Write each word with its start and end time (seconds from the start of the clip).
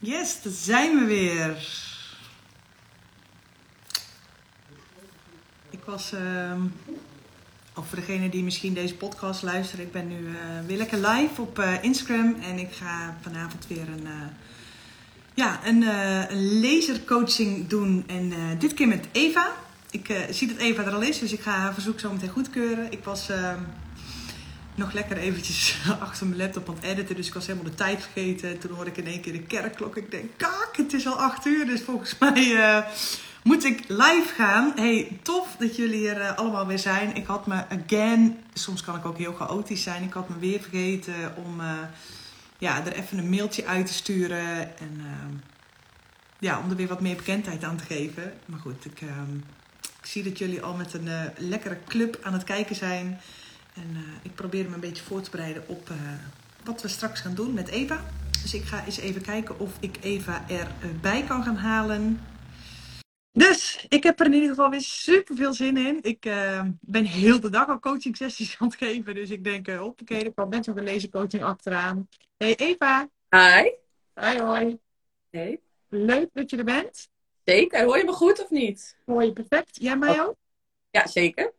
Yes, 0.00 0.42
daar 0.42 0.52
zijn 0.52 0.98
we 0.98 1.04
weer. 1.04 1.56
Ik 5.70 5.84
was, 5.84 6.12
ehm 6.12 6.62
of 7.78 7.88
voor 7.88 7.98
degene 7.98 8.28
die 8.28 8.42
misschien 8.42 8.74
deze 8.74 8.94
podcast 8.94 9.42
luisteren, 9.42 9.84
ik 9.84 9.92
ben 9.92 10.08
nu 10.08 10.26
eh, 10.26 10.66
weer 10.66 10.76
lekker 10.76 10.98
live 10.98 11.40
op 11.40 11.58
eh, 11.58 11.82
Instagram 11.82 12.36
en 12.42 12.58
ik 12.58 12.72
ga 12.72 13.16
vanavond 13.20 13.66
weer 13.66 13.88
een, 13.88 14.06
eh, 14.06 14.12
ja, 15.34 15.66
een, 15.66 15.82
een 15.82 16.60
lasercoaching 16.60 17.68
doen 17.68 18.04
en 18.06 18.32
dit 18.58 18.74
keer 18.74 18.88
met 18.88 19.08
Eva. 19.12 19.52
Ik 19.90 20.26
zie 20.30 20.48
dat 20.48 20.56
Eva 20.56 20.84
er 20.84 20.94
al 20.94 21.02
is, 21.02 21.18
dus 21.18 21.32
ik 21.32 21.40
ga 21.40 21.50
haar 21.50 21.74
verzoek 21.74 22.00
zo 22.00 22.12
meteen 22.12 22.28
goedkeuren. 22.28 22.92
Ik 22.92 23.04
was 23.04 23.28
ehm, 23.28 23.58
nog 24.78 24.92
lekker 24.92 25.16
eventjes 25.16 25.76
achter 26.00 26.26
mijn 26.26 26.40
laptop 26.40 26.68
aan 26.68 26.74
het 26.74 26.84
editen. 26.84 27.16
Dus 27.16 27.26
ik 27.26 27.34
was 27.34 27.46
helemaal 27.46 27.70
de 27.70 27.76
tijd 27.76 28.02
vergeten. 28.02 28.58
Toen 28.58 28.74
hoorde 28.74 28.90
ik 28.90 28.96
in 28.96 29.06
één 29.06 29.20
keer 29.20 29.32
de 29.32 29.42
kerkklok. 29.42 29.96
Ik 29.96 30.10
denk, 30.10 30.30
kak, 30.36 30.76
het 30.76 30.92
is 30.92 31.06
al 31.06 31.20
acht 31.20 31.46
uur. 31.46 31.66
Dus 31.66 31.82
volgens 31.82 32.18
mij 32.20 32.56
eh, 32.56 32.84
moet 33.42 33.64
ik 33.64 33.84
live 33.88 34.32
gaan. 34.36 34.72
Hey, 34.76 35.18
tof 35.22 35.56
dat 35.58 35.76
jullie 35.76 36.08
er 36.08 36.20
eh, 36.20 36.36
allemaal 36.36 36.66
weer 36.66 36.78
zijn. 36.78 37.14
Ik 37.14 37.26
had 37.26 37.46
me 37.46 37.64
again, 37.68 38.38
soms 38.52 38.82
kan 38.82 38.96
ik 38.96 39.04
ook 39.04 39.18
heel 39.18 39.34
chaotisch 39.34 39.82
zijn. 39.82 40.02
Ik 40.02 40.12
had 40.12 40.28
me 40.28 40.38
weer 40.38 40.60
vergeten 40.60 41.36
om 41.36 41.60
eh, 41.60 41.72
ja, 42.58 42.86
er 42.86 42.92
even 42.92 43.18
een 43.18 43.30
mailtje 43.30 43.66
uit 43.66 43.86
te 43.86 43.92
sturen. 43.92 44.78
En 44.78 45.00
ja, 46.38 46.58
om 46.58 46.70
er 46.70 46.76
weer 46.76 46.88
wat 46.88 47.00
meer 47.00 47.16
bekendheid 47.16 47.64
aan 47.64 47.76
te 47.76 47.84
geven. 47.84 48.32
Maar 48.44 48.60
goed, 48.60 48.84
ik, 48.84 49.00
ehm, 49.00 49.36
ik 50.00 50.06
zie 50.06 50.22
dat 50.22 50.38
jullie 50.38 50.62
al 50.62 50.74
met 50.74 50.94
een 50.94 51.10
lekkere 51.36 51.78
club 51.86 52.18
aan 52.22 52.32
het 52.32 52.44
kijken 52.44 52.76
zijn. 52.76 53.20
En 53.82 53.96
eh, 53.96 54.02
ik 54.22 54.34
probeer 54.34 54.68
me 54.68 54.74
een 54.74 54.80
beetje 54.80 55.04
voor 55.04 55.20
te 55.20 55.30
bereiden 55.30 55.62
op 55.66 55.90
eh, 55.90 55.96
wat 56.64 56.82
we 56.82 56.88
straks 56.88 57.20
gaan 57.20 57.34
doen 57.34 57.54
met 57.54 57.68
Eva. 57.68 58.04
Dus 58.42 58.54
ik 58.54 58.64
ga 58.64 58.84
eens 58.84 58.98
even 58.98 59.22
kijken 59.22 59.58
of 59.58 59.76
ik 59.80 59.98
Eva 60.00 60.44
erbij 60.80 61.22
kan 61.22 61.42
gaan 61.42 61.56
halen. 61.56 62.20
Dus 63.32 63.86
ik 63.88 64.02
heb 64.02 64.20
er 64.20 64.26
in 64.26 64.32
ieder 64.32 64.48
geval 64.48 64.70
weer 64.70 64.80
super 64.80 65.36
veel 65.36 65.54
zin 65.54 65.76
in. 65.76 65.98
Ik 66.02 66.24
eh, 66.24 66.64
ben 66.80 67.04
heel 67.04 67.40
de 67.40 67.50
dag 67.50 67.68
al 67.68 67.78
coaching 67.78 68.16
sessies 68.16 68.56
aan 68.58 68.66
het 68.66 68.76
geven. 68.76 69.14
Dus 69.14 69.30
ik 69.30 69.44
denk, 69.44 69.68
uh, 69.68 69.78
hoppakee, 69.78 70.24
er 70.24 70.32
kwam 70.32 70.48
net 70.48 70.66
nog 70.66 70.76
een 70.76 70.84
lasercoaching 70.84 71.42
achteraan. 71.42 72.08
Hey 72.36 72.56
Eva. 72.56 73.08
Hi. 73.30 73.70
Hoi 74.14 74.40
hoi. 74.40 74.78
Hey. 75.30 75.60
Leuk 75.88 76.28
dat 76.32 76.50
je 76.50 76.56
er 76.56 76.64
bent. 76.64 77.08
Zeker. 77.44 77.84
Hoor 77.84 77.98
je 77.98 78.04
me 78.04 78.12
goed 78.12 78.42
of 78.42 78.50
niet? 78.50 78.96
Hoor 79.06 79.24
je 79.24 79.32
perfect. 79.32 79.76
Jij 79.80 79.96
mij 79.96 80.22
ook? 80.22 80.36
Ja, 80.90 81.06
zeker. 81.06 81.52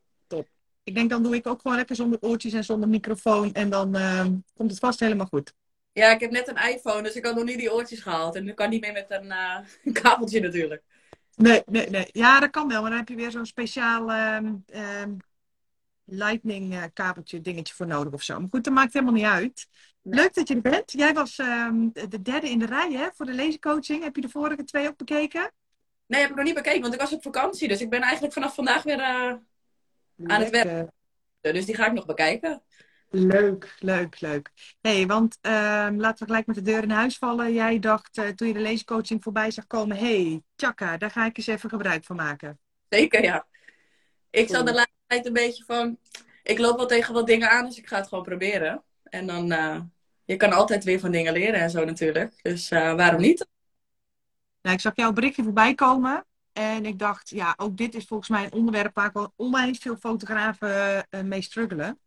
Ik 0.90 0.96
denk 0.96 1.10
dan 1.10 1.24
doe 1.24 1.36
ik 1.36 1.48
ook 1.48 1.62
gewoon 1.62 1.78
lekker 1.78 1.96
zonder 1.96 2.20
oortjes 2.22 2.54
en 2.54 2.64
zonder 2.64 2.90
microfoon. 2.90 3.54
En 3.54 3.70
dan 3.70 3.96
eh, 3.96 4.26
komt 4.56 4.72
het 4.72 4.80
vast 4.80 5.00
helemaal 5.00 5.26
goed. 5.26 5.54
Ja, 5.92 6.12
ik 6.12 6.20
heb 6.20 6.32
net 6.32 6.48
een 6.48 6.70
iPhone, 6.70 7.04
dus 7.04 7.16
ik 7.16 7.26
had 7.26 7.36
nog 7.36 7.44
niet 7.44 7.58
die 7.58 7.74
oortjes 7.74 8.00
gehaald. 8.00 8.36
En 8.36 8.44
nu 8.44 8.54
kan 8.54 8.70
niet 8.70 8.82
meer 8.82 8.94
met 8.94 9.06
een 9.10 9.26
uh, 9.86 9.94
kabeltje 9.94 10.40
natuurlijk. 10.40 10.84
Nee, 11.36 11.62
nee, 11.66 11.90
nee. 11.90 12.08
Ja, 12.12 12.40
dat 12.40 12.50
kan 12.50 12.68
wel. 12.68 12.82
Maar 12.82 12.90
dan 12.90 13.00
heb 13.00 13.10
je 13.10 13.16
weer 13.16 13.32
zo'n 13.32 13.46
speciaal 13.46 14.12
ehm, 14.12 14.56
ehm, 14.66 15.12
lightning 16.06 16.74
eh, 16.74 16.84
kabeltje 16.94 17.42
dingetje 17.42 17.74
voor 17.74 17.88
nodig 17.88 18.14
of 18.14 18.24
zo. 18.24 18.40
Maar 18.40 18.50
goed, 18.52 18.64
dat 18.64 18.74
maakt 18.74 18.94
helemaal 18.94 19.14
niet 19.14 19.26
uit. 19.26 19.68
Nee. 20.02 20.20
Leuk 20.20 20.34
dat 20.34 20.48
je 20.48 20.56
er 20.56 20.62
bent. 20.62 20.92
Jij 20.92 21.14
was 21.14 21.38
ehm, 21.38 21.90
de 21.92 22.22
derde 22.22 22.50
in 22.50 22.60
de 22.60 22.66
rij 22.66 22.92
hè, 22.92 23.08
voor 23.14 23.26
de 23.26 23.36
lasercoaching. 23.36 24.04
Heb 24.04 24.16
je 24.16 24.22
de 24.22 24.30
vorige 24.30 24.64
twee 24.64 24.88
ook 24.88 24.98
bekeken? 24.98 25.52
Nee, 26.06 26.22
heb 26.22 26.30
ik 26.30 26.36
nog 26.36 26.46
niet 26.46 26.56
bekeken, 26.56 26.82
want 26.82 26.94
ik 26.94 27.00
was 27.00 27.14
op 27.14 27.22
vakantie. 27.22 27.68
Dus 27.68 27.82
ik 27.82 27.90
ben 27.90 28.02
eigenlijk 28.02 28.34
vanaf 28.34 28.56
vandaag 28.56 28.84
weer 28.84 29.00
uh, 29.00 29.34
aan 30.26 30.42
het 30.42 30.50
werk. 30.50 30.90
Dus 31.42 31.66
die 31.66 31.76
ga 31.76 31.88
ik 31.88 31.94
nog 31.94 32.06
bekijken. 32.06 32.64
Leuk, 33.12 33.76
leuk, 33.80 34.20
leuk. 34.20 34.52
hey, 34.82 35.08
want 35.08 35.38
ehm, 35.42 35.96
laten 35.96 36.20
we 36.20 36.26
gelijk 36.26 36.46
met 36.46 36.56
de 36.56 36.62
deur 36.62 36.84
in 36.84 36.90
huis 36.90 37.18
vallen. 37.18 37.54
Jij 37.54 37.80
dacht 37.80 38.18
uh, 38.18 38.28
toen 38.28 38.48
je 38.48 38.54
de 38.54 38.60
leescoaching 38.60 39.24
voorbij 39.24 39.52
zag 39.52 39.68
komen, 39.68 39.98
hey, 39.98 40.44
tjaka, 40.56 40.98
daar 40.98 41.12
ga 41.12 41.26
ik 41.26 41.38
eens 41.38 41.48
even 41.48 41.70
gebruik 41.70 42.06
van 42.06 42.16
maken. 42.16 42.60
Zeker, 42.90 43.24
ja. 43.24 43.48
Ik 44.30 44.50
zat 44.50 44.66
de 44.66 44.74
laatste 44.74 44.96
tijd 45.08 45.26
een 45.26 45.34
beetje 45.34 45.64
van, 45.64 45.98
ik 46.44 46.60
loop 46.60 46.78
wel 46.78 46.86
tegen 46.86 47.14
wat 47.14 47.28
dingen 47.28 47.50
aan, 47.50 47.66
dus 47.66 47.78
ik 47.78 47.88
ga 47.88 47.98
het 47.98 48.08
gewoon 48.08 48.24
proberen. 48.24 48.84
En 49.04 49.28
dan, 49.28 49.52
uh, 49.52 49.80
je 50.26 50.36
kan 50.36 50.52
altijd 50.52 50.84
weer 50.84 51.00
van 51.00 51.12
dingen 51.12 51.34
leren 51.34 51.60
en 51.60 51.70
zo 51.70 51.86
natuurlijk. 51.86 52.34
Dus 52.42 52.72
uh, 52.72 52.94
waarom 52.96 53.22
niet? 53.22 53.48
Nou, 54.62 54.76
ik 54.76 54.82
zag 54.82 54.96
jouw 54.96 55.12
berichtje 55.12 55.44
voorbij 55.44 55.76
komen. 55.76 56.26
En 56.54 56.86
ik 56.86 57.00
dacht, 57.00 57.30
ja, 57.30 57.54
ook 57.58 57.78
dit 57.78 57.96
is 57.96 58.06
volgens 58.06 58.30
mij 58.30 58.44
een 58.44 58.54
onderwerp 58.54 58.96
waar 58.96 59.10
wel 59.14 59.34
onwijs 59.36 59.78
veel 59.78 59.96
fotografen 59.96 61.06
mee 61.24 61.42
struggelen. 61.42 62.00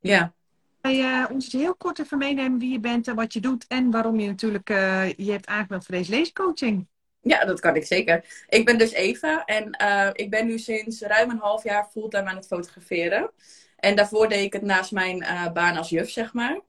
Ja. 0.00 0.34
Kan 0.80 0.94
je 0.94 1.26
ons 1.30 1.52
heel 1.52 1.74
kort 1.74 1.98
even 1.98 2.18
meenemen 2.18 2.58
wie 2.58 2.72
je 2.72 2.80
bent 2.80 3.08
en 3.08 3.14
wat 3.14 3.32
je 3.32 3.40
doet 3.40 3.66
en 3.66 3.90
waarom 3.90 4.20
je 4.20 4.26
natuurlijk 4.26 4.70
uh, 4.70 5.12
je 5.12 5.30
hebt 5.30 5.46
aangemeld 5.46 5.84
voor 5.84 5.94
deze 5.94 6.10
leescoaching? 6.10 6.86
Ja, 7.20 7.44
dat 7.44 7.60
kan 7.60 7.76
ik 7.76 7.86
zeker. 7.86 8.44
Ik 8.48 8.64
ben 8.64 8.78
dus 8.78 8.92
Eva 8.92 9.44
en 9.44 9.76
uh, 9.82 10.08
ik 10.12 10.30
ben 10.30 10.46
nu 10.46 10.58
sinds 10.58 11.00
ruim 11.00 11.30
een 11.30 11.38
half 11.38 11.62
jaar 11.64 11.88
fulltime 11.90 12.28
aan 12.28 12.36
het 12.36 12.46
fotograferen. 12.46 13.30
En 13.76 13.96
daarvoor 13.96 14.28
deed 14.28 14.44
ik 14.44 14.52
het 14.52 14.62
naast 14.62 14.92
mijn 14.92 15.22
uh, 15.22 15.52
baan 15.52 15.76
als 15.76 15.88
juf, 15.88 16.10
zeg 16.10 16.32
maar. 16.32 16.60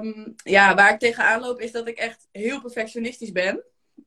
Um, 0.00 0.34
ja, 0.36 0.74
waar 0.74 0.92
ik 0.92 0.98
tegenaan 0.98 1.40
loop 1.40 1.60
is 1.60 1.72
dat 1.72 1.88
ik 1.88 1.96
echt 1.96 2.28
heel 2.32 2.60
perfectionistisch 2.60 3.32
ben. 3.32 3.62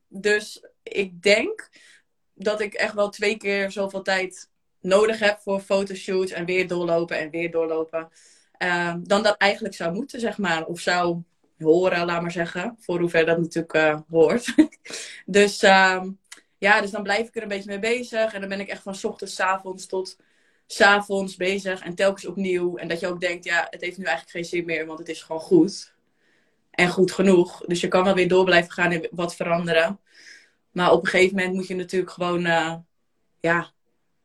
Dus 0.08 0.64
ik 0.82 1.22
denk 1.22 1.68
dat 2.42 2.60
ik 2.60 2.74
echt 2.74 2.94
wel 2.94 3.08
twee 3.08 3.36
keer 3.36 3.70
zoveel 3.70 4.02
tijd 4.02 4.50
nodig 4.80 5.18
heb 5.18 5.38
voor 5.38 5.60
fotoshoots 5.60 6.32
en 6.32 6.44
weer 6.44 6.68
doorlopen 6.68 7.18
en 7.18 7.30
weer 7.30 7.50
doorlopen. 7.50 8.08
Uh, 8.58 8.94
dan 9.02 9.22
dat 9.22 9.36
eigenlijk 9.36 9.74
zou 9.74 9.94
moeten, 9.94 10.20
zeg 10.20 10.38
maar. 10.38 10.66
Of 10.66 10.80
zou 10.80 11.22
horen, 11.58 12.06
laat 12.06 12.22
maar 12.22 12.30
zeggen. 12.30 12.76
Voor 12.78 13.00
hoever 13.00 13.26
dat 13.26 13.38
natuurlijk 13.38 13.74
uh, 13.74 13.98
hoort. 14.10 14.54
dus 15.26 15.62
uh, 15.62 16.02
ja, 16.58 16.80
dus 16.80 16.90
dan 16.90 17.02
blijf 17.02 17.28
ik 17.28 17.36
er 17.36 17.42
een 17.42 17.48
beetje 17.48 17.70
mee 17.70 17.78
bezig. 17.78 18.32
En 18.32 18.40
dan 18.40 18.48
ben 18.48 18.60
ik 18.60 18.68
echt 18.68 18.82
van 18.82 18.94
s 18.94 19.04
ochtends, 19.04 19.34
s 19.34 19.40
avonds 19.40 19.86
tot 19.86 20.16
s 20.66 20.80
avonds 20.80 21.36
bezig. 21.36 21.80
En 21.80 21.94
telkens 21.94 22.26
opnieuw. 22.26 22.76
En 22.76 22.88
dat 22.88 23.00
je 23.00 23.06
ook 23.06 23.20
denkt, 23.20 23.44
ja, 23.44 23.66
het 23.70 23.80
heeft 23.80 23.98
nu 23.98 24.04
eigenlijk 24.04 24.36
geen 24.36 24.44
zin 24.44 24.64
meer, 24.64 24.86
want 24.86 24.98
het 24.98 25.08
is 25.08 25.22
gewoon 25.22 25.40
goed. 25.40 25.94
En 26.70 26.88
goed 26.88 27.12
genoeg. 27.12 27.62
Dus 27.66 27.80
je 27.80 27.88
kan 27.88 28.04
wel 28.04 28.14
weer 28.14 28.28
door 28.28 28.44
blijven 28.44 28.72
gaan 28.72 28.92
en 28.92 29.08
wat 29.10 29.36
veranderen. 29.36 30.00
Maar 30.72 30.92
op 30.92 31.02
een 31.02 31.10
gegeven 31.10 31.36
moment 31.36 31.54
moet 31.54 31.66
je 31.66 31.74
natuurlijk 31.74 32.12
gewoon, 32.12 32.46
uh, 32.46 32.74
ja, 33.40 33.72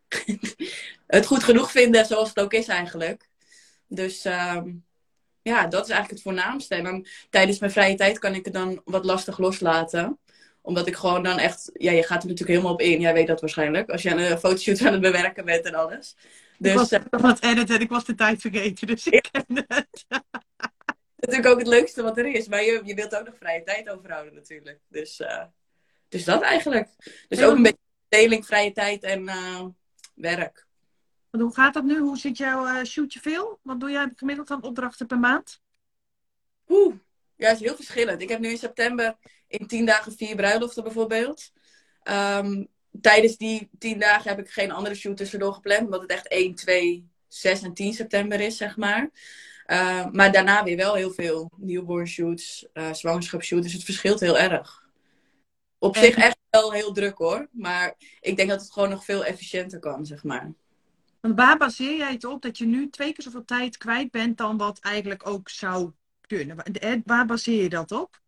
het 1.07 1.25
goed 1.25 1.43
genoeg 1.43 1.71
vinden 1.71 2.05
zoals 2.05 2.29
het 2.29 2.39
ook 2.39 2.53
is 2.53 2.67
eigenlijk. 2.67 3.29
Dus 3.87 4.25
uh, 4.25 4.61
ja, 5.41 5.67
dat 5.67 5.83
is 5.83 5.91
eigenlijk 5.91 6.09
het 6.09 6.21
voornaamste. 6.21 6.75
En 6.75 6.83
dan 6.83 7.05
tijdens 7.29 7.59
mijn 7.59 7.71
vrije 7.71 7.95
tijd 7.95 8.19
kan 8.19 8.33
ik 8.33 8.45
het 8.45 8.53
dan 8.53 8.81
wat 8.85 9.05
lastig 9.05 9.37
loslaten. 9.37 10.19
Omdat 10.61 10.87
ik 10.87 10.95
gewoon 10.95 11.23
dan 11.23 11.37
echt, 11.37 11.69
ja, 11.73 11.91
je 11.91 12.03
gaat 12.03 12.21
er 12.21 12.29
natuurlijk 12.29 12.49
helemaal 12.49 12.73
op 12.73 12.81
in. 12.81 13.01
Jij 13.01 13.13
weet 13.13 13.27
dat 13.27 13.41
waarschijnlijk. 13.41 13.89
Als 13.89 14.01
je 14.01 14.11
aan 14.11 14.17
een 14.17 14.37
fotoshoot 14.37 14.81
aan 14.81 14.91
het 14.91 15.01
bewerken 15.01 15.45
bent 15.45 15.65
en 15.65 15.75
alles. 15.75 16.15
Dus, 16.57 16.71
ik 16.71 16.77
was 16.77 16.91
uh, 16.91 16.99
aan 17.09 17.25
het 17.29 17.43
editen, 17.43 17.81
ik 17.81 17.89
was 17.89 18.05
de 18.05 18.15
tijd 18.15 18.41
vergeten, 18.41 18.87
dus 18.87 19.07
ik 19.07 19.29
ken 19.31 19.65
het. 19.67 20.05
natuurlijk 21.19 21.47
ook 21.47 21.59
het 21.59 21.67
leukste 21.67 22.03
wat 22.03 22.17
er 22.17 22.25
is. 22.25 22.47
Maar 22.47 22.63
je, 22.63 22.81
je 22.83 22.93
wilt 22.93 23.15
ook 23.15 23.25
nog 23.25 23.35
vrije 23.37 23.63
tijd 23.63 23.89
overhouden 23.89 24.33
natuurlijk. 24.33 24.79
Dus, 24.87 25.19
uh, 25.19 25.43
dus 26.09 26.23
dat 26.23 26.41
eigenlijk. 26.41 26.89
Dus 27.27 27.43
ook 27.43 27.55
een 27.55 27.61
beetje 27.61 27.77
deling, 28.07 28.45
vrije 28.45 28.71
tijd 28.71 29.03
en 29.03 29.23
uh, 29.23 29.65
werk. 30.13 30.67
Want 31.29 31.43
hoe 31.43 31.53
gaat 31.53 31.73
dat 31.73 31.83
nu? 31.83 31.99
Hoe 31.99 32.17
zit 32.17 32.37
jouw 32.37 32.67
uh, 32.67 32.83
shootje 32.83 33.19
veel? 33.19 33.59
Wat 33.61 33.79
doe 33.79 33.89
jij 33.89 34.11
gemiddeld 34.15 34.51
aan 34.51 34.63
opdrachten 34.63 35.07
per 35.07 35.19
maand? 35.19 35.61
Oeh, 36.67 36.95
ja, 37.35 37.47
het 37.47 37.59
is 37.59 37.65
heel 37.65 37.75
verschillend. 37.75 38.21
Ik 38.21 38.29
heb 38.29 38.39
nu 38.39 38.49
in 38.49 38.57
september 38.57 39.15
in 39.47 39.67
tien 39.67 39.85
dagen 39.85 40.11
vier 40.11 40.35
bruiloften 40.35 40.83
bijvoorbeeld. 40.83 41.51
Um, 42.03 42.67
tijdens 43.01 43.37
die 43.37 43.69
tien 43.79 43.99
dagen 43.99 44.29
heb 44.29 44.39
ik 44.39 44.49
geen 44.49 44.71
andere 44.71 44.95
shoot 44.95 45.17
tussendoor 45.17 45.53
gepland. 45.53 45.81
Omdat 45.81 46.01
het 46.01 46.11
echt 46.11 46.27
1, 46.27 46.55
2, 46.55 47.09
6 47.27 47.61
en 47.61 47.73
10 47.73 47.93
september 47.93 48.39
is, 48.39 48.57
zeg 48.57 48.77
maar. 48.77 49.09
Uh, 49.67 50.05
maar 50.11 50.31
daarna 50.31 50.63
weer 50.63 50.77
wel 50.77 50.93
heel 50.93 51.11
veel 51.11 51.51
newborn 51.57 52.07
shoots, 52.07 52.67
uh, 52.73 52.93
zwangerschapsshoots. 52.93 53.63
Dus 53.63 53.73
het 53.73 53.83
verschilt 53.83 54.19
heel 54.19 54.37
erg. 54.37 54.86
Op 55.79 55.95
en... 55.95 56.03
zich 56.03 56.15
echt 56.15 56.37
wel 56.49 56.71
heel 56.71 56.93
druk 56.93 57.17
hoor. 57.17 57.47
Maar 57.51 57.95
ik 58.19 58.37
denk 58.37 58.49
dat 58.49 58.61
het 58.61 58.71
gewoon 58.71 58.89
nog 58.89 59.05
veel 59.05 59.25
efficiënter 59.25 59.79
kan, 59.79 60.05
zeg 60.05 60.23
maar. 60.23 60.53
Want 61.19 61.35
waar 61.35 61.57
baseer 61.57 61.97
jij 61.97 62.11
het 62.11 62.25
op 62.25 62.41
dat 62.41 62.57
je 62.57 62.65
nu 62.65 62.89
twee 62.89 63.13
keer 63.13 63.23
zoveel 63.23 63.45
tijd 63.45 63.77
kwijt 63.77 64.11
bent 64.11 64.37
dan 64.37 64.57
wat 64.57 64.79
eigenlijk 64.79 65.27
ook 65.27 65.49
zou 65.49 65.91
kunnen? 66.21 66.57
Waar 67.05 67.25
baseer 67.25 67.63
je 67.63 67.69
dat 67.69 67.91
op? 67.91 68.21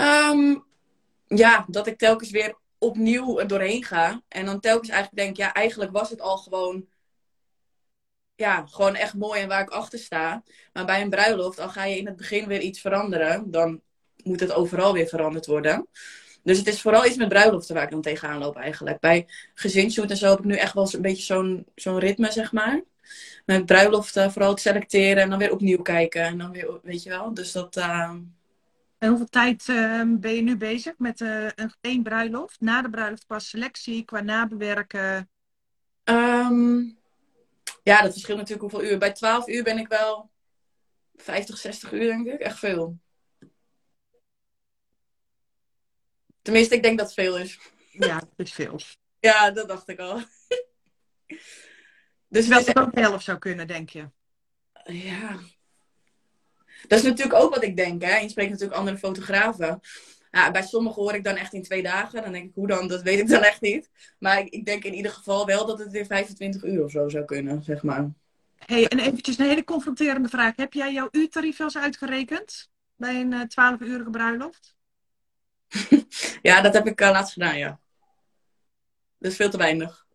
Um, 0.00 0.64
ja, 1.26 1.64
dat 1.68 1.86
ik 1.86 1.98
telkens 1.98 2.30
weer 2.30 2.58
opnieuw 2.78 3.38
er 3.38 3.46
doorheen 3.46 3.84
ga. 3.84 4.22
En 4.28 4.44
dan 4.44 4.60
telkens 4.60 4.88
eigenlijk 4.88 5.22
denk, 5.22 5.36
ja, 5.36 5.52
eigenlijk 5.52 5.92
was 5.92 6.10
het 6.10 6.20
al 6.20 6.36
gewoon... 6.36 6.86
Ja, 8.34 8.66
gewoon 8.66 8.94
echt 8.94 9.14
mooi 9.14 9.40
en 9.40 9.48
waar 9.48 9.62
ik 9.62 9.70
achter 9.70 9.98
sta. 9.98 10.42
Maar 10.72 10.84
bij 10.84 11.02
een 11.02 11.10
bruiloft, 11.10 11.58
al 11.58 11.68
ga 11.68 11.84
je 11.84 11.96
in 11.96 12.06
het 12.06 12.16
begin 12.16 12.46
weer 12.46 12.60
iets 12.60 12.80
veranderen... 12.80 13.50
dan 13.50 13.82
moet 14.24 14.40
het 14.40 14.52
overal 14.52 14.92
weer 14.92 15.06
veranderd 15.06 15.46
worden. 15.46 15.86
Dus 16.42 16.58
het 16.58 16.66
is 16.66 16.80
vooral 16.80 17.06
iets 17.06 17.16
met 17.16 17.28
bruiloften 17.28 17.74
waar 17.74 17.84
ik 17.84 17.90
dan 17.90 18.02
tegenaan 18.02 18.38
loop 18.38 18.56
eigenlijk. 18.56 19.00
Bij 19.00 19.26
gezinsshoot 19.54 20.10
en 20.10 20.16
zo 20.16 20.30
heb 20.30 20.38
ik 20.38 20.44
nu 20.44 20.56
echt 20.56 20.74
wel 20.74 20.88
een 20.92 21.02
beetje 21.02 21.22
zo'n 21.22 21.66
zo'n 21.74 21.98
ritme, 21.98 22.32
zeg 22.32 22.52
maar. 22.52 22.82
Met 23.46 23.66
bruiloften 23.66 24.32
vooral 24.32 24.50
het 24.50 24.60
selecteren 24.60 25.22
en 25.22 25.30
dan 25.30 25.38
weer 25.38 25.52
opnieuw 25.52 25.82
kijken. 25.82 26.22
En 26.22 26.38
dan 26.38 26.52
weer, 26.52 26.80
weet 26.82 27.02
je 27.02 27.08
wel. 27.10 27.34
Dus 27.34 27.52
dat, 27.52 27.76
uh, 27.76 28.10
En 28.98 29.08
hoeveel 29.08 29.28
tijd 29.28 29.68
ehm, 29.68 30.18
ben 30.18 30.34
je 30.34 30.42
nu 30.42 30.56
bezig 30.56 30.94
met 30.98 31.20
uh, 31.20 31.46
een, 31.54 31.74
één 31.80 32.02
bruiloft? 32.02 32.60
Na 32.60 32.82
de 32.82 32.90
bruiloft 32.90 33.26
qua 33.26 33.38
selectie, 33.38 34.04
qua 34.04 34.20
nabewerken? 34.20 35.28
Ehm, 36.04 36.78
ja, 37.82 38.02
dat 38.02 38.12
verschilt 38.12 38.38
natuurlijk 38.38 38.70
hoeveel 38.70 38.90
uur. 38.90 38.98
Bij 38.98 39.12
12 39.12 39.48
uur 39.48 39.62
ben 39.62 39.78
ik 39.78 39.88
wel 39.88 40.30
50, 41.16 41.58
60 41.58 41.92
uur, 41.92 42.06
denk 42.06 42.26
ik. 42.26 42.40
Echt 42.40 42.58
veel. 42.58 42.98
Tenminste, 46.42 46.74
ik 46.74 46.82
denk 46.82 46.98
dat 46.98 47.06
het 47.06 47.14
veel 47.14 47.38
is. 47.38 47.58
Ja, 47.90 48.16
het 48.36 48.46
is 48.46 48.52
veel. 48.52 48.80
ja, 49.20 49.50
dat 49.50 49.68
dacht 49.68 49.88
ik 49.88 49.98
al. 49.98 50.20
dus 52.28 52.48
wel 52.48 52.58
het 52.58 52.78
ook 52.78 52.94
de 52.94 53.00
helft 53.00 53.24
zou 53.24 53.38
kunnen, 53.38 53.66
denk 53.66 53.90
je? 53.90 54.08
Ja. 54.84 55.38
Dat 56.88 56.98
is 56.98 57.04
natuurlijk 57.04 57.42
ook 57.42 57.54
wat 57.54 57.62
ik 57.62 57.76
denk. 57.76 58.02
Hè? 58.02 58.16
Je 58.16 58.28
spreekt 58.28 58.50
natuurlijk 58.50 58.78
andere 58.78 58.98
fotografen. 58.98 59.80
Ja, 60.30 60.50
bij 60.50 60.62
sommigen 60.62 61.02
hoor 61.02 61.14
ik 61.14 61.24
dan 61.24 61.36
echt 61.36 61.52
in 61.52 61.62
twee 61.62 61.82
dagen. 61.82 62.22
Dan 62.22 62.32
denk 62.32 62.44
ik, 62.44 62.54
hoe 62.54 62.66
dan? 62.66 62.88
Dat 62.88 63.02
weet 63.02 63.18
ik 63.18 63.28
dan 63.28 63.42
echt 63.42 63.60
niet. 63.60 63.90
Maar 64.18 64.38
ik, 64.38 64.48
ik 64.48 64.64
denk 64.64 64.84
in 64.84 64.94
ieder 64.94 65.12
geval 65.12 65.46
wel 65.46 65.66
dat 65.66 65.78
het 65.78 65.90
weer 65.90 66.06
25 66.06 66.64
uur 66.64 66.84
of 66.84 66.90
zo 66.90 67.08
zou 67.08 67.24
kunnen, 67.24 67.62
zeg 67.62 67.82
maar. 67.82 68.10
hey, 68.56 68.88
en 68.88 68.98
eventjes 68.98 69.38
een 69.38 69.46
hele 69.46 69.64
confronterende 69.64 70.28
vraag. 70.28 70.56
Heb 70.56 70.72
jij 70.72 70.92
jouw 70.92 71.08
uurtarief 71.10 71.56
wel 71.56 71.66
eens 71.66 71.78
uitgerekend? 71.78 72.70
Bij 72.96 73.20
een 73.20 73.32
uh, 73.32 73.40
eh, 73.40 73.76
12-urige 73.76 74.10
bruiloft? 74.10 74.76
ja, 76.42 76.60
dat 76.60 76.74
heb 76.74 76.86
ik 76.86 77.00
uh, 77.00 77.10
laatst 77.10 77.32
gedaan, 77.32 77.58
ja. 77.58 77.80
Dat 79.18 79.30
is 79.30 79.36
veel 79.36 79.50
te 79.50 79.56
weinig. 79.56 80.06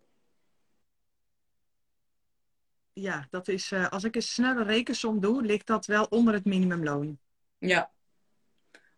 Ja, 2.94 3.27
dat 3.30 3.48
is, 3.48 3.71
uh, 3.71 3.89
als 3.89 4.04
ik 4.04 4.15
een 4.15 4.21
snelle 4.21 4.63
rekensom 4.63 5.19
doe, 5.19 5.42
ligt 5.42 5.68
dat 5.68 5.86
wel 5.86 6.04
onder 6.04 6.33
het 6.33 6.45
minimumloon. 6.45 7.19
Ja, 7.57 7.92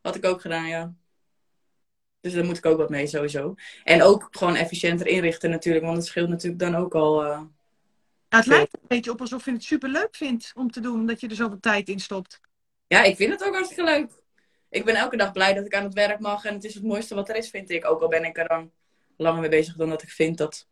had 0.01 0.15
ik 0.15 0.25
ook 0.25 0.41
gedaan, 0.41 0.67
ja. 0.67 0.94
Dus 2.21 2.33
daar 2.33 2.45
moet 2.45 2.57
ik 2.57 2.65
ook 2.65 2.77
wat 2.77 2.89
mee 2.89 3.07
sowieso. 3.07 3.55
En 3.83 4.03
ook 4.03 4.27
gewoon 4.31 4.55
efficiënter 4.55 5.07
inrichten 5.07 5.50
natuurlijk, 5.50 5.85
want 5.85 5.97
het 5.97 6.05
scheelt 6.05 6.29
natuurlijk 6.29 6.62
dan 6.62 6.75
ook 6.75 6.95
al. 6.95 7.25
Uh, 7.25 7.41
het 8.29 8.45
lijkt 8.45 8.73
een 8.73 8.88
beetje 8.88 9.12
op 9.12 9.21
alsof 9.21 9.45
je 9.45 9.51
het 9.51 9.63
super 9.63 9.89
leuk 9.89 10.15
vindt 10.15 10.51
om 10.55 10.71
te 10.71 10.79
doen, 10.79 11.00
omdat 11.00 11.19
je 11.21 11.27
er 11.27 11.35
zoveel 11.35 11.59
tijd 11.59 11.89
in 11.89 12.00
stopt. 12.00 12.39
Ja, 12.88 13.03
ik 13.03 13.15
vind 13.15 13.31
het 13.31 13.44
ook 13.44 13.53
hartstikke 13.53 13.83
leuk. 13.83 14.19
Ik 14.69 14.86
ben 14.86 14.95
elke 14.95 15.18
dag 15.18 15.31
blij 15.31 15.54
dat 15.54 15.66
ik 15.66 15.74
aan 15.74 15.83
het 15.83 15.94
werk 15.94 16.19
mag 16.19 16.45
en 16.45 16.54
het 16.54 16.63
is 16.63 16.74
het 16.74 16.83
mooiste 16.83 17.16
wat 17.16 17.30
er 17.30 17.36
is, 17.36 17.50
vind 17.50 17.69
ik. 17.69 17.86
Ook 17.86 18.01
al 18.01 18.07
ben 18.07 18.24
ik 18.24 18.38
er 18.38 18.48
dan 18.48 18.71
langer 19.18 19.42
mee 19.42 19.50
bezig 19.50 19.75
dan 19.75 19.89
dat 19.89 20.01
ik 20.01 20.10
vind 20.10 20.38
dat 20.38 20.68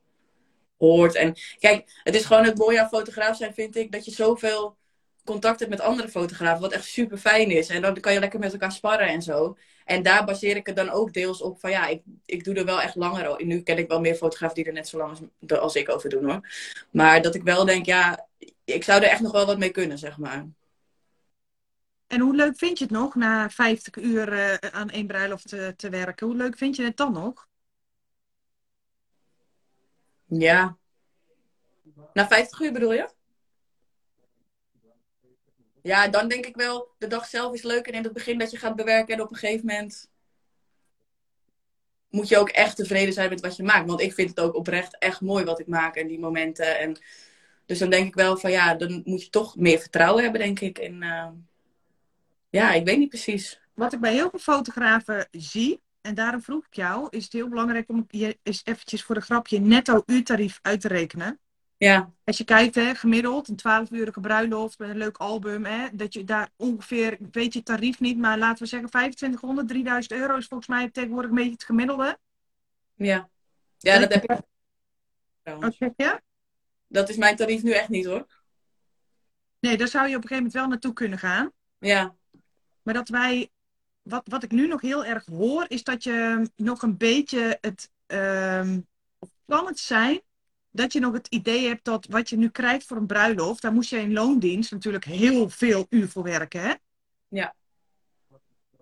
hoort. 0.78 1.16
En 1.16 1.36
kijk, 1.60 2.02
het 2.04 2.16
is 2.16 2.26
gewoon 2.26 2.44
het 2.44 2.58
mooie 2.58 2.82
aan 2.82 2.88
fotograaf 2.88 3.38
zijn, 3.38 3.54
vind 3.54 3.76
ik, 3.76 3.92
dat 3.92 4.06
je 4.06 4.12
zoveel 4.12 4.78
contact 5.26 5.60
hebt 5.60 5.72
met 5.72 5.82
andere 5.82 6.10
fotografen, 6.10 6.62
wat 6.62 6.72
echt 6.72 6.86
super 6.86 7.18
fijn 7.18 7.52
is. 7.52 7.70
En 7.70 7.82
dan 7.82 8.00
kan 8.00 8.14
je 8.14 8.20
lekker 8.20 8.40
met 8.40 8.52
elkaar 8.52 8.72
sparren 8.72 9.08
en 9.08 9.22
zo. 9.22 9.58
En 9.86 10.04
daar 10.04 10.26
baseer 10.26 10.56
ik 10.56 10.66
het 10.66 10.76
dan 10.76 10.90
ook 10.90 11.14
deels 11.14 11.42
op 11.42 11.60
van 11.60 11.70
ja, 11.70 11.88
ik, 11.88 12.02
ik 12.26 12.44
doe 12.44 12.56
er 12.56 12.66
wel 12.66 12.82
echt 12.82 12.96
langer 12.96 13.46
Nu 13.46 13.62
ken 13.62 13.78
ik 13.78 13.88
wel 13.88 14.00
meer 14.00 14.16
fotografen 14.16 14.56
die 14.56 14.66
er 14.66 14.74
net 14.74 14.88
zo 14.88 14.98
lang 14.98 15.10
als, 15.10 15.60
als 15.60 15.76
ik 15.76 15.90
over 15.90 16.10
doen 16.10 16.26
hoor. 16.26 16.50
Maar 16.92 17.22
dat 17.22 17.36
ik 17.36 17.44
wel 17.44 17.66
denk, 17.66 17.86
ja, 17.86 18.28
ik 18.66 18.84
zou 18.84 19.02
er 19.02 19.10
echt 19.10 19.22
nog 19.22 19.32
wel 19.32 19.46
wat 19.46 19.58
mee 19.58 19.70
kunnen, 19.70 19.98
zeg 19.98 20.18
maar. 20.18 20.46
En 22.08 22.20
hoe 22.20 22.36
leuk 22.36 22.58
vind 22.58 22.78
je 22.78 22.84
het 22.84 22.94
nog 22.94 23.16
na 23.16 23.50
50 23.50 23.96
uur 23.96 24.34
uh, 24.34 24.54
aan 24.54 24.90
één 24.90 25.08
bruiloft 25.08 25.48
te, 25.48 25.74
te 25.78 25.90
werken? 25.90 26.28
Hoe 26.28 26.36
leuk 26.36 26.58
vind 26.58 26.76
je 26.76 26.84
het 26.84 26.98
dan 26.98 27.14
nog? 27.14 27.48
Ja. 30.26 30.78
Na 32.14 32.28
50 32.28 32.60
uur 32.60 32.72
bedoel 32.72 32.94
je? 32.94 33.10
Ja, 35.82 36.08
dan 36.08 36.28
denk 36.28 36.46
ik 36.46 36.56
wel, 36.56 36.96
de 36.98 37.08
dag 37.08 37.26
zelf 37.26 37.54
is 37.54 37.64
leuk 37.64 37.88
en 37.88 37.94
in 37.94 38.04
het 38.04 38.14
begin 38.14 38.38
dat 38.38 38.52
je 38.52 38.58
gaat 38.58 38.76
bewerken 38.76 39.16
en 39.16 39.22
op 39.22 39.30
een 39.30 39.38
gegeven 39.38 39.66
moment 39.66 40.10
moet 42.10 42.28
je 42.28 42.38
ook 42.38 42.50
echt 42.50 42.76
tevreden 42.76 43.14
zijn 43.14 43.30
met 43.30 43.42
wat 43.42 43.56
je 43.56 43.64
maakt. 43.64 43.88
Want 43.88 44.02
ik 44.02 44.14
vind 44.14 44.30
het 44.30 44.40
ook 44.40 44.56
oprecht 44.56 44.98
echt 44.98 45.22
mooi 45.22 45.46
wat 45.46 45.60
ik 45.60 45.68
maak 45.68 45.96
en 45.96 46.08
die 46.08 46.20
momenten. 46.20 46.80
En 46.80 46.98
dus 47.66 47.80
dan 47.80 47.90
denk 47.90 48.08
ik 48.08 48.16
wel 48.16 48.38
van 48.38 48.52
ja, 48.52 48.76
dan 48.76 49.02
moet 49.06 49.24
je 49.24 49.30
toch 49.30 49.56
meer 49.56 49.80
vertrouwen 49.80 50.24
hebben, 50.24 50.42
denk 50.42 50.60
ik. 50.60 50.78
En 50.78 51.02
uh, 51.02 51.28
ja, 52.50 52.74
ik 52.74 52.86
weet 52.86 52.98
niet 52.98 53.10
precies. 53.10 53.62
Wat 53.74 53.94
ik 53.94 54.00
bij 54.00 54.14
heel 54.14 54.30
veel 54.30 54.40
fotografen 54.40 55.28
zie, 55.32 55.82
en 56.02 56.16
daarom 56.16 56.42
vroeg 56.42 56.66
ik 56.66 56.74
jou, 56.74 57.08
is 57.10 57.24
het 57.24 57.34
heel 57.34 57.50
belangrijk 57.50 57.90
om 57.90 58.06
je 58.08 58.40
eens 58.44 58.62
eventjes 58.64 59.04
voor 59.04 59.16
de 59.16 59.22
grapje 59.22 59.60
netto 59.60 60.04
uurtarief 60.06 60.60
uit 60.62 60.82
te 60.82 60.88
rekenen. 60.88 61.40
Ja. 61.78 62.14
Als 62.24 62.38
je 62.38 62.44
kijkt, 62.44 62.76
hè, 62.76 62.96
gemiddeld, 62.96 63.48
een 63.48 63.88
12-urige 63.88 64.20
bruiloft 64.20 64.80
met 64.80 64.90
een 64.90 64.98
leuk 64.98 65.18
album, 65.18 65.66
hè, 65.66 65.88
dat 65.94 66.14
je 66.14 66.24
daar 66.24 66.50
ongeveer, 66.56 67.18
weet 67.32 67.54
je 67.54 67.64
tarief 67.64 68.00
niet, 68.00 68.18
maar 68.18 68.38
laten 68.38 68.64
we 68.64 68.70
zeggen 68.70 68.90
2500, 68.90 69.68
3000 69.68 70.14
euro 70.14 70.36
is 70.36 70.48
volgens 70.48 70.70
mij 70.70 70.90
tegenwoordig 70.90 71.30
een 71.30 71.36
beetje 71.36 71.52
het 71.52 71.64
gemiddelde. 71.64 72.20
Ja, 72.94 73.30
ja 73.78 74.00
dat 74.00 74.14
heb 74.14 74.24
ik. 74.24 74.40
Wat 75.60 75.76
zeg 75.76 75.92
je? 75.96 76.22
Dat 76.88 77.10
is 77.10 77.18
mijn 77.18 77.36
tarief 77.36 77.64
nu 77.64 77.72
echt 77.72 77.90
niet 77.90 78.06
hoor. 78.06 78.26
Nee, 79.60 79.78
daar 79.78 79.88
zou 79.88 80.08
je 80.08 80.16
op 80.16 80.22
een 80.22 80.28
gegeven 80.28 80.44
moment 80.44 80.54
wel 80.54 80.68
naartoe 80.68 80.94
kunnen 80.94 81.20
gaan. 81.20 81.52
Ja. 81.80 82.16
Maar 82.88 82.96
dat 82.96 83.10
wij, 83.10 83.50
wat, 84.02 84.28
wat 84.28 84.44
ik 84.44 84.52
nu 84.52 84.68
nog 84.68 84.82
heel 84.82 85.06
erg 85.06 85.26
hoor, 85.26 85.66
is 85.68 85.84
dat 85.84 86.04
je 86.04 86.50
nog 86.56 86.82
een 86.82 86.98
beetje 86.98 87.58
het, 87.62 87.92
um, 88.08 88.88
kan 89.46 89.66
het 89.66 89.80
zijn 89.80 90.22
dat 90.72 90.94
je 90.94 91.00
nog 91.00 91.14
het 91.14 91.28
idee 91.28 91.68
hebt 91.68 91.84
dat 91.84 92.06
wat 92.06 92.30
je 92.30 92.38
nu 92.38 92.50
krijgt 92.50 92.86
voor 92.86 92.98
een 92.98 93.06
bruiloft, 93.06 93.62
daar 93.62 93.74
moest 93.74 93.90
je 93.90 94.00
in 94.00 94.14
loondienst 94.14 94.72
natuurlijk 94.72 95.06
heel 95.06 95.50
veel 95.50 95.86
uur 95.90 96.10
voor 96.10 96.24
werken, 96.24 96.62
hè? 96.62 96.74
Ja. 97.28 97.56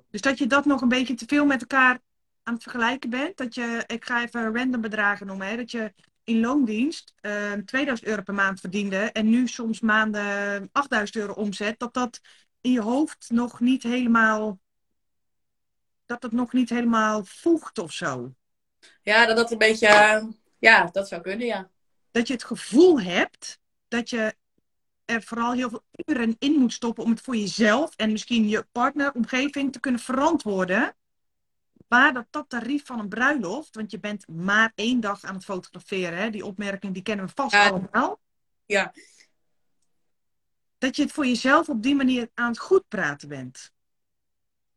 Dus 0.10 0.22
dat 0.22 0.38
je 0.38 0.48
dat 0.48 0.66
nog 0.66 0.82
een 0.82 0.88
beetje 0.88 1.14
te 1.14 1.26
veel 1.28 1.46
met 1.46 1.62
elkaar 1.62 2.00
aan 2.44 2.54
het 2.54 2.64
vergelijken 2.64 3.10
bent. 3.10 3.38
Dat 3.38 3.56
je, 3.56 3.84
ik 3.88 4.06
ga 4.06 4.24
even 4.24 4.56
random 4.56 4.82
bedragen 4.82 5.28
noemen, 5.28 5.48
hè? 5.48 5.56
dat 5.56 5.72
je 5.72 5.94
in 6.24 6.40
loondienst 6.40 7.14
uh, 7.22 7.52
ehm, 7.52 7.66
2000 7.66 8.08
euro 8.08 8.22
per 8.22 8.34
maand 8.34 8.60
verdiende 8.60 8.98
en 8.98 9.30
nu 9.30 9.48
soms 9.48 9.80
maanden 9.80 10.70
8000 10.72 11.18
euro 11.18 11.34
omzet, 11.34 11.80
dat 11.80 11.94
dat 11.94 12.22
in 12.66 12.72
je 12.72 12.82
hoofd 12.82 13.30
nog 13.30 13.60
niet 13.60 13.84
helemaal, 13.84 14.60
dat 16.06 16.24
het 16.24 16.32
nog 16.32 16.54
niet 16.54 16.70
helemaal 16.70 17.24
voegt 17.26 17.78
of 17.78 17.92
zo. 17.92 18.34
Ja, 19.02 19.26
dat 19.26 19.38
dat 19.38 19.52
een 19.52 19.58
beetje, 19.58 19.88
ja, 20.60 20.90
dat 20.92 21.08
zou 21.08 21.22
kunnen, 21.22 21.46
ja 21.46 21.70
dat 22.16 22.28
je 22.28 22.34
het 22.34 22.44
gevoel 22.44 23.02
hebt 23.02 23.60
dat 23.88 24.10
je 24.10 24.36
er 25.06 25.24
vooral 25.24 25.54
heel 25.54 25.70
veel 25.70 25.84
uren 26.06 26.36
in 26.40 26.52
moet 26.52 26.74
stoppen 26.74 27.04
om 27.04 27.10
het 27.10 27.22
voor 27.22 27.36
jezelf 27.36 27.96
en 27.96 28.12
misschien 28.12 28.48
je 28.48 28.68
partner, 28.72 29.14
omgeving 29.14 29.72
te 29.72 29.80
kunnen 29.80 30.02
verantwoorden. 30.02 30.96
Waar 31.88 32.14
dat, 32.14 32.26
dat 32.30 32.50
tarief 32.50 32.86
van 32.86 33.00
een 33.00 33.10
bruiloft, 33.10 33.76
want 33.76 33.92
je 33.92 34.00
bent 34.00 34.28
maar 34.28 34.72
één 34.76 35.00
dag 35.00 35.24
aan 35.24 35.34
het 35.34 35.44
fotograferen, 35.44 36.18
hè? 36.18 36.30
die 36.30 36.46
opmerking 36.46 36.94
die 36.94 37.04
kennen 37.04 37.26
we 37.26 37.32
vast 37.36 37.56
allemaal. 37.56 38.20
Ja. 38.66 38.94
Dat 40.86 40.96
je 40.96 41.02
het 41.02 41.12
voor 41.12 41.26
jezelf 41.26 41.70
op 41.70 41.84
die 41.84 41.96
manier 41.96 42.30
aan 42.34 42.50
het 42.50 42.60
goed 42.60 42.88
praten 42.88 43.28
bent. 43.28 43.72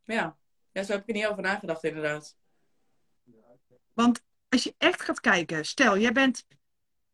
Ja, 0.03 0.37
ja 0.71 0.83
zo 0.83 0.91
heb 0.91 1.01
ik 1.01 1.07
er 1.07 1.13
niet 1.13 1.25
over 1.25 1.43
nagedacht 1.43 1.83
inderdaad. 1.83 2.35
Want 3.93 4.21
als 4.49 4.63
je 4.63 4.75
echt 4.77 5.01
gaat 5.01 5.19
kijken, 5.19 5.65
stel, 5.65 5.97
jij 5.97 6.11
bent 6.11 6.45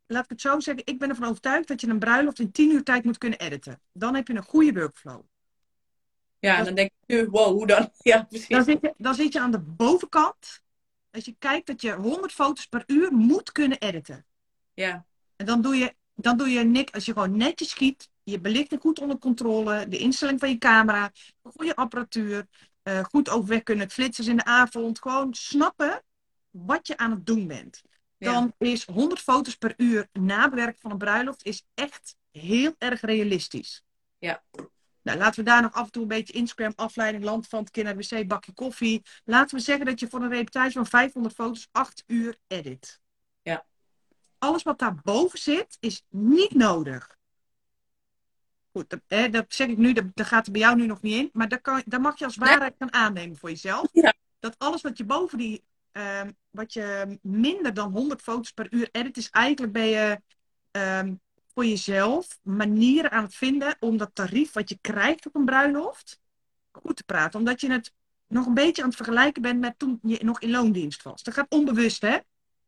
laat 0.06 0.24
ik 0.24 0.30
het 0.30 0.42
zo 0.42 0.60
zeggen, 0.60 0.86
ik 0.86 1.00
ben 1.00 1.10
ervan 1.10 1.30
overtuigd 1.30 1.68
dat 1.68 1.82
je 1.82 1.88
een 1.88 2.00
bruiloft 2.00 2.40
in 2.40 2.52
10 2.52 2.72
uur 2.72 2.84
tijd 2.84 3.04
moet 3.04 3.18
kunnen 3.18 3.40
editen. 3.40 3.82
Dan 3.92 4.16
heb 4.16 4.28
je 4.28 4.34
een 4.36 4.44
goede 4.44 4.80
workflow. 4.80 5.22
Ja, 6.40 6.58
en 6.58 6.66
dan 6.66 6.76
denk 6.76 6.92
je, 7.06 7.30
wow, 7.30 7.48
hoe 7.48 7.68
dan? 7.68 7.92
Ja, 7.98 8.24
precies. 8.24 8.48
Dan 8.48 8.64
zit, 8.64 8.82
je, 8.82 8.94
dan 8.98 9.16
zit 9.16 9.34
je 9.34 9.40
aan 9.40 9.52
de 9.52 9.60
bovenkant. 9.60 10.62
Als 11.12 11.26
je 11.26 11.36
kijkt 11.40 11.68
dat 11.68 11.82
je 11.82 11.94
100 11.94 12.32
foto's 12.32 12.66
per 12.66 12.84
uur 12.88 13.12
moet 13.12 13.52
kunnen 13.52 13.80
editen. 13.80 14.26
Ja. 14.74 15.06
En 15.36 15.46
dan 15.46 15.62
doe 15.62 15.76
je, 15.76 15.96
dan 16.16 16.38
doe 16.38 16.50
je 16.50 16.64
niks, 16.64 16.92
als 16.92 17.06
je 17.06 17.14
gewoon 17.14 17.38
netjes 17.38 17.70
schiet, 17.70 18.10
je 18.24 18.40
belichting 18.40 18.82
goed 18.82 19.00
onder 19.00 19.18
controle, 19.18 19.88
de 19.88 19.98
instelling 19.98 20.40
van 20.40 20.50
je 20.50 20.58
camera, 20.58 21.12
goede 21.42 21.76
apparatuur, 21.76 22.48
uh, 22.84 23.04
goed 23.04 23.30
overweg 23.30 23.64
kunnen, 23.64 23.90
flitsers 23.90 24.28
in 24.28 24.38
de 24.38 24.46
avond, 24.46 25.02
gewoon 25.02 25.34
snappen 25.34 26.04
wat 26.50 26.88
je 26.88 26.98
aan 26.98 27.12
het 27.12 27.26
doen 27.26 27.48
bent 27.48 27.82
dan 28.26 28.54
is 28.58 28.86
100 28.86 29.22
foto's 29.22 29.56
per 29.56 29.74
uur 29.78 30.08
nabewerken 30.14 30.80
van 30.82 30.92
een 30.92 30.98
bruiloft 30.98 31.46
is 31.46 31.64
echt 31.74 32.16
heel 32.32 32.76
erg 32.78 33.02
realistisch. 33.02 33.84
Ja. 34.18 34.44
Nou, 35.02 35.18
laten 35.18 35.44
we 35.44 35.50
daar 35.50 35.62
nog 35.62 35.74
af 35.74 35.86
en 35.86 35.92
toe 35.92 36.02
een 36.02 36.08
beetje 36.08 36.34
Instagram, 36.34 36.74
afleiding, 36.76 37.24
land 37.24 37.48
van 37.48 37.60
het 37.60 37.70
kind 37.72 37.86
naar 37.86 37.96
wc, 37.96 38.28
bakje 38.28 38.54
koffie. 38.54 39.02
Laten 39.24 39.58
we 39.58 39.64
zeggen 39.64 39.86
dat 39.86 40.00
je 40.00 40.08
voor 40.08 40.22
een 40.22 40.30
reportage 40.30 40.72
van 40.72 40.86
500 40.86 41.36
foto's 41.36 41.68
8 41.72 42.04
uur 42.08 42.38
edit. 42.48 43.02
Alles 44.46 44.64
wat 44.64 44.80
daarboven 44.80 45.40
zit, 45.40 45.78
is 45.80 46.06
niet 46.10 46.54
nodig. 46.54 47.18
Goed, 48.72 48.90
dat, 48.90 49.02
hè, 49.08 49.30
dat 49.30 49.46
zeg 49.48 49.68
ik 49.68 49.78
nu, 49.78 49.94
dat, 49.94 50.06
dat, 50.14 50.26
gaat 50.26 50.46
er 50.46 50.52
bij 50.52 50.62
jou 50.62 50.76
nu 50.76 50.86
nog 50.86 51.02
niet 51.02 51.16
in. 51.16 51.30
Maar 51.34 51.48
daar, 51.48 51.62
kan, 51.62 51.84
daar 51.86 52.02
mag 52.02 52.20
je 52.20 52.26
als 52.26 52.36
waarheid 52.36 52.76
gaan 52.80 52.94
aannemen 52.94 53.38
voor 53.38 53.50
jezelf. 53.50 53.90
Ja. 53.92 54.14
Dat 54.40 54.56
alles 54.58 54.82
wat 54.82 54.98
je 54.98 55.06
boven 55.06 55.38
die 55.38 55.64
Ehm, 55.96 56.32
wat 56.50 56.74
je 56.74 57.18
minder 57.22 57.74
dan 57.74 57.92
100 57.92 58.22
foto's 58.22 58.52
per 58.52 58.68
uur 58.70 58.90
edit, 58.92 59.18
is 59.18 59.30
eigenlijk 59.30 59.74
ben 59.74 59.86
je 59.86 60.22
ehm, 60.72 61.14
voor 61.54 61.66
jezelf 61.66 62.40
manieren 62.42 63.12
aan 63.12 63.24
het 63.24 63.36
vinden 63.36 63.76
om 63.80 63.98
dat 63.98 64.10
tarief 64.14 64.54
wat 64.54 64.70
je 64.70 64.78
krijgt 64.82 65.26
op 65.26 65.36
een 65.36 65.46
bruiloft 65.46 66.20
goed 66.72 66.96
te 66.96 67.04
praten. 67.04 67.40
Omdat 67.40 67.62
je 67.62 67.72
het 67.72 67.94
nog 68.28 68.46
een 68.46 68.54
beetje 68.54 68.82
aan 68.82 68.88
het 68.88 68.98
vergelijken 68.98 69.42
bent 69.42 69.60
met 69.60 69.80
toen 69.80 70.00
je 70.02 70.24
nog 70.24 70.40
in 70.40 70.50
loondienst 70.50 71.04
was. 71.04 71.24
Dat 71.24 71.34
gaat 71.34 71.50
onbewust, 71.50 72.02
hè? 72.02 72.18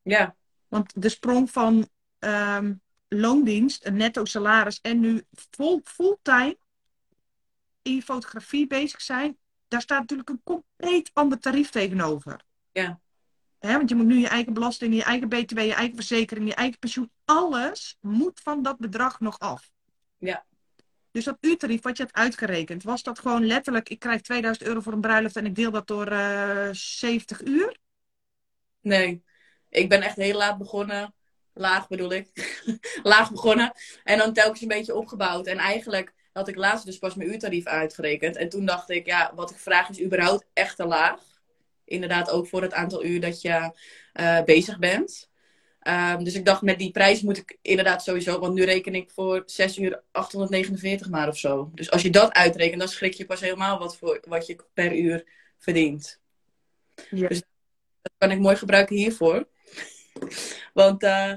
Ja, 0.01 0.35
Want 0.67 1.01
de 1.01 1.09
sprong 1.09 1.51
van 1.51 1.89
ehm, 2.19 2.73
loondienst, 3.07 3.85
een 3.85 3.95
netto 3.95 4.25
salaris 4.25 4.81
en 4.81 4.99
nu 4.99 5.23
vol, 5.31 5.81
fulltime 5.83 6.57
in 7.81 8.01
fotografie 8.01 8.67
bezig 8.67 9.01
zijn, 9.01 9.37
daar 9.67 9.81
staat 9.81 9.99
natuurlijk 9.99 10.29
een 10.29 10.41
compleet 10.43 11.09
ander 11.13 11.39
tarief 11.39 11.69
tegenover. 11.69 12.41
ja, 13.59 13.77
want 13.77 13.89
je 13.89 13.95
moet 13.95 14.05
nu 14.05 14.19
je 14.19 14.27
eigen 14.27 14.53
belasting, 14.53 14.95
je 14.95 15.03
eigen 15.03 15.29
BTW, 15.29 15.57
je 15.57 15.73
eigen 15.73 15.95
verzekering, 15.95 16.47
je 16.47 16.55
eigen 16.55 16.79
pensioen, 16.79 17.11
alles 17.25 17.97
moet 18.01 18.39
van 18.39 18.61
dat 18.61 18.77
bedrag 18.77 19.19
nog 19.19 19.39
af. 19.39 19.71
Ja. 20.17 20.45
Dus 21.11 21.23
dat 21.25 21.37
uurtarief 21.41 21.81
wat 21.81 21.97
je 21.97 22.03
hebt 22.03 22.15
uitgerekend, 22.15 22.83
was 22.83 23.03
dat 23.03 23.19
gewoon 23.19 23.45
letterlijk, 23.45 23.89
ik 23.89 23.99
krijg 23.99 24.21
2000 24.21 24.67
euro 24.67 24.79
voor 24.79 24.93
een 24.93 25.01
bruiloft 25.01 25.35
en 25.35 25.45
ik 25.45 25.55
deel 25.55 25.71
dat 25.71 25.87
door 25.87 26.07
eh 26.07 26.69
70 26.71 27.41
uur? 27.43 27.77
nee. 28.81 29.25
Ik 29.69 29.89
ben 29.89 30.01
echt 30.01 30.15
heel 30.15 30.37
laat 30.37 30.57
begonnen. 30.57 31.13
Laag 31.53 31.87
bedoel 31.87 32.11
ik. 32.11 32.27
laag 33.03 33.31
begonnen. 33.31 33.71
En 34.03 34.17
dan 34.17 34.33
telkens 34.33 34.61
een 34.61 34.67
beetje 34.67 34.95
opgebouwd. 34.95 35.47
En 35.47 35.57
eigenlijk 35.57 36.13
had 36.31 36.47
ik 36.47 36.55
laatst 36.55 36.85
dus 36.85 36.97
pas 36.97 37.15
mijn 37.15 37.29
uurtarief 37.29 37.65
uitgerekend. 37.65 38.35
En 38.35 38.49
toen 38.49 38.65
dacht 38.65 38.89
ik, 38.89 39.05
ja, 39.05 39.31
wat 39.35 39.51
ik 39.51 39.57
vraag 39.57 39.89
is 39.89 40.01
überhaupt 40.01 40.45
echt 40.53 40.75
te 40.75 40.85
laag. 40.85 41.21
Inderdaad 41.85 42.29
ook 42.29 42.47
voor 42.47 42.61
het 42.61 42.73
aantal 42.73 43.05
uur 43.05 43.21
dat 43.21 43.41
je 43.41 43.71
eh, 44.13 44.43
bezig 44.43 44.79
bent. 44.79 45.29
Ehm, 45.79 46.23
dus 46.23 46.33
ik 46.33 46.45
dacht, 46.45 46.61
met 46.61 46.79
die 46.79 46.91
prijs 46.91 47.21
moet 47.21 47.37
ik 47.37 47.57
inderdaad 47.61 48.03
sowieso... 48.03 48.39
Want 48.39 48.53
nu 48.53 48.63
reken 48.63 48.95
ik 48.95 49.11
voor 49.11 49.43
6 49.45 49.77
uur 49.77 50.03
849 50.11 51.09
maar 51.09 51.27
of 51.27 51.37
zo. 51.37 51.71
Dus 51.73 51.91
als 51.91 52.01
je 52.01 52.09
dat 52.09 52.33
uitrekent, 52.33 52.79
dan 52.79 52.87
schrik 52.87 53.13
je 53.13 53.25
pas 53.25 53.39
helemaal 53.39 53.79
wat, 53.79 53.97
voor, 53.97 54.23
wat 54.27 54.45
je 54.45 54.55
per 54.73 54.95
uur 54.95 55.25
verdient. 55.57 56.19
Ja. 57.09 57.27
Dus 57.27 57.41
dat 58.01 58.11
kan 58.17 58.31
ik 58.31 58.39
mooi 58.39 58.55
gebruiken 58.55 58.95
hiervoor. 58.95 59.47
Want 60.73 61.03
eh, 61.03 61.33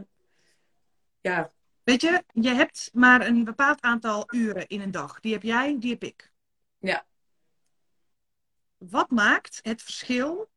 ja, 1.20 1.50
Weet 1.90 2.00
je, 2.00 2.24
je 2.32 2.48
hebt 2.48 2.90
maar 2.92 3.26
een 3.26 3.44
bepaald 3.44 3.80
aantal 3.80 4.24
uren 4.34 4.66
in 4.66 4.80
een 4.80 4.90
dag. 4.90 5.20
Die 5.20 5.32
heb 5.32 5.42
jij, 5.42 5.76
die 5.78 5.90
heb 5.90 6.02
ik. 6.02 6.32
Ja. 6.78 7.06
Wat 8.78 9.10
maakt 9.10 9.58
het 9.62 9.82
verschil 9.82 10.50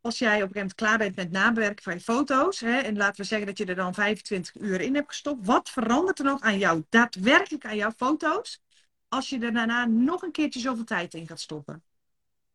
als 0.00 0.18
jij 0.18 0.42
op 0.42 0.48
een 0.48 0.54
gegeven 0.54 0.60
moment 0.60 0.74
klaar 0.74 0.98
bent 0.98 1.16
met 1.16 1.30
nabewerken 1.30 1.82
van 1.82 1.94
je 1.94 2.00
foto's, 2.00 2.60
hè, 2.60 2.78
en 2.78 2.96
laten 2.96 3.20
we 3.20 3.26
zeggen 3.26 3.46
dat 3.46 3.58
je 3.58 3.64
er 3.64 3.74
dan 3.74 3.94
25 3.94 4.54
uur 4.54 4.80
in 4.80 4.94
hebt 4.94 5.08
gestopt, 5.08 5.46
wat 5.46 5.70
verandert 5.70 6.18
er 6.18 6.24
nog 6.24 6.40
aan 6.40 6.58
jou, 6.58 6.84
daadwerkelijk 6.88 7.66
aan 7.66 7.76
jouw 7.76 7.92
foto's, 7.96 8.62
als 9.08 9.28
je 9.28 9.38
er 9.38 9.52
daarna 9.52 9.84
nog 9.84 10.22
een 10.22 10.32
keertje 10.32 10.60
zoveel 10.60 10.84
tijd 10.84 11.14
in 11.14 11.26
gaat 11.26 11.40
stoppen? 11.40 11.82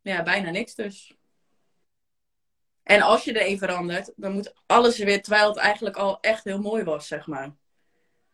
ja, 0.02 0.24
bijna 0.24 0.50
niks 0.50 0.76
dus. 0.76 1.18
En 2.84 3.02
als 3.02 3.24
je 3.24 3.34
er 3.34 3.48
een 3.48 3.58
verandert, 3.58 4.12
dan 4.16 4.32
moet 4.32 4.54
alles 4.66 4.98
weer, 4.98 5.22
terwijl 5.22 5.48
het 5.48 5.58
eigenlijk 5.58 5.96
al 5.96 6.20
echt 6.20 6.44
heel 6.44 6.62
mooi 6.62 6.84
was, 6.84 7.08
zeg 7.08 7.28
maar. 7.28 7.56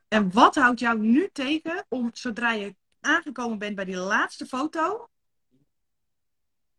En 0.08 0.32
wat 0.32 0.56
houdt 0.56 0.80
jou 0.80 1.00
nu 1.00 1.30
tegen 1.34 1.86
om, 1.90 2.10
zodra 2.14 2.52
je 2.52 2.76
aangekomen 3.00 3.58
bent 3.58 3.76
bij 3.76 3.86
die 3.86 3.98
laatste 3.98 4.46
foto, 4.46 5.10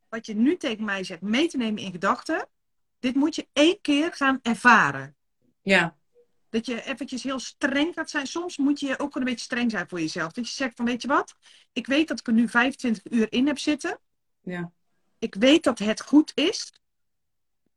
wat 0.09 0.27
je 0.27 0.35
nu 0.35 0.57
tegen 0.57 0.85
mij 0.85 1.05
zegt, 1.05 1.21
mee 1.21 1.49
te 1.49 1.57
nemen 1.57 1.83
in 1.83 1.91
gedachten, 1.91 2.49
dit 2.99 3.15
moet 3.15 3.35
je 3.35 3.49
één 3.53 3.81
keer 3.81 4.13
gaan 4.13 4.39
ervaren. 4.43 5.17
Ja, 5.63 5.97
Dat 6.49 6.67
je 6.67 6.83
eventjes 6.83 7.23
heel 7.23 7.39
streng 7.39 7.95
gaat 7.95 8.11
zijn. 8.11 8.27
Soms 8.27 8.57
moet 8.57 8.81
je 8.81 8.99
ook 8.99 9.17
een 9.17 9.25
beetje 9.25 9.45
streng 9.45 9.71
zijn 9.71 9.89
voor 9.89 10.01
jezelf. 10.01 10.33
Dat 10.33 10.49
je 10.49 10.55
zegt 10.55 10.77
van, 10.77 10.85
weet 10.85 11.03
je 11.03 11.09
wat? 11.09 11.35
Ik 11.73 11.87
weet 11.87 12.09
dat 12.09 12.19
ik 12.19 12.27
er 12.27 12.33
nu 12.33 12.49
25 12.49 13.13
uur 13.13 13.33
in 13.33 13.47
heb 13.47 13.59
zitten. 13.59 13.99
ja, 14.41 14.73
Ik 15.19 15.35
weet 15.35 15.65
dat 15.65 15.79
het 15.79 16.01
goed 16.03 16.33
is. 16.35 16.73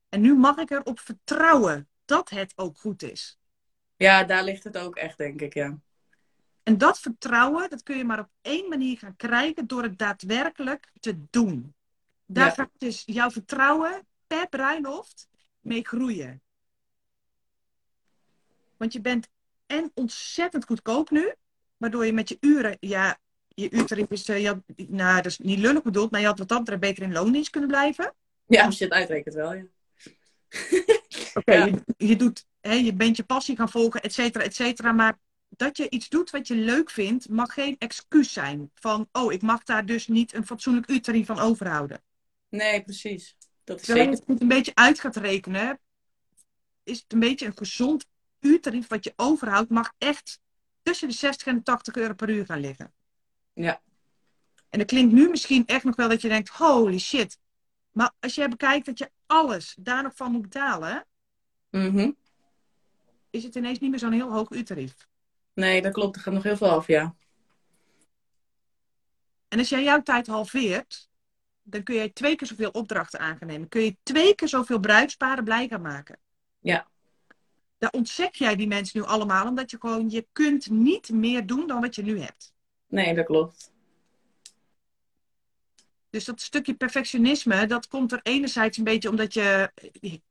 En 0.09 0.21
nu 0.21 0.35
mag 0.35 0.57
ik 0.57 0.69
erop 0.71 0.99
vertrouwen 0.99 1.89
dat 2.05 2.29
het 2.29 2.53
ook 2.55 2.77
goed 2.77 3.03
is. 3.03 3.39
ja, 3.95 4.23
daar 4.23 4.43
ligt 4.43 4.63
het 4.63 4.77
ook 4.77 4.95
echt, 4.95 5.17
denk 5.17 5.41
ik, 5.41 5.53
ja. 5.53 5.79
En 6.63 6.77
dat 6.77 6.99
vertrouwen, 6.99 7.69
dat 7.69 7.83
kun 7.83 7.97
je 7.97 8.03
maar 8.03 8.19
op 8.19 8.29
één 8.41 8.69
manier 8.69 8.97
gaan 8.97 9.15
krijgen 9.15 9.67
door 9.67 9.83
het 9.83 9.97
daadwerkelijk 9.97 10.91
te 10.99 11.21
doen. 11.29 11.73
Daar 12.25 12.45
Ja. 12.47 12.53
gaat 12.53 12.69
dus 12.77 13.03
jouw 13.05 13.31
vertrouwen 13.31 14.07
per 14.27 14.47
bruiloft 14.49 15.27
mee 15.59 15.85
groeien. 15.85 16.41
Want 18.77 18.93
je 18.93 19.01
bent 19.01 19.27
en 19.65 19.91
ontzettend 19.93 20.65
goedkoop 20.65 21.09
nu, 21.09 21.33
waardoor 21.77 22.05
je 22.05 22.13
met 22.13 22.29
je 22.29 22.37
uren, 22.39 22.77
ja, 22.79 23.17
je 23.47 23.71
uurtarief 23.71 24.09
is, 24.09 24.29
eh, 24.29 24.41
je 24.41 24.47
had, 24.47 24.57
nou, 24.75 25.15
dat 25.15 25.25
is 25.25 25.37
niet 25.37 25.59
lullig 25.59 25.83
bedoeld, 25.83 26.11
maar 26.11 26.19
je 26.19 26.25
had 26.25 26.39
wat 26.39 26.47
dat 26.47 26.79
beter 26.79 27.03
in 27.03 27.11
loondienst 27.11 27.49
kunnen 27.49 27.69
blijven. 27.69 28.13
Ja, 28.45 28.65
als 28.65 28.77
je 28.77 28.83
het 28.83 28.93
uitrekent 28.93 29.35
wel, 29.35 29.53
ja. 29.53 29.63
Oké, 31.33 31.53
Ja. 31.53 31.65
je, 31.65 31.83
je, 31.97 32.15
doet, 32.15 32.45
hè, 32.61 32.73
je 32.73 32.93
bent 32.93 33.15
je 33.17 33.23
passie 33.23 33.55
gaan 33.55 33.69
volgen, 33.69 34.01
et 34.01 34.13
cetera, 34.13 34.43
et 34.43 34.55
cetera. 34.55 34.91
Maar 34.91 35.19
dat 35.49 35.77
je 35.77 35.89
iets 35.89 36.09
doet 36.09 36.29
wat 36.29 36.47
je 36.47 36.55
leuk 36.55 36.89
vindt, 36.89 37.29
mag 37.29 37.53
geen 37.53 37.75
excuus 37.77 38.33
zijn. 38.33 38.71
Van, 38.73 39.09
oh, 39.11 39.33
ik 39.33 39.41
mag 39.41 39.63
daar 39.63 39.85
dus 39.85 40.07
niet 40.07 40.33
een 40.33 40.45
fatsoenlijk 40.45 40.89
uurtarief 40.89 41.25
van 41.25 41.39
overhouden. 41.39 42.01
Nee, 42.49 42.83
precies. 42.83 43.35
Dat 43.63 43.79
is 43.79 43.85
Terwijl 43.85 44.09
je 44.09 44.15
zeker. 44.15 44.31
het 44.33 44.41
een 44.41 44.47
beetje 44.47 44.71
uit 44.75 44.99
gaat 44.99 45.15
rekenen, 45.15 45.79
is 46.83 46.99
het 46.99 47.13
een 47.13 47.19
beetje 47.19 47.45
een 47.45 47.57
gezond 47.57 48.05
uurtarief 48.39 48.87
wat 48.87 49.03
je 49.03 49.13
overhoudt, 49.15 49.69
mag 49.69 49.93
echt 49.97 50.39
tussen 50.81 51.07
de 51.07 51.13
60 51.13 51.47
en 51.47 51.55
de 51.55 51.63
80 51.63 51.95
euro 51.95 52.13
per 52.13 52.29
uur 52.29 52.45
gaan 52.45 52.59
liggen. 52.59 52.93
Ja. 53.53 53.81
En 54.69 54.79
dat 54.79 54.87
klinkt 54.87 55.13
nu 55.13 55.29
misschien 55.29 55.65
echt 55.65 55.83
nog 55.83 55.95
wel 55.95 56.09
dat 56.09 56.21
je 56.21 56.27
denkt, 56.27 56.49
holy 56.49 56.99
shit. 56.99 57.37
Maar 57.91 58.11
als 58.19 58.35
jij 58.35 58.49
bekijkt 58.49 58.85
dat 58.85 58.97
je 58.97 59.11
alles 59.25 59.75
daar 59.79 60.03
nog 60.03 60.15
van 60.15 60.31
moet 60.31 60.41
betalen, 60.41 61.05
Mhm. 61.69 62.11
is 63.29 63.43
het 63.43 63.55
ineens 63.55 63.79
niet 63.79 63.89
meer 63.89 63.99
zo'n 63.99 64.11
heel 64.11 64.31
hoog 64.31 64.49
uurtarief. 64.51 65.07
Nee, 65.53 65.81
dat 65.81 65.93
klopt. 65.93 66.15
Er 66.15 66.21
gaat 66.21 66.33
nog 66.33 66.43
heel 66.43 66.57
veel 66.57 66.69
af, 66.69 66.87
ja. 66.87 67.15
En 69.47 69.59
als 69.59 69.69
jij 69.69 69.83
jouw 69.83 70.01
tijd 70.03 70.27
halveert, 70.27 71.09
dan 71.61 71.83
kun 71.83 71.95
je 71.95 72.13
twee 72.13 72.35
keer 72.35 72.47
zoveel 72.47 72.69
opdrachten 72.69 73.19
aan 73.19 73.37
gaan 73.37 73.47
nemen. 73.47 73.67
Kun 73.67 73.81
je 73.81 73.97
twee 74.03 74.35
keer 74.35 74.47
zoveel 74.47 74.79
bruidsparen 74.79 75.43
blij 75.43 75.67
gaan 75.67 75.81
maken. 75.81 76.19
Ja. 76.59 76.87
Daar 77.77 77.89
ontzek 77.91 78.35
jij 78.35 78.55
die 78.55 78.67
mensen 78.67 78.99
nu 78.99 79.05
allemaal, 79.05 79.47
omdat 79.47 79.71
je 79.71 79.77
gewoon, 79.79 80.09
je 80.09 80.27
kunt 80.31 80.69
niet 80.69 81.09
meer 81.09 81.45
doen 81.45 81.67
dan 81.67 81.81
wat 81.81 81.95
je 81.95 82.03
nu 82.03 82.19
hebt. 82.19 82.53
Nee, 82.87 83.15
dat 83.15 83.25
klopt. 83.25 83.71
Dus 86.09 86.25
dat 86.25 86.41
stukje 86.41 86.73
perfectionisme, 86.73 87.65
dat 87.65 87.87
komt 87.87 88.11
er 88.11 88.19
enerzijds 88.23 88.77
een 88.77 88.83
beetje 88.83 89.09
omdat 89.09 89.33
je, 89.33 89.71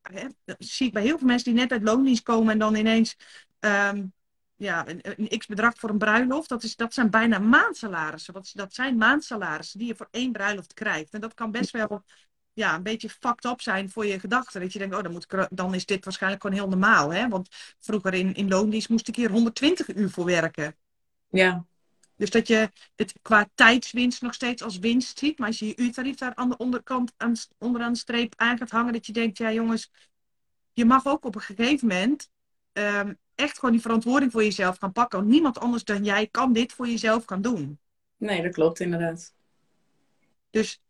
hè, 0.02 0.26
dat 0.44 0.56
zie 0.58 0.86
ik 0.86 0.92
bij 0.92 1.02
heel 1.02 1.18
veel 1.18 1.26
mensen 1.26 1.52
die 1.52 1.60
net 1.60 1.72
uit 1.72 1.82
loondienst 1.82 2.22
komen 2.22 2.52
en 2.52 2.58
dan 2.58 2.74
ineens 2.74 3.16
ehm, 3.60 4.04
ja, 4.58 4.88
een, 4.88 5.00
een 5.02 5.38
x 5.38 5.46
bedrag 5.46 5.72
voor 5.76 5.90
een 5.90 5.98
bruiloft, 5.98 6.48
dat, 6.48 6.62
is, 6.62 6.76
dat 6.76 6.94
zijn 6.94 7.10
bijna 7.10 7.38
maandsalarissen. 7.38 8.34
Dat, 8.34 8.50
dat 8.54 8.74
zijn 8.74 8.96
maandsalarissen 8.96 9.78
die 9.78 9.88
je 9.88 9.94
voor 9.94 10.08
één 10.10 10.32
bruiloft 10.32 10.74
krijgt. 10.74 11.12
En 11.12 11.20
dat 11.20 11.34
kan 11.34 11.50
best 11.50 11.70
wel 11.70 12.02
ja, 12.52 12.74
een 12.74 12.82
beetje 12.82 13.10
fucked 13.10 13.44
up 13.44 13.60
zijn 13.60 13.90
voor 13.90 14.06
je 14.06 14.20
gedachten. 14.20 14.60
Dat 14.60 14.72
je 14.72 14.78
denkt, 14.78 14.94
oh, 14.94 15.02
dan, 15.02 15.12
moet 15.12 15.32
ik, 15.32 15.48
dan 15.50 15.74
is 15.74 15.86
dit 15.86 16.04
waarschijnlijk 16.04 16.42
gewoon 16.42 16.56
heel 16.56 16.68
normaal. 16.68 17.12
Hè? 17.12 17.28
Want 17.28 17.48
vroeger 17.78 18.14
in, 18.14 18.34
in 18.34 18.48
loondienst 18.48 18.88
moest 18.88 19.08
ik 19.08 19.16
hier 19.16 19.30
120 19.30 19.94
uur 19.94 20.10
voor 20.10 20.24
werken. 20.24 20.76
Ja, 21.28 21.64
Dus 22.18 22.30
dat 22.30 22.48
je 22.48 22.70
het 22.96 23.14
qua 23.22 23.48
tijdswinst 23.54 24.22
nog 24.22 24.34
steeds 24.34 24.62
als 24.62 24.78
winst 24.78 25.18
ziet. 25.18 25.38
Maar 25.38 25.48
als 25.48 25.58
je 25.58 25.66
je 25.66 25.76
uurtarief 25.76 26.16
daar 26.16 26.34
aan 26.34 26.48
de 26.48 26.56
onderkant 26.56 27.12
aan, 27.16 27.34
onderaan 27.58 27.92
de 27.92 27.98
streep 27.98 28.32
aan 28.36 28.58
gaat 28.58 28.70
hangen. 28.70 28.92
Dat 28.92 29.06
je 29.06 29.12
denkt, 29.12 29.38
ja 29.38 29.52
jongens, 29.52 29.90
je 30.72 30.84
mag 30.84 31.06
ook 31.06 31.24
op 31.24 31.34
een 31.34 31.40
gegeven 31.40 31.88
moment 31.88 32.30
ehm, 32.72 33.14
echt 33.34 33.58
gewoon 33.58 33.74
die 33.74 33.80
verantwoording 33.80 34.32
voor 34.32 34.42
jezelf 34.42 34.78
gaan 34.78 34.92
pakken. 34.92 35.18
Want 35.18 35.30
niemand 35.30 35.58
anders 35.58 35.84
dan 35.84 36.04
jij 36.04 36.26
kan 36.26 36.52
dit 36.52 36.72
voor 36.72 36.88
jezelf 36.88 37.24
gaan 37.24 37.42
doen. 37.42 37.78
nee, 38.16 38.42
dat 38.42 38.52
klopt 38.52 38.80
inderdaad. 38.80 39.34
Dus 40.50 40.80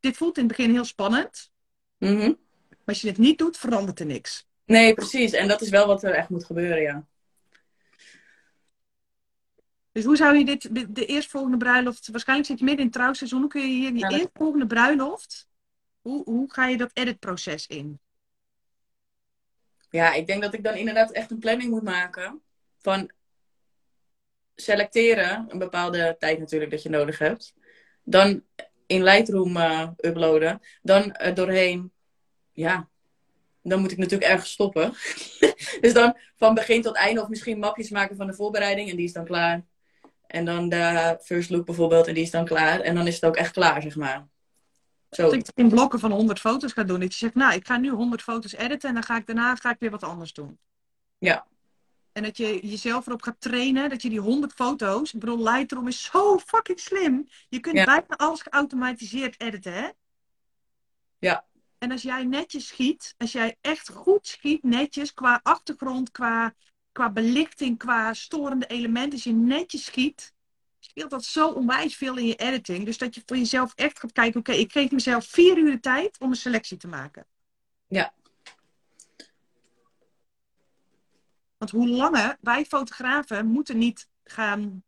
dit 0.00 0.16
voelt 0.16 0.36
in 0.38 0.44
het 0.44 0.56
begin 0.56 0.72
heel 0.72 0.84
spannend. 0.84 1.52
Mhm. 1.98 2.26
Maar 2.68 2.76
als 2.84 3.00
je 3.00 3.08
het 3.08 3.18
niet 3.18 3.38
doet, 3.38 3.56
verandert 3.56 4.00
er 4.00 4.06
niks. 4.06 4.46
Nee, 4.64 4.94
precies. 4.94 5.32
En 5.32 5.48
dat 5.48 5.60
is 5.60 5.68
wel 5.68 5.86
wat 5.86 6.02
er 6.02 6.14
echt 6.14 6.28
moet 6.28 6.44
gebeuren, 6.44 6.82
ja. 6.82 7.06
Dus 9.98 10.06
hoe 10.06 10.16
zou 10.16 10.36
je 10.36 10.44
dit, 10.44 10.74
de, 10.74 10.92
de 10.92 11.06
eerstvolgende 11.06 11.56
bruiloft, 11.56 12.08
waarschijnlijk 12.08 12.48
zit 12.48 12.58
je 12.58 12.64
midden 12.64 12.84
in 12.84 12.90
het 12.90 13.00
trouwseizoen, 13.00 13.40
hoe 13.40 13.48
kun 13.48 13.60
je 13.60 13.66
hier 13.66 13.90
die 13.92 14.00
Ja, 14.00 14.08
dat- 14.08 14.18
eerstvolgende 14.20 14.66
bruiloft, 14.66 15.48
hoe, 16.00 16.24
hoe 16.24 16.52
ga 16.52 16.66
je 16.66 16.76
dat 16.76 16.90
editproces 16.92 17.66
in? 17.66 18.00
Ja, 19.90 20.12
ik 20.14 20.26
denk 20.26 20.42
dat 20.42 20.54
ik 20.54 20.62
dan 20.64 20.74
inderdaad 20.74 21.12
echt 21.12 21.30
een 21.30 21.38
planning 21.38 21.70
moet 21.70 21.82
maken. 21.82 22.42
Van 22.78 23.10
selecteren, 24.54 25.46
een 25.48 25.58
bepaalde 25.58 26.16
tijd 26.18 26.38
natuurlijk 26.38 26.70
dat 26.70 26.82
je 26.82 26.88
nodig 26.88 27.18
hebt. 27.18 27.54
Dan 28.02 28.42
in 28.86 29.02
Lightroom 29.02 29.56
eh, 29.56 29.88
uploaden. 29.96 30.60
Dan 30.82 31.16
doorheen, 31.34 31.92
ja, 32.52 32.88
dan 33.62 33.80
moet 33.80 33.92
ik 33.92 33.98
natuurlijk 33.98 34.30
ergens 34.30 34.50
stoppen. 34.50 34.92
dus 35.80 35.92
dan 35.92 36.16
van 36.36 36.54
begin 36.54 36.82
tot 36.82 36.94
einde 36.96 37.20
of 37.22 37.28
misschien 37.28 37.58
mapjes 37.58 37.90
maken 37.90 38.16
van 38.16 38.26
de 38.26 38.34
voorbereiding 38.34 38.90
en 38.90 38.96
die 38.96 39.04
is 39.04 39.12
dan 39.12 39.24
klaar. 39.24 39.64
En 40.28 40.44
dan 40.44 40.68
de 40.68 41.18
first 41.22 41.50
look 41.50 41.64
bijvoorbeeld, 41.64 42.06
en 42.06 42.14
die 42.14 42.22
is 42.22 42.30
dan 42.30 42.44
klaar. 42.44 42.80
En 42.80 42.94
dan 42.94 43.06
is 43.06 43.14
het 43.14 43.24
ook 43.24 43.36
echt 43.36 43.52
klaar, 43.52 43.82
zeg 43.82 43.96
maar. 43.96 44.26
Zo. 45.10 45.22
Dat 45.22 45.32
ik 45.32 45.46
in 45.54 45.68
blokken 45.68 45.98
van 45.98 46.10
100 46.12 46.40
foto's 46.40 46.72
ga 46.72 46.82
doen. 46.82 47.00
Dat 47.00 47.12
je 47.12 47.18
zegt, 47.18 47.34
nou, 47.34 47.54
ik 47.54 47.66
ga 47.66 47.76
nu 47.76 47.90
100 47.90 48.22
foto's 48.22 48.52
editen 48.52 48.88
en 48.88 48.94
dan 48.94 49.04
ga 49.04 49.16
ik 49.16 49.26
daarna 49.26 49.54
ga 49.54 49.70
ik 49.70 49.78
weer 49.78 49.90
wat 49.90 50.02
anders 50.02 50.32
doen. 50.32 50.58
Ja. 51.18 51.46
En 52.12 52.22
dat 52.22 52.36
je 52.36 52.66
jezelf 52.66 53.06
erop 53.06 53.22
gaat 53.22 53.40
trainen, 53.40 53.90
dat 53.90 54.02
je 54.02 54.08
die 54.08 54.20
100 54.20 54.52
foto's, 54.52 55.12
ik 55.14 55.20
bedoel, 55.20 55.42
Lightroom 55.42 55.88
is 55.88 56.04
zo 56.04 56.38
fucking 56.38 56.80
slim. 56.80 57.28
Je 57.48 57.60
kunt 57.60 57.76
Ja. 57.76 57.84
bijna 57.84 58.16
alles 58.16 58.42
geautomatiseerd 58.42 59.40
editen, 59.40 59.72
hè? 59.72 59.88
Ja. 61.18 61.46
En 61.78 61.90
als 61.92 62.02
jij 62.02 62.24
netjes 62.24 62.66
schiet, 62.66 63.14
als 63.18 63.32
jij 63.32 63.56
echt 63.60 63.88
goed 63.88 64.26
schiet, 64.26 64.62
netjes, 64.62 65.14
qua 65.14 65.40
achtergrond, 65.42 66.10
qua, 66.10 66.54
qua 66.98 67.10
belichting, 67.10 67.78
qua 67.78 68.14
storende 68.14 68.66
elementen, 68.66 69.12
als 69.12 69.24
je 69.24 69.32
netjes 69.32 69.84
schiet, 69.84 70.34
scheelt 70.78 71.10
dat 71.10 71.24
zo 71.24 71.48
onwijs 71.50 71.96
veel 71.96 72.16
in 72.16 72.26
je 72.26 72.36
editing. 72.36 72.84
Dus 72.84 72.98
dat 72.98 73.14
je 73.14 73.22
voor 73.26 73.36
jezelf 73.36 73.72
echt 73.74 73.98
gaat 73.98 74.12
kijken, 74.12 74.40
oké, 74.40 74.52
ik 74.52 74.72
geef 74.72 74.90
mezelf 74.90 75.26
vier 75.26 75.58
uur 75.58 75.70
de 75.70 75.80
tijd 75.80 76.18
om 76.18 76.30
een 76.30 76.36
selectie 76.36 76.76
te 76.76 76.88
maken. 76.88 77.26
Ja. 77.86 78.14
Want 81.58 81.70
hoe 81.70 81.88
langer 81.88 82.36
wij 82.40 82.64
fotografen 82.64 83.46
moeten 83.46 83.78
niet 83.78 84.08
gaan 84.24 84.82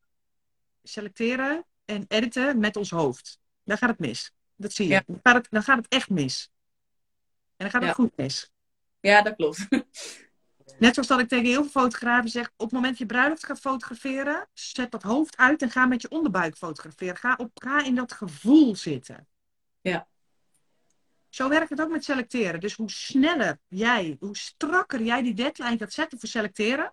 selecteren 0.82 1.64
en 1.84 2.04
editen 2.08 2.58
met 2.58 2.76
ons 2.76 2.90
hoofd. 2.90 3.38
Dan 3.64 3.78
gaat 3.78 3.90
het 3.90 3.98
mis. 3.98 4.32
Dat 4.56 4.72
zie 4.72 4.86
je. 4.86 4.92
Ja. 4.92 5.02
Dan, 5.06 5.20
gaat 5.22 5.34
het, 5.34 5.46
dan 5.50 5.62
gaat 5.62 5.76
het 5.76 5.88
echt 5.88 6.10
mis. 6.10 6.50
En 7.56 7.68
dan 7.68 7.70
gaat 7.70 7.80
het 7.80 7.90
Ja. 7.90 7.94
goed 7.94 8.16
mis. 8.16 8.50
ja, 9.00 9.22
dat 9.22 9.36
klopt. 9.36 9.66
Net 10.80 10.94
zoals 10.94 11.08
dat 11.08 11.20
ik 11.20 11.28
tegen 11.28 11.44
heel 11.44 11.62
veel 11.62 11.82
fotografen 11.82 12.30
zeg: 12.30 12.46
op 12.56 12.58
het 12.58 12.72
moment 12.72 12.90
dat 12.90 12.98
je 12.98 13.06
bruiloft 13.06 13.46
gaat 13.46 13.60
fotograferen, 13.60 14.48
zet 14.52 14.90
dat 14.90 15.02
hoofd 15.02 15.36
uit 15.36 15.62
en 15.62 15.70
ga 15.70 15.86
met 15.86 16.02
je 16.02 16.10
onderbuik 16.10 16.56
fotograferen. 16.56 17.16
Ga, 17.16 17.34
op, 17.36 17.50
ga 17.54 17.84
in 17.84 17.94
dat 17.94 18.12
gevoel 18.12 18.76
zitten. 18.76 19.28
Ja. 19.80 20.08
Zo 21.28 21.48
werkt 21.48 21.70
het 21.70 21.80
ook 21.80 21.90
met 21.90 22.04
selecteren. 22.04 22.60
Dus 22.60 22.74
hoe 22.74 22.90
sneller 22.90 23.58
jij, 23.68 24.16
hoe 24.20 24.36
strakker 24.36 25.02
jij 25.02 25.22
die 25.22 25.34
deadline 25.34 25.78
gaat 25.78 25.92
zetten 25.92 26.18
voor 26.18 26.28
selecteren, 26.28 26.92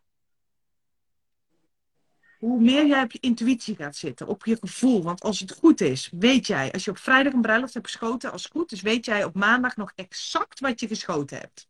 hoe 2.38 2.62
meer 2.62 2.88
jij 2.88 3.04
op 3.04 3.12
je 3.12 3.20
intuïtie 3.20 3.76
gaat 3.76 3.96
zitten, 3.96 4.28
op 4.28 4.46
je 4.46 4.58
gevoel. 4.60 5.04
Want 5.04 5.22
als 5.22 5.40
het 5.40 5.52
goed 5.52 5.82
is, 5.82 6.12
weet 6.20 6.48
jij, 6.48 6.72
als 6.72 6.86
je 6.86 6.92
op 6.92 6.98
vrijdag 6.98 7.34
een 7.34 7.42
bruiloft 7.42 7.74
hebt 7.74 7.86
geschoten, 7.86 8.32
als 8.32 8.44
het 8.44 8.52
goed 8.52 8.72
is, 8.72 8.82
weet 8.82 9.06
jij 9.06 9.24
op 9.24 9.36
maandag 9.36 9.76
nog 9.76 9.92
exact 9.96 10.60
wat 10.60 10.80
je 10.80 10.88
geschoten 10.88 11.38
hebt. 11.38 11.68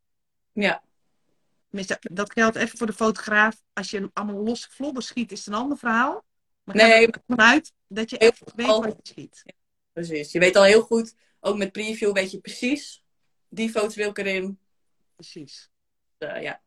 Ja, 0.51 0.83
dat 1.99 2.31
geldt 2.31 2.55
even 2.55 2.77
voor 2.77 2.87
de 2.87 2.93
fotograaf. 2.93 3.61
Als 3.73 3.89
je 3.89 4.09
allemaal 4.13 4.43
losse 4.43 4.69
vlodder 4.71 5.03
schiet, 5.03 5.31
is 5.31 5.39
het 5.39 5.47
een 5.47 5.53
ander 5.61 5.77
verhaal. 5.77 6.25
Maar 6.63 6.75
Nee, 6.75 7.09
vanuit 7.27 7.73
dat 7.87 8.09
je 8.09 8.17
echt 8.17 8.41
weet 8.55 8.67
wat 8.67 8.95
je 9.03 9.13
schiet. 9.13 9.43
precies. 9.93 10.31
Je 10.31 10.39
weet 10.39 10.55
al 10.55 10.63
heel 10.63 10.81
goed, 10.81 11.15
ook 11.39 11.57
met 11.57 11.71
preview 11.71 12.13
weet 12.13 12.31
je 12.31 12.39
precies, 12.39 13.03
die 13.49 13.69
foto's 13.69 13.95
wil 13.95 14.09
ik 14.09 14.17
erin. 14.17 14.59
Precies. 15.15 15.69
Eh, 16.17 16.41
ja. 16.41 16.61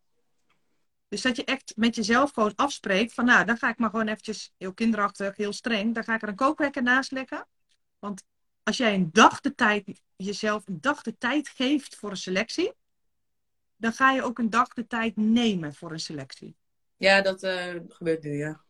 Dus 1.08 1.22
dat 1.22 1.36
je 1.36 1.44
echt 1.44 1.72
met 1.76 1.94
jezelf 1.94 2.30
gewoon 2.30 2.54
afspreekt 2.54 3.14
van 3.14 3.24
nou, 3.24 3.44
dan 3.44 3.56
ga 3.56 3.68
ik 3.68 3.78
maar 3.78 3.90
gewoon 3.90 4.08
eventjes 4.08 4.52
heel 4.56 4.74
kinderachtig, 4.74 5.36
heel 5.36 5.52
streng, 5.52 5.94
dan 5.94 6.04
ga 6.04 6.14
ik 6.14 6.22
er 6.22 6.28
een 6.28 6.34
kookwekker 6.34 6.82
naast 6.82 7.10
leggen. 7.10 7.46
Want 7.98 8.22
als 8.62 8.76
jij 8.76 8.94
een 8.94 9.08
dag 9.12 9.40
de 9.40 9.54
tijd, 9.54 10.02
jezelf 10.16 10.66
een 10.66 10.80
dag 10.80 11.02
de 11.02 11.18
tijd 11.18 11.48
geeft 11.48 11.96
voor 11.96 12.10
een 12.10 12.16
selectie, 12.16 12.72
dan 13.80 13.92
ga 13.92 14.12
je 14.12 14.22
ook 14.22 14.38
een 14.38 14.50
dag 14.50 14.68
de 14.68 14.86
tijd 14.86 15.16
nemen 15.16 15.74
voor 15.74 15.92
een 15.92 16.00
selectie. 16.00 16.56
ja, 16.96 17.22
dat 17.22 17.42
eh, 17.42 17.74
gebeurt 17.88 18.22
nu, 18.22 18.36
ja. 18.36 18.60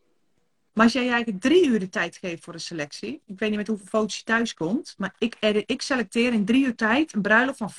Maar 0.73 0.83
als 0.83 0.93
jij 0.93 1.09
eigenlijk 1.09 1.41
drie 1.41 1.67
uur 1.67 1.79
de 1.79 1.89
tijd 1.89 2.17
geeft 2.17 2.43
voor 2.43 2.53
een 2.53 2.59
selectie, 2.59 3.21
ik 3.25 3.39
weet 3.39 3.49
niet 3.49 3.57
met 3.57 3.67
hoeveel 3.67 3.85
foto's 3.85 4.17
je 4.17 4.23
thuis 4.23 4.53
komt, 4.53 4.95
maar 4.97 5.15
ik, 5.17 5.35
ik 5.65 5.81
selecteer 5.81 6.33
in 6.33 6.45
drie 6.45 6.65
uur 6.65 6.75
tijd 6.75 7.13
een 7.13 7.21
bruiloft 7.21 7.57
van 7.57 7.71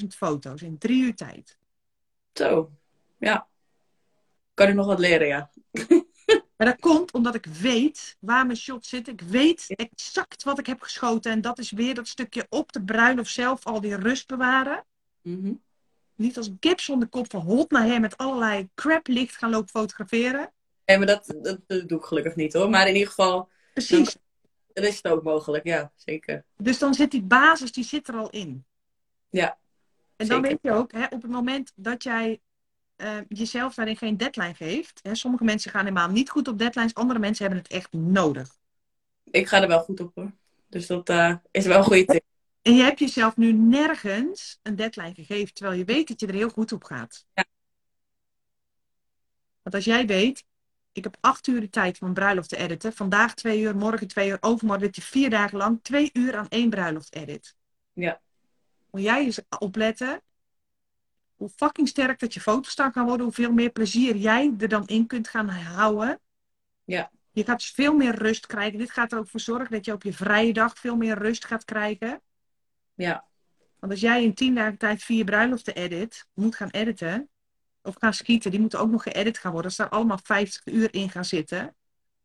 14.000 0.00 0.06
foto's 0.08 0.62
in 0.62 0.78
drie 0.78 1.02
uur 1.02 1.14
tijd. 1.14 1.58
Zo, 2.32 2.70
ja. 3.18 3.48
Kan 4.54 4.68
ik 4.68 4.74
nog 4.74 4.86
wat 4.86 4.98
leren, 4.98 5.26
ja. 5.26 5.50
Maar 6.56 6.70
dat 6.70 6.80
komt 6.80 7.12
omdat 7.12 7.34
ik 7.34 7.46
weet 7.46 8.16
waar 8.20 8.46
mijn 8.46 8.58
shots 8.58 8.88
zitten. 8.88 9.12
Ik 9.12 9.20
weet 9.20 9.66
exact 9.68 10.42
wat 10.42 10.58
ik 10.58 10.66
heb 10.66 10.80
geschoten. 10.80 11.32
En 11.32 11.40
dat 11.40 11.58
is 11.58 11.70
weer 11.70 11.94
dat 11.94 12.08
stukje 12.08 12.46
op 12.48 12.72
de 12.72 12.82
bruiloft 12.82 13.32
zelf 13.32 13.66
al 13.66 13.80
die 13.80 13.96
rust 13.96 14.26
bewaren. 14.26 14.84
Mhm. 15.22 15.52
Niet 16.22 16.36
als 16.36 16.50
gips 16.60 16.84
zonder 16.84 17.08
kop 17.08 17.30
van 17.30 17.40
hot 17.40 17.70
naar 17.70 17.86
her 17.86 18.00
met 18.00 18.16
allerlei 18.16 18.68
crap 18.74 19.06
licht 19.06 19.36
gaan 19.36 19.50
lopen 19.50 19.68
fotograferen. 19.68 20.52
Nee, 20.86 20.98
maar 20.98 21.06
dat, 21.06 21.34
dat, 21.42 21.88
doe 21.88 21.98
ik 21.98 22.04
gelukkig 22.04 22.36
niet 22.36 22.52
hoor. 22.52 22.70
Maar 22.70 22.88
in 22.88 22.92
ieder 22.92 23.08
geval, 23.08 23.48
Precies. 23.72 24.16
dat 24.72 24.84
is 24.84 24.96
het 24.96 25.08
ook 25.08 25.22
mogelijk, 25.22 25.64
ja, 25.64 25.92
zeker. 25.96 26.44
Dus 26.56 26.78
dan 26.78 26.94
zit 26.94 27.10
die 27.10 27.22
basis, 27.22 27.72
die 27.72 27.84
zit 27.84 28.08
er 28.08 28.14
al 28.14 28.30
in. 28.30 28.64
Ja, 29.30 29.58
En 30.16 30.26
dan 30.26 30.36
Zeker. 30.36 30.42
weet 30.42 30.58
je 30.62 30.72
ook, 30.72 30.92
hè, 30.92 31.04
op 31.04 31.22
het 31.22 31.30
moment 31.30 31.72
dat 31.74 32.02
jij 32.02 32.40
eh, 32.96 33.16
jezelf 33.28 33.74
daarin 33.74 33.96
geen 33.96 34.16
deadline 34.16 34.54
geeft. 34.54 35.00
Hè, 35.02 35.14
sommige 35.14 35.44
mensen 35.44 35.70
gaan 35.70 35.84
helemaal 35.84 36.08
niet 36.08 36.30
goed 36.30 36.48
op 36.48 36.58
deadlines. 36.58 36.94
Andere 36.94 37.18
mensen 37.18 37.44
hebben 37.44 37.62
het 37.62 37.72
echt 37.72 37.92
nodig. 37.92 38.56
ik 39.24 39.48
ga 39.48 39.62
er 39.62 39.68
wel 39.68 39.80
goed 39.80 40.00
op 40.00 40.14
hoor. 40.14 40.32
Dus 40.68 40.86
dat 40.86 41.08
eh, 41.08 41.34
is 41.50 41.66
wel 41.66 41.78
een 41.78 41.84
goede 41.84 42.04
tip. 42.04 42.24
En 42.62 42.74
je 42.74 42.82
hebt 42.82 42.98
jezelf 42.98 43.36
nu 43.36 43.52
nergens 43.52 44.58
een 44.62 44.76
deadline 44.76 45.14
gegeven, 45.14 45.54
terwijl 45.54 45.78
je 45.78 45.84
weet 45.84 46.08
dat 46.08 46.20
je 46.20 46.26
er 46.26 46.34
heel 46.34 46.48
goed 46.48 46.72
op 46.72 46.84
gaat. 46.84 47.26
Ja. 47.34 47.44
Want 49.62 49.74
als 49.74 49.84
jij 49.84 50.06
weet, 50.06 50.44
ik 50.92 51.04
heb 51.04 51.16
acht 51.20 51.46
uur 51.46 51.60
de 51.60 51.70
tijd 51.70 52.00
om 52.00 52.08
een 52.08 52.14
bruiloft 52.14 52.48
te 52.48 52.56
editen. 52.56 52.92
Vandaag 52.92 53.34
twee 53.34 53.60
uur, 53.60 53.76
morgen 53.76 54.08
twee 54.08 54.28
uur, 54.28 54.38
overmorgen 54.40 54.86
dat 54.86 54.96
je 54.96 55.02
vier 55.02 55.30
dagen 55.30 55.58
lang 55.58 55.78
twee 55.82 56.10
uur 56.12 56.36
aan 56.36 56.48
één 56.48 56.70
bruiloft 56.70 57.14
edit. 57.14 57.56
Ja. 57.92 58.20
Moet 58.90 59.02
jij 59.02 59.24
eens 59.24 59.40
opletten 59.58 60.22
hoe 61.36 61.50
fucking 61.56 61.88
sterk 61.88 62.18
dat 62.18 62.34
je 62.34 62.40
foto's 62.40 62.74
dan 62.74 62.92
gaan 62.92 63.06
worden, 63.06 63.24
hoeveel 63.24 63.52
meer 63.52 63.70
plezier 63.70 64.16
jij 64.16 64.54
er 64.58 64.68
dan 64.68 64.86
in 64.86 65.06
kunt 65.06 65.28
gaan 65.28 65.48
houden. 65.48 66.20
Ja. 66.84 67.10
Je 67.30 67.44
gaat 67.44 67.58
dus 67.58 67.70
veel 67.70 67.94
meer 67.94 68.14
rust 68.14 68.46
krijgen. 68.46 68.78
Dit 68.78 68.90
gaat 68.90 69.12
er 69.12 69.18
ook 69.18 69.28
voor 69.28 69.40
zorgen 69.40 69.70
dat 69.70 69.84
je 69.84 69.92
op 69.92 70.02
je 70.02 70.12
vrije 70.12 70.52
dag 70.52 70.78
veel 70.78 70.96
meer 70.96 71.18
rust 71.18 71.44
gaat 71.44 71.64
krijgen. 71.64 72.22
Ja, 73.02 73.26
Want 73.78 73.92
als 73.92 74.00
jij 74.00 74.22
in 74.22 74.34
tien 74.34 74.54
dagen 74.54 74.78
tijd 74.78 75.02
vier 75.02 75.24
bruiloften 75.24 75.74
edit, 75.74 76.26
moet 76.34 76.56
gaan 76.56 76.70
editen, 76.70 77.30
of 77.82 77.94
gaan 77.98 78.14
schieten, 78.14 78.50
die 78.50 78.60
moeten 78.60 78.80
ook 78.80 78.90
nog 78.90 79.02
geëdit 79.02 79.38
gaan 79.38 79.52
worden. 79.52 79.68
Als 79.68 79.78
daar 79.78 79.88
allemaal 79.88 80.18
50 80.22 80.66
uur 80.66 80.94
in 80.94 81.10
gaan 81.10 81.24
zitten, 81.24 81.76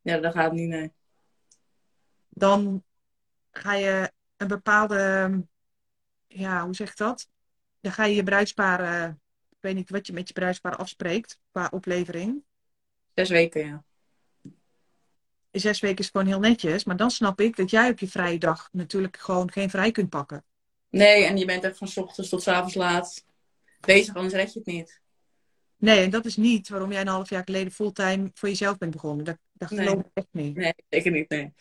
ja 0.01 0.17
dat 0.17 0.33
gaat 0.33 0.51
niet, 0.51 0.67
nee. 0.67 0.91
dan 2.29 2.83
ga 3.51 3.73
je 3.73 4.11
een 4.37 4.47
bepaalde, 4.47 5.31
ja, 6.27 6.63
hoe 6.63 6.75
zeg 6.75 6.89
ik 6.89 6.97
dat? 6.97 7.29
Dan 7.79 7.91
ga 7.91 8.05
je 8.05 8.15
je 8.15 8.23
bruidsparen, 8.23 9.21
ik 9.49 9.57
weet 9.59 9.75
niet 9.75 9.89
wat 9.89 10.07
je 10.07 10.13
met 10.13 10.27
je 10.27 10.33
bruidsparen 10.33 10.77
afspreekt 10.77 11.39
qua 11.51 11.67
oplevering. 11.71 12.43
Zes 13.13 13.29
weken, 13.29 13.65
ja. 13.65 13.83
Zes 15.51 15.79
weken 15.79 15.97
is 15.97 16.09
gewoon 16.09 16.27
heel 16.27 16.39
netjes, 16.39 16.83
maar 16.83 16.97
dan 16.97 17.11
snap 17.11 17.41
ik 17.41 17.55
dat 17.55 17.69
jij 17.69 17.89
op 17.89 17.99
je 17.99 18.07
vrije 18.07 18.39
dag 18.39 18.69
natuurlijk 18.71 19.17
gewoon 19.17 19.51
geen 19.51 19.69
vrij 19.69 19.91
kunt 19.91 20.09
pakken. 20.09 20.45
Nee, 20.89 21.23
en 21.23 21.37
je 21.37 21.45
bent 21.45 21.63
echt 21.63 21.77
van 21.77 22.03
ochtends 22.03 22.29
tot 22.29 22.47
avonds 22.47 22.75
laat 22.75 23.25
bezig, 23.79 24.15
anders 24.15 24.33
red 24.33 24.53
je 24.53 24.59
het 24.59 24.67
niet. 24.67 25.01
Nee, 25.77 26.03
en 26.03 26.09
dat 26.09 26.25
is 26.25 26.35
niet 26.37 26.69
waarom 26.69 26.91
jij 26.91 27.01
een 27.01 27.07
half 27.07 27.29
jaar 27.29 27.43
geleden 27.43 27.71
fulltime 27.71 28.31
voor 28.33 28.49
jezelf 28.49 28.77
bent 28.77 28.91
begonnen. 28.91 29.25
Dat, 29.25 29.37
dat 29.53 29.69
Nee. 29.69 29.87
geloof 29.87 29.99
ik 30.03 30.09
echt 30.13 30.27
niet. 30.31 30.55
Nee, 30.55 30.73
zeker 30.89 31.11
niet, 31.11 31.29
nee. 31.29 31.53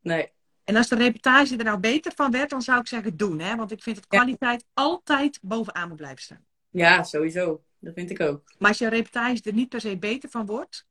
Nee, 0.00 0.32
En 0.64 0.76
als 0.76 0.88
de 0.88 0.96
reportage 0.96 1.56
er 1.56 1.64
nou 1.64 1.78
beter 1.78 2.12
van 2.14 2.30
werd, 2.30 2.50
dan 2.50 2.62
zou 2.62 2.80
ik 2.80 2.86
zeggen 2.86 3.16
doen. 3.16 3.38
Hè? 3.38 3.56
Want 3.56 3.70
ik 3.70 3.82
vind 3.82 3.96
dat 3.96 4.04
Ja. 4.08 4.18
kwaliteit 4.18 4.64
altijd 4.74 5.38
bovenaan 5.42 5.88
moet 5.88 5.96
blijven 5.96 6.22
staan. 6.22 6.44
ja, 6.70 7.02
sowieso. 7.02 7.64
Dat 7.78 7.94
vind 7.94 8.10
ik 8.10 8.20
ook. 8.20 8.54
Maar 8.58 8.68
als 8.68 8.78
je 8.78 8.88
reportage 8.88 9.40
er 9.42 9.52
niet 9.52 9.68
per 9.68 9.80
se 9.80 9.98
beter 9.98 10.30
van 10.30 10.46
wordt, 10.46 10.86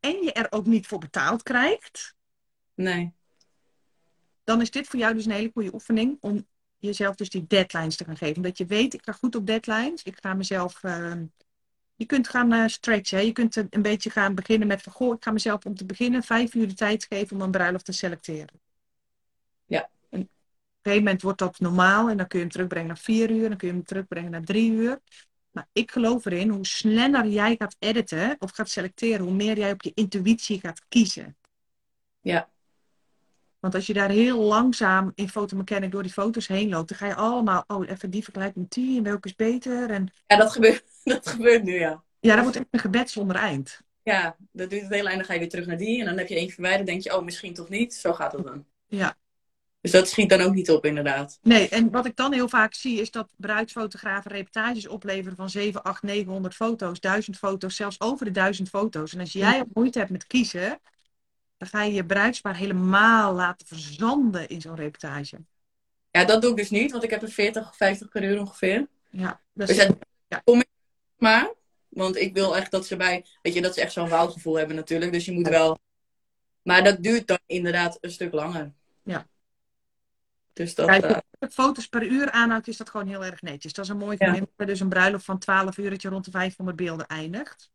en 0.00 0.22
je 0.22 0.32
er 0.32 0.46
ook 0.50 0.66
niet 0.66 0.86
voor 0.86 0.98
betaald 0.98 1.42
krijgt, 1.42 2.14
Nee, 2.74 3.12
dan 4.46 4.60
is 4.60 4.70
dit 4.70 4.86
voor 4.86 4.98
jou 4.98 5.14
dus 5.14 5.24
een 5.24 5.30
hele 5.30 5.50
goede 5.52 5.74
oefening 5.74 6.16
om 6.20 6.46
jezelf 6.76 7.16
dus 7.16 7.30
die 7.30 7.46
deadlines 7.46 7.96
te 7.96 8.04
gaan 8.04 8.16
geven. 8.16 8.36
Omdat 8.36 8.58
je 8.58 8.66
weet, 8.66 8.94
ik 8.94 9.00
ga 9.04 9.12
goed 9.12 9.34
op 9.34 9.46
deadlines. 9.46 10.02
Ik 10.02 10.18
ga 10.20 10.34
mezelf... 10.34 10.82
eh, 10.82 11.12
je 11.94 12.06
kunt 12.06 12.28
gaan 12.28 12.52
eh, 12.52 12.66
stretchen. 12.66 13.18
Hè? 13.18 13.24
Je 13.24 13.32
kunt 13.32 13.56
een 13.56 13.82
beetje 13.82 14.10
gaan 14.10 14.34
beginnen 14.34 14.68
met 14.68 14.82
van... 14.82 14.92
Goh, 14.92 15.14
ik 15.14 15.24
ga 15.24 15.30
mezelf 15.30 15.64
om 15.64 15.74
te 15.74 15.86
beginnen 15.86 16.22
vijf 16.22 16.54
uur 16.54 16.68
de 16.68 16.74
tijd 16.74 17.06
geven 17.08 17.36
om 17.36 17.42
een 17.42 17.50
bruiloft 17.50 17.84
te 17.84 17.92
selecteren. 17.92 18.60
Ja. 19.64 19.80
En 20.10 20.20
op 20.20 20.28
een 20.28 20.28
gegeven 20.82 21.04
moment 21.04 21.22
wordt 21.22 21.38
dat 21.38 21.58
normaal. 21.58 22.08
En 22.08 22.16
dan 22.16 22.26
kun 22.26 22.38
je 22.38 22.44
hem 22.44 22.52
terugbrengen 22.52 22.88
naar 22.88 22.98
vier 22.98 23.30
uur. 23.30 23.48
Dan 23.48 23.58
kun 23.58 23.68
je 23.68 23.74
hem 23.74 23.84
terugbrengen 23.84 24.30
naar 24.30 24.44
drie 24.44 24.70
uur. 24.70 25.00
Maar 25.50 25.68
ik 25.72 25.90
geloof 25.90 26.24
erin, 26.24 26.48
hoe 26.48 26.66
sneller 26.66 27.26
jij 27.26 27.54
gaat 27.58 27.76
editen 27.78 28.36
of 28.38 28.50
gaat 28.50 28.68
selecteren, 28.68 29.24
hoe 29.24 29.34
meer 29.34 29.58
jij 29.58 29.72
op 29.72 29.82
je 29.82 29.92
intuïtie 29.94 30.60
gaat 30.60 30.82
kiezen. 30.88 31.36
Ja. 32.20 32.48
Want 33.66 33.78
als 33.78 33.86
je 33.86 33.92
daar 33.92 34.10
heel 34.10 34.38
langzaam 34.38 35.12
in 35.14 35.28
fotomechanic 35.28 35.90
door 35.90 36.02
die 36.02 36.12
foto's 36.12 36.46
heen 36.46 36.68
loopt, 36.68 36.88
dan 36.88 36.98
ga 36.98 37.06
je 37.06 37.14
allemaal, 37.14 37.64
oh, 37.66 37.90
even 37.90 38.10
die 38.10 38.24
vergelijking 38.24 38.64
met 38.64 38.72
die 38.72 38.98
en 38.98 39.02
welke 39.02 39.28
is 39.28 39.34
beter. 39.34 39.90
En 39.90 40.12
ja 40.26 40.36
dat, 40.36 40.52
gebeurt, 40.52 40.84
dat 41.04 41.26
gebeurt 41.26 41.62
nu, 41.62 41.78
ja. 41.78 42.02
ja, 42.20 42.34
dat 42.34 42.42
wordt 42.42 42.56
echt 42.56 42.66
een 42.70 42.80
gebed 42.80 43.10
zonder 43.10 43.36
eind. 43.36 43.80
ja, 44.02 44.36
dat 44.52 44.70
duurt 44.70 44.82
het 44.82 44.92
heel 44.92 45.02
lang. 45.02 45.16
Dan 45.16 45.24
ga 45.24 45.32
je 45.32 45.38
weer 45.38 45.48
terug 45.48 45.66
naar 45.66 45.76
die. 45.76 46.00
En 46.00 46.04
dan 46.04 46.18
heb 46.18 46.28
je 46.28 46.34
één 46.34 46.50
verwijderd. 46.50 46.86
denk 46.86 47.02
je, 47.02 47.16
oh, 47.16 47.24
misschien 47.24 47.54
toch 47.54 47.68
niet. 47.68 47.94
Zo 47.94 48.12
gaat 48.12 48.32
het 48.32 48.44
dan. 48.44 48.64
Ja. 48.86 49.16
Dus 49.80 49.90
dat 49.90 50.08
schiet 50.08 50.28
dan 50.28 50.40
ook 50.40 50.54
niet 50.54 50.70
op, 50.70 50.84
inderdaad. 50.84 51.38
Nee, 51.42 51.68
en 51.68 51.90
wat 51.90 52.06
ik 52.06 52.16
dan 52.16 52.32
heel 52.32 52.48
vaak 52.48 52.74
zie 52.74 53.00
is 53.00 53.10
dat 53.10 53.32
bruidsfotografen 53.36 54.30
reportages 54.30 54.88
opleveren 54.88 55.36
van 55.36 55.50
7, 55.50 55.82
8, 55.82 56.02
900 56.02 56.54
foto's, 56.54 57.00
1000 57.00 57.36
foto's, 57.36 57.76
zelfs 57.76 58.00
over 58.00 58.24
de 58.24 58.30
1000 58.30 58.68
foto's. 58.68 59.12
En 59.14 59.20
als 59.20 59.32
jij 59.32 59.64
moeite 59.72 59.98
hebt 59.98 60.10
met 60.10 60.26
kiezen, 60.26 60.80
dan 61.56 61.68
ga 61.68 61.82
je 61.82 61.92
je 61.92 62.06
bruidspaar 62.06 62.56
helemaal 62.56 63.34
laten 63.34 63.66
verzanden 63.66 64.48
in 64.48 64.60
zo'n 64.60 64.74
reportage. 64.76 65.36
Ja, 66.10 66.24
dat 66.24 66.42
doe 66.42 66.50
ik 66.50 66.56
dus 66.56 66.70
niet, 66.70 66.90
want 66.90 67.04
ik 67.04 67.10
heb 67.10 67.22
er 67.22 67.30
40, 67.30 67.76
50 67.76 68.08
per 68.08 68.24
uur 68.24 68.40
ongeveer. 68.40 68.86
Ja, 69.10 69.40
dat 69.52 69.66
Dus 69.66 69.76
is, 69.76 69.84
het 69.84 69.96
ja. 70.28 70.40
kom 70.44 70.58
ik 70.60 70.68
maar. 71.16 71.54
Want 71.88 72.16
ik 72.16 72.34
wil 72.34 72.56
echt 72.56 72.70
dat 72.70 72.86
ze 72.86 72.96
bij, 72.96 73.24
weet 73.42 73.54
je, 73.54 73.62
dat 73.62 73.74
ze 73.74 73.80
echt 73.80 73.92
zo'n 73.92 74.08
wauwgevoel 74.08 74.54
hebben 74.54 74.76
natuurlijk. 74.76 75.12
Dus 75.12 75.24
je 75.24 75.32
moet 75.32 75.48
wel. 75.48 75.78
Maar 76.62 76.84
dat 76.84 77.02
duurt 77.02 77.26
dan 77.26 77.38
inderdaad 77.46 77.98
een 78.00 78.10
stuk 78.10 78.32
langer. 78.32 78.72
Ja. 79.02 79.26
Dus 80.52 80.74
dat. 80.74 80.86
Ja, 80.86 81.00
eh, 81.00 81.14
als 81.14 81.22
je 81.40 81.50
foto's 81.50 81.86
per 81.86 82.06
uur 82.06 82.30
aanhoudt, 82.30 82.68
is 82.68 82.76
dat 82.76 82.90
gewoon 82.90 83.06
heel 83.06 83.24
erg 83.24 83.42
netjes. 83.42 83.72
Dat 83.72 83.84
is 83.84 83.90
een 83.90 83.96
mooi 83.96 84.16
Ja. 84.18 84.26
gemiddelde. 84.26 84.64
Dus 84.64 84.80
een 84.80 84.88
bruiloft 84.88 85.24
van 85.24 85.38
12 85.38 85.76
uur 85.78 85.90
dat 85.90 86.02
je 86.02 86.08
rond 86.08 86.24
de 86.24 86.30
500 86.30 86.76
beelden 86.76 87.06
eindigt. 87.06 87.70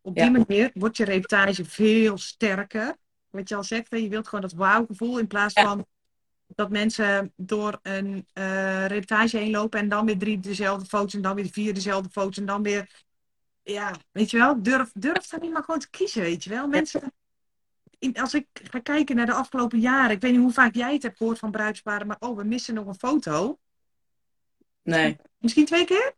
Op 0.00 0.14
die 0.14 0.24
Ja. 0.24 0.30
manier 0.30 0.70
wordt 0.74 0.96
je 0.96 1.04
reportage 1.04 1.64
veel 1.64 2.18
sterker. 2.18 2.96
Wat 3.34 3.48
je 3.48 3.54
al 3.56 3.64
zegt, 3.64 3.86
je 3.90 4.08
wilt 4.08 4.28
gewoon 4.28 4.40
dat 4.40 4.52
wauw-gevoel 4.52 5.18
in 5.18 5.26
plaats 5.26 5.54
Ja. 5.54 5.62
van 5.62 5.86
dat 6.46 6.70
mensen 6.70 7.32
door 7.36 7.78
een 7.82 8.26
eh 8.32 8.86
reportage 8.86 9.36
heen 9.36 9.50
lopen 9.50 9.80
en 9.80 9.88
dan 9.88 10.06
weer 10.06 10.18
drie 10.18 10.40
dezelfde 10.40 10.86
foto's 10.86 11.14
en 11.14 11.22
dan 11.22 11.34
weer 11.34 11.48
vier 11.50 11.74
dezelfde 11.74 12.10
foto's 12.10 12.36
en 12.36 12.46
dan 12.46 12.62
weer. 12.62 13.04
Ja, 13.62 13.94
weet 14.12 14.30
je 14.30 14.38
wel, 14.38 14.62
durf, 14.62 14.90
durf 14.94 15.26
dan 15.26 15.40
niet 15.40 15.52
maar 15.52 15.62
gewoon 15.64 15.80
te 15.80 15.90
kiezen, 15.90 16.22
weet 16.22 16.44
je 16.44 16.50
wel. 16.50 16.66
Mensen, 16.66 17.12
in, 17.98 18.14
als 18.16 18.34
ik 18.34 18.46
ga 18.52 18.78
kijken 18.78 19.16
naar 19.16 19.26
de 19.26 19.32
afgelopen 19.32 19.80
jaren, 19.80 20.10
ik 20.10 20.20
weet 20.20 20.32
niet 20.32 20.40
hoe 20.40 20.52
vaak 20.52 20.74
jij 20.74 20.92
het 20.92 21.02
hebt 21.02 21.16
gehoord 21.16 21.38
van 21.38 21.50
bruidsparen, 21.50 22.06
maar 22.06 22.16
oh, 22.20 22.36
we 22.36 22.44
missen 22.44 22.74
nog 22.74 22.86
een 22.86 22.98
foto. 22.98 23.58
nee. 24.82 25.16
Misschien 25.38 25.64
twee 25.66 25.84
keer? 25.84 26.14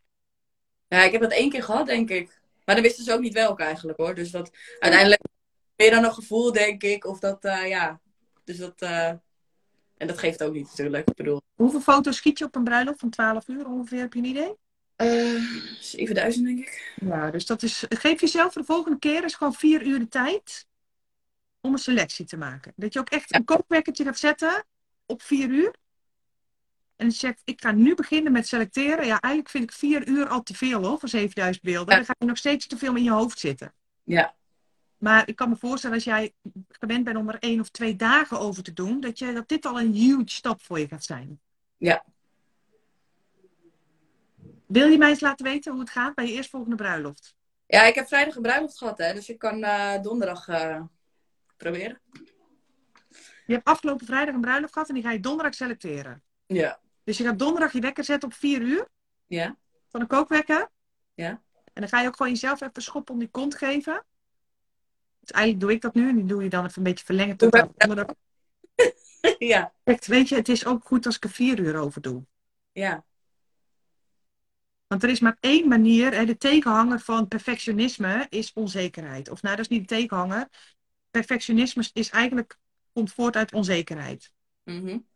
Ja, 0.89 1.03
ik 1.03 1.13
heb 1.13 1.21
dat 1.21 1.33
één 1.33 1.51
keer 1.51 1.63
gehad, 1.63 1.87
denk 1.87 2.11
ik. 2.11 2.41
Maar 2.65 2.75
dan 2.75 2.85
wisten 2.85 3.05
ze 3.05 3.13
ook 3.13 3.21
niet 3.21 3.33
welke 3.35 3.63
eigenlijk 3.63 3.99
hoor. 3.99 4.15
Dus 4.15 4.31
dat 4.31 4.51
uiteindelijk 4.79 5.23
meer 5.77 5.91
dan 5.91 6.05
een 6.05 6.13
gevoel, 6.15 6.53
denk 6.53 6.83
ik. 6.83 7.05
Of 7.05 7.19
dat, 7.19 7.45
eh, 7.45 7.69
ja. 7.69 8.01
Dus 8.45 8.57
dat. 8.57 8.81
eh, 8.83 9.09
En 9.97 10.07
dat 10.07 10.19
geeft 10.19 10.43
ook 10.43 10.53
niet 10.53 10.67
natuurlijk. 10.69 11.09
Ik 11.09 11.15
bedoel. 11.15 11.41
Hoeveel 11.55 11.81
foto's 11.81 12.17
schiet 12.17 12.39
je 12.39 12.45
op 12.45 12.55
een 12.55 12.65
bruiloft 12.65 12.99
van 13.01 13.11
12 13.11 13.49
uur 13.49 13.67
ongeveer? 13.67 13.99
Heb 14.01 14.13
je 14.13 14.19
een 14.19 14.25
idee? 14.25 14.55
eh 14.97 15.43
7000, 15.81 16.45
denk 16.47 16.59
ik. 16.59 16.95
Ja, 17.01 17.31
dus 17.31 17.47
dat 17.47 17.63
is. 17.63 17.85
Geef 17.89 18.21
jezelf 18.21 18.53
de 18.53 18.65
volgende 18.65 18.99
keer 18.99 19.23
eens 19.23 19.35
gewoon 19.35 19.55
vier 19.55 19.83
uur 19.87 19.99
de 19.99 20.09
tijd 20.09 20.67
om 21.61 21.73
een 21.73 21.79
selectie 21.79 22.25
te 22.25 22.37
maken. 22.37 22.73
Dat 22.77 22.93
je 22.93 22.99
ook 22.99 23.09
echt 23.11 23.35
een 23.35 23.45
koopwekkertje 23.45 24.05
gaat 24.05 24.19
zetten 24.19 24.65
op 25.07 25.23
vier 25.23 25.49
uur. 25.49 25.75
En 26.97 27.07
je 27.07 27.13
zegt, 27.13 27.41
ik 27.45 27.61
ga 27.61 27.73
nu 27.73 27.95
beginnen 27.95 28.33
met 28.33 28.49
selecteren. 28.49 29.07
Ja, 29.07 29.21
eigenlijk 29.21 29.49
vind 29.49 29.65
ik 29.65 29.73
vier 29.73 30.09
uur 30.09 30.29
al 30.29 30.43
te 30.43 30.55
veel 30.55 30.85
hoor, 30.85 30.99
voor 30.99 31.09
7000 31.09 31.65
beelden. 31.65 31.91
Ja. 31.91 31.97
Dan 31.97 32.05
ga 32.05 32.15
je 32.19 32.27
nog 32.27 32.37
steeds 32.37 32.67
te 32.67 32.79
veel 32.79 32.97
in 32.97 33.03
je 33.03 33.11
hoofd 33.11 33.39
zitten. 33.39 33.75
Ja. 34.03 34.36
Maar 34.99 35.29
ik 35.29 35.37
kan 35.37 35.49
me 35.49 35.57
voorstellen, 35.57 35.97
als 35.97 36.05
jij 36.05 36.35
gewend 36.69 37.05
bent 37.05 37.17
om 37.17 37.29
er 37.29 37.39
één 37.39 37.61
of 37.61 37.69
twee 37.69 37.97
dagen 37.97 38.39
over 38.39 38.63
te 38.63 38.73
doen, 38.73 39.01
dat, 39.01 39.19
je, 39.19 39.33
dat 39.33 39.49
dit 39.49 39.67
al 39.67 39.81
een 39.81 39.93
huge 39.93 40.23
stap 40.27 40.63
voor 40.63 40.79
je 40.79 40.89
gaat 40.89 41.05
zijn. 41.05 41.41
Ja. 41.77 42.05
Wil 44.67 44.89
je 44.89 44.99
mij 44.99 45.09
eens 45.09 45.21
laten 45.21 45.45
weten 45.47 45.73
hoe 45.73 45.81
het 45.81 45.91
gaat 45.91 46.15
bij 46.15 46.27
je 46.27 46.33
eerstvolgende 46.33 46.77
bruiloft? 46.77 47.35
Ja, 47.67 47.83
ik 47.83 47.95
heb 47.95 48.07
vrijdag 48.07 48.37
een 48.37 48.43
bruiloft 48.43 48.79
gehad, 48.79 48.99
hè. 48.99 49.13
Dus 49.15 49.29
ik 49.29 49.39
kan 49.39 49.63
eh, 49.63 50.03
donderdag 50.03 50.49
eh, 50.49 50.83
proberen. 51.57 52.01
Je 53.47 53.53
hebt 53.53 53.65
afgelopen 53.69 54.07
vrijdag 54.07 54.35
een 54.35 54.41
bruiloft 54.41 54.73
gehad 54.73 54.89
en 54.89 54.95
die 54.95 55.03
ga 55.03 55.11
je 55.11 55.21
donderdag 55.21 55.55
selecteren. 55.55 56.23
Ja. 56.47 56.81
Dus 57.05 57.19
je 57.19 57.25
gaat 57.25 57.39
donderdag 57.39 57.73
je 57.73 57.81
wekker 57.81 58.05
zetten 58.05 58.29
op 58.29 58.35
4 58.35 58.61
uur 58.61 58.89
Ja. 59.27 59.57
van 59.89 60.01
een 60.01 60.07
kookwekker. 60.07 60.69
Ja. 61.15 61.29
En 61.65 61.83
dan 61.83 61.89
ga 61.89 62.01
je 62.01 62.09
ook 62.09 62.17
gewoon 62.17 62.33
jezelf 62.33 62.61
even 62.61 62.71
een 62.77 62.83
schop 62.83 63.11
om 63.11 63.19
die 63.19 63.29
kont 63.29 63.55
geven. 63.55 64.05
Dus 65.27 65.37
eigenlijk 65.37 65.65
doe 65.65 65.73
ik 65.73 65.83
dat 65.83 65.95
nu 65.95 66.09
en 66.09 66.15
die 66.15 66.25
doe 66.25 66.43
je 66.43 66.49
dan 66.49 66.65
even 66.65 66.77
een 66.77 66.83
beetje 66.83 67.05
verlengen 67.05 67.37
tot 67.37 67.55
aan 67.55 68.17
ja. 69.39 69.73
Echt, 69.85 70.07
Weet 70.07 70.29
je, 70.29 70.35
het 70.35 70.49
is 70.49 70.67
ook 70.67 70.85
goed 70.85 71.07
als 71.07 71.17
ik 71.17 71.25
er 71.25 71.31
4 71.31 71.59
uur 71.59 71.77
over 71.77 72.01
doe. 72.01 72.27
Ja. 72.73 73.05
Want 74.87 75.03
er 75.03 75.09
is 75.09 75.21
maar 75.21 75.37
één 75.41 75.69
manier, 75.69 76.15
hè, 76.15 76.25
de 76.25 76.37
tegenhanger 76.37 77.01
van 77.01 77.29
perfectionisme 77.29 78.27
is 78.29 78.53
onzekerheid. 78.53 79.31
Of 79.31 79.43
nou, 79.43 79.57
dat 79.57 79.65
is 79.65 79.71
niet 79.71 79.89
de 79.89 79.95
tegenhanger. 79.95 80.49
Perfectionisme 81.11 81.91
is 81.93 82.11
eigenlijk, 82.11 82.59
komt 82.93 83.13
voort 83.13 83.37
uit 83.37 83.53
onzekerheid. 83.53 84.33
Mhm. 84.63 84.89
En 84.89 85.07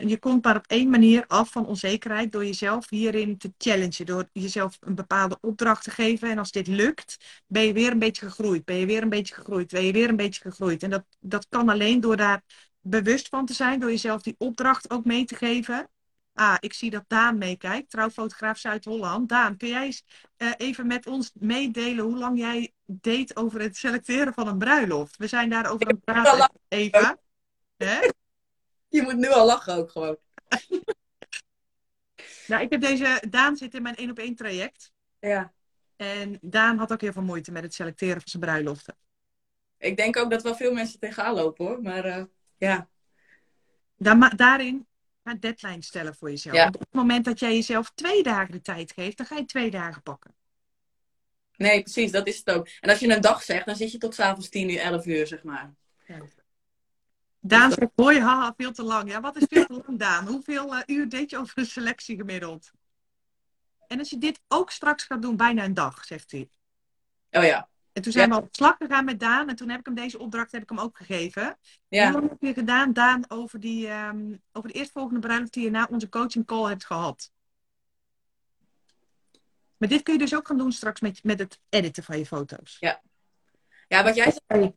je 0.00 0.18
komt 0.18 0.44
maar 0.44 0.56
op 0.56 0.66
één 0.66 0.90
manier 0.90 1.24
af 1.26 1.50
van 1.50 1.66
onzekerheid 1.66 2.32
door 2.32 2.44
jezelf 2.44 2.90
hierin 2.90 3.38
te 3.38 3.52
challengen. 3.58 4.06
Door 4.06 4.28
jezelf 4.32 4.76
een 4.80 4.94
bepaalde 4.94 5.38
opdracht 5.40 5.84
te 5.84 5.90
geven. 5.90 6.30
En 6.30 6.38
als 6.38 6.50
dit 6.50 6.66
lukt, 6.66 7.42
ben 7.46 7.62
je 7.62 7.72
weer 7.72 7.90
een 7.90 7.98
beetje 7.98 8.26
gegroeid. 8.26 8.64
Ben 8.64 8.76
je 8.76 8.86
weer 8.86 9.02
een 9.02 9.08
beetje 9.08 9.34
gegroeid. 9.34 9.70
Ben 9.70 9.84
je 9.84 9.92
weer 9.92 10.08
een 10.08 10.16
beetje 10.16 10.40
gegroeid. 10.40 10.82
En 10.82 10.90
dat, 10.90 11.04
dat 11.20 11.46
kan 11.48 11.68
alleen 11.68 12.00
door 12.00 12.16
daar 12.16 12.42
bewust 12.80 13.28
van 13.28 13.46
te 13.46 13.54
zijn. 13.54 13.80
Door 13.80 13.90
jezelf 13.90 14.22
die 14.22 14.34
opdracht 14.38 14.90
ook 14.90 15.04
mee 15.04 15.24
te 15.24 15.34
geven. 15.34 15.88
Ah, 16.34 16.56
ik 16.60 16.72
zie 16.72 16.90
dat 16.90 17.04
Daan 17.06 17.38
meekijkt. 17.38 17.90
Trouwfotograaf 17.90 18.58
Zuid-Holland. 18.58 19.28
Daan, 19.28 19.56
kun 19.56 19.68
jij 19.68 19.84
eens 19.84 20.04
eh, 20.36 20.50
even 20.56 20.86
met 20.86 21.06
ons 21.06 21.30
meedelen 21.34 22.04
hoe 22.04 22.18
lang 22.18 22.38
jij 22.38 22.72
deed 22.86 23.36
over 23.36 23.60
het 23.60 23.76
selecteren 23.76 24.34
van 24.34 24.48
een 24.48 24.58
bruiloft? 24.58 25.16
We 25.16 25.26
zijn 25.26 25.50
daarover 25.50 25.86
aan 25.86 25.94
het 25.94 26.04
praten. 26.04 26.52
Eva. 26.68 27.16
Hè? 27.76 28.00
Je 28.92 29.02
moet 29.02 29.16
nu 29.16 29.28
al 29.28 29.46
lachen 29.46 29.74
ook 29.74 29.90
gewoon. 29.90 30.16
Nou, 32.46 32.62
ik 32.62 32.70
heb 32.70 32.80
deze. 32.80 33.22
Daan 33.30 33.56
zit 33.56 33.74
in 33.74 33.82
mijn 33.82 33.94
één 33.94 34.10
op 34.10 34.18
één 34.18 34.34
traject. 34.34 34.92
Ja. 35.20 35.52
En 35.96 36.38
Daan 36.40 36.78
had 36.78 36.92
ook 36.92 37.00
heel 37.00 37.12
veel 37.12 37.22
moeite 37.22 37.52
met 37.52 37.62
het 37.62 37.74
selecteren 37.74 38.20
van 38.20 38.28
zijn 38.28 38.42
bruiloften. 38.42 38.96
Ik 39.78 39.96
denk 39.96 40.16
ook 40.16 40.30
dat 40.30 40.42
wel 40.42 40.54
veel 40.54 40.72
mensen 40.72 40.98
tegenaan 40.98 41.34
lopen 41.34 41.66
hoor. 41.66 41.82
Maar 41.82 42.04
eh, 42.04 42.24
ja. 42.56 42.88
Daar, 43.96 44.36
daarin 44.36 44.86
ga 45.24 45.34
deadline 45.34 45.82
stellen 45.82 46.14
voor 46.14 46.30
jezelf. 46.30 46.56
Ja. 46.56 46.66
Op 46.66 46.80
het 46.80 46.92
moment 46.92 47.24
dat 47.24 47.38
jij 47.38 47.54
jezelf 47.54 47.90
twee 47.94 48.22
dagen 48.22 48.52
de 48.52 48.60
tijd 48.60 48.92
geeft, 48.92 49.16
dan 49.16 49.26
ga 49.26 49.36
je 49.36 49.44
twee 49.44 49.70
dagen 49.70 50.02
pakken. 50.02 50.34
Nee, 51.56 51.82
precies, 51.82 52.10
dat 52.10 52.26
is 52.26 52.36
het 52.36 52.50
ook. 52.50 52.68
En 52.80 52.90
als 52.90 52.98
je 52.98 53.14
een 53.14 53.20
dag 53.20 53.42
zegt, 53.42 53.66
dan 53.66 53.76
zit 53.76 53.92
je 53.92 53.98
tot 53.98 54.14
s'avonds 54.14 54.48
10 54.48 54.70
uur, 54.70 54.78
11 54.78 55.06
uur, 55.06 55.26
zeg 55.26 55.42
maar. 55.42 55.74
Daan 57.44 57.68
dat- 57.68 57.78
zegt, 57.78 57.90
hoi, 57.94 58.20
haha, 58.20 58.54
veel 58.56 58.72
te 58.72 58.82
lang. 58.82 59.10
Ja, 59.10 59.20
wat 59.20 59.36
is 59.36 59.44
veel 59.48 59.66
te 59.66 59.82
lang, 59.86 59.98
Daan? 59.98 60.26
Hoeveel 60.26 60.74
eh, 60.76 60.96
uur 60.96 61.08
deed 61.08 61.30
je 61.30 61.38
over 61.38 61.58
een 61.58 61.66
selectie 61.66 62.16
gemiddeld? 62.16 62.70
En 63.86 63.98
als 63.98 64.10
je 64.10 64.18
dit 64.18 64.40
ook 64.48 64.70
straks 64.70 65.04
gaat 65.04 65.22
doen, 65.22 65.36
bijna 65.36 65.64
een 65.64 65.74
dag, 65.74 66.04
zegt 66.04 66.30
hij. 66.30 66.50
Oh 67.30 67.44
ja. 67.44 67.68
En 67.92 68.02
toen 68.02 68.12
zijn 68.12 68.28
Ja. 68.30 68.36
we 68.36 68.42
op 68.42 68.48
slag 68.54 68.76
gegaan 68.76 69.04
met 69.04 69.20
Daan. 69.20 69.48
En 69.48 69.56
toen 69.56 69.68
heb 69.68 69.78
ik 69.78 69.86
hem 69.86 69.94
deze 69.94 70.18
opdracht 70.18 70.52
heb 70.52 70.62
ik 70.62 70.68
hem 70.68 70.78
ook 70.78 70.96
gegeven. 70.96 71.42
Hoe 71.42 71.56
Ja. 71.88 72.10
lang 72.12 72.28
heb 72.28 72.40
je 72.42 72.52
gedaan, 72.52 72.92
Daan, 72.92 73.24
over, 73.28 73.60
die, 73.60 73.88
ehm, 73.88 74.36
over 74.52 74.68
de 74.72 74.74
eerstvolgende 74.78 75.20
bruiloft 75.20 75.52
die 75.52 75.64
je 75.64 75.70
na 75.70 75.86
onze 75.90 76.08
coaching 76.08 76.46
call 76.46 76.68
hebt 76.68 76.84
gehad? 76.84 77.30
Maar 79.76 79.88
dit 79.88 80.02
kun 80.02 80.12
je 80.12 80.18
dus 80.18 80.34
ook 80.34 80.46
gaan 80.46 80.58
doen 80.58 80.72
straks 80.72 81.00
met, 81.00 81.24
met 81.24 81.38
het 81.38 81.60
editen 81.68 82.02
van 82.02 82.18
je 82.18 82.26
foto's. 82.26 82.76
Ja, 82.80 84.02
wat 84.04 84.14
jij 84.14 84.24
zegt, 84.48 84.72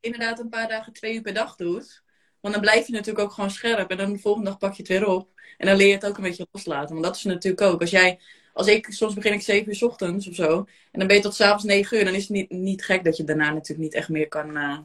inderdaad 0.00 0.38
een 0.38 0.48
paar 0.48 0.68
dagen 0.68 0.92
twee 0.92 1.14
uur 1.14 1.22
per 1.22 1.34
dag 1.34 1.56
doet. 1.56 2.02
Want 2.40 2.54
dan 2.54 2.62
blijf 2.62 2.86
je 2.86 2.92
natuurlijk 2.92 3.24
ook 3.24 3.32
gewoon 3.32 3.50
scherp. 3.50 3.90
En 3.90 3.96
dan 3.96 4.12
de 4.12 4.18
volgende 4.18 4.48
dag 4.50 4.58
pak 4.58 4.72
je 4.72 4.82
het 4.82 4.90
weer 4.90 5.06
op. 5.06 5.40
En 5.58 5.66
dan 5.66 5.76
leer 5.76 5.86
je 5.86 5.94
het 5.94 6.06
ook 6.06 6.16
een 6.16 6.22
beetje 6.22 6.46
loslaten. 6.52 6.92
Want 6.92 7.04
dat 7.04 7.16
is 7.16 7.24
natuurlijk 7.24 7.62
ook. 7.62 7.80
Als 7.80 7.90
jij, 7.90 8.20
als 8.52 8.66
ik, 8.66 8.86
soms 8.90 9.14
begin 9.14 9.32
ik 9.32 9.42
zeven 9.42 9.68
uur 9.68 9.74
's 9.74 9.82
ochtends 9.82 10.28
of 10.28 10.34
zo. 10.34 10.58
En 10.92 10.98
dan 10.98 11.06
ben 11.06 11.16
je 11.16 11.22
tot 11.22 11.34
s'avonds 11.34 11.64
negen 11.64 11.98
uur. 11.98 12.04
Dan 12.04 12.14
is 12.14 12.22
het 12.22 12.30
niet, 12.30 12.50
niet 12.50 12.84
gek 12.84 13.04
dat 13.04 13.16
je 13.16 13.24
daarna 13.24 13.52
natuurlijk 13.52 13.80
niet 13.80 13.94
echt 13.94 14.08
meer 14.08 14.28
kan 14.28 14.56
eh, 14.56 14.78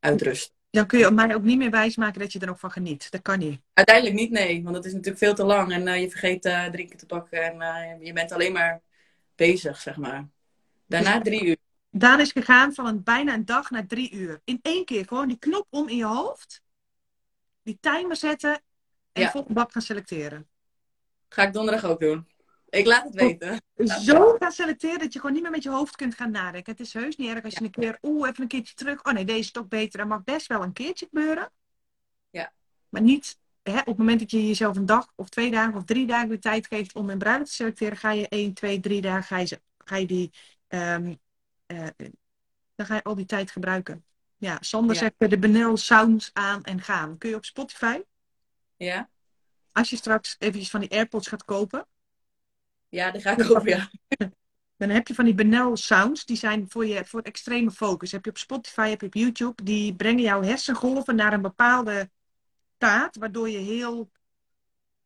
uitrusten. 0.00 0.54
Dan 0.70 0.86
kun 0.86 0.98
je 0.98 1.10
mij 1.10 1.34
ook 1.34 1.42
niet 1.42 1.58
meer 1.58 1.70
wijsmaken 1.70 2.20
dat 2.20 2.32
je 2.32 2.38
er 2.38 2.46
nog 2.46 2.58
van 2.58 2.70
geniet. 2.70 3.10
Dat 3.10 3.22
kan 3.22 3.38
niet. 3.38 3.60
Uiteindelijk 3.72 4.16
niet, 4.16 4.30
nee. 4.30 4.62
Want 4.62 4.76
het 4.76 4.84
is 4.84 4.92
natuurlijk 4.92 5.18
veel 5.18 5.34
te 5.34 5.44
lang. 5.44 5.72
En 5.72 5.88
eh, 5.88 6.00
je 6.00 6.10
vergeet 6.10 6.44
eh, 6.44 6.64
drinken 6.64 6.98
te 6.98 7.06
pakken. 7.06 7.60
En 7.60 8.04
je 8.04 8.12
bent 8.12 8.32
alleen 8.32 8.52
maar 8.52 8.82
bezig, 9.34 9.80
zeg 9.80 9.96
maar. 9.96 10.28
Daarna 10.86 11.20
drie 11.20 11.44
uur. 11.44 11.56
Daan 11.96 12.20
is 12.20 12.32
gegaan 12.32 12.74
van 12.74 12.86
een, 12.86 13.02
bijna 13.02 13.34
een 13.34 13.44
dag 13.44 13.70
naar 13.70 13.86
drie 13.86 14.12
uur. 14.12 14.40
In 14.44 14.58
één 14.62 14.84
keer 14.84 15.06
gewoon 15.06 15.28
die 15.28 15.38
knop 15.38 15.66
om 15.70 15.88
in 15.88 15.96
je 15.96 16.04
hoofd. 16.04 16.62
Die 17.62 17.78
timer 17.80 18.16
zetten. 18.16 18.62
En 19.12 19.22
Ja. 19.22 19.30
vol 19.30 19.44
bak 19.48 19.72
gaan 19.72 19.82
selecteren. 19.82 20.48
Ga 21.28 21.42
ik 21.42 21.52
donderdag 21.52 21.84
ook 21.84 22.00
doen. 22.00 22.28
Ik 22.68 22.86
laat 22.86 23.04
het 23.04 23.14
weten. 23.14 23.62
Zo 23.76 24.36
gaan 24.38 24.52
selecteren 24.52 24.98
dat 24.98 25.12
je 25.12 25.18
gewoon 25.18 25.34
niet 25.34 25.42
meer 25.42 25.50
met 25.50 25.62
je 25.62 25.70
hoofd 25.70 25.96
kunt 25.96 26.14
gaan 26.14 26.30
nadenken. 26.30 26.72
Het 26.72 26.80
is 26.80 26.92
heus 26.92 27.16
niet 27.16 27.28
erg 27.30 27.44
als 27.44 27.54
je 27.54 27.64
een 27.64 27.70
keer, 27.70 27.98
oeh, 28.02 28.28
even 28.28 28.42
een 28.42 28.48
keertje 28.48 28.74
terug. 28.74 29.04
Oh 29.04 29.12
nee, 29.12 29.24
deze 29.24 29.38
is 29.38 29.50
toch 29.50 29.68
beter. 29.68 29.98
Dat 29.98 30.08
mag 30.08 30.24
best 30.24 30.46
wel 30.46 30.62
een 30.62 30.72
keertje 30.72 31.06
gebeuren. 31.06 31.50
Ja. 32.30 32.52
Maar 32.88 33.02
niet 33.02 33.38
hè, 33.62 33.78
op 33.78 33.86
het 33.86 33.96
moment 33.98 34.20
dat 34.20 34.30
je 34.30 34.46
jezelf 34.46 34.76
een 34.76 34.86
dag 34.86 35.12
of 35.14 35.28
twee 35.28 35.50
dagen 35.50 35.74
of 35.74 35.84
drie 35.84 36.06
dagen 36.06 36.28
de 36.28 36.38
tijd 36.38 36.66
geeft 36.66 36.94
om 36.94 37.10
een 37.10 37.18
bruiloft 37.18 37.50
te 37.50 37.56
selecteren, 37.56 37.96
ga 37.96 38.10
je 38.10 38.28
één, 38.28 38.54
twee, 38.54 38.80
drie 38.80 39.00
dagen 39.00 39.24
ga 39.24 39.38
je, 39.38 39.60
ga 39.78 39.96
je 39.96 40.06
die, 40.06 40.30
ehm, 40.68 41.14
eh, 41.66 41.86
dan 42.74 42.86
ga 42.86 42.94
je 42.94 43.02
al 43.02 43.14
die 43.14 43.26
tijd 43.26 43.50
gebruiken. 43.50 44.04
Ja, 44.36 44.56
Sander 44.60 44.94
Ja. 44.94 45.00
zegt 45.00 45.30
de 45.30 45.38
Benel 45.38 45.76
Sounds 45.76 46.30
aan 46.32 46.62
en 46.64 46.80
gaan. 46.80 47.18
Kun 47.18 47.30
je 47.30 47.36
op 47.36 47.44
Spotify, 47.44 48.00
Ja? 48.76 49.10
als 49.72 49.90
je 49.90 49.96
straks 49.96 50.36
eventjes 50.38 50.70
van 50.70 50.80
die 50.80 50.90
AirPods 50.90 51.28
gaat 51.28 51.44
kopen, 51.44 51.86
Ja, 52.88 53.10
daar 53.10 53.20
ga 53.20 53.30
ik 53.36 53.50
over, 53.50 53.68
ja. 53.68 53.90
dan 54.76 54.88
heb 54.88 55.08
je 55.08 55.14
van 55.14 55.24
die 55.24 55.34
Benel 55.34 55.76
Sounds, 55.76 56.24
die 56.24 56.36
zijn 56.36 56.70
voor, 56.70 56.86
je, 56.86 57.04
voor 57.04 57.20
extreme 57.20 57.70
focus. 57.70 58.12
Heb 58.12 58.24
je 58.24 58.30
op 58.30 58.38
Spotify, 58.38 58.88
heb 58.88 59.00
je 59.00 59.06
op 59.06 59.14
YouTube, 59.14 59.62
die 59.62 59.94
brengen 59.94 60.22
jouw 60.22 60.42
hersengolven 60.42 61.16
naar 61.16 61.32
een 61.32 61.42
bepaalde 61.42 62.10
staat, 62.76 63.16
waardoor 63.16 63.48
je 63.48 63.58
heel, 63.58 64.10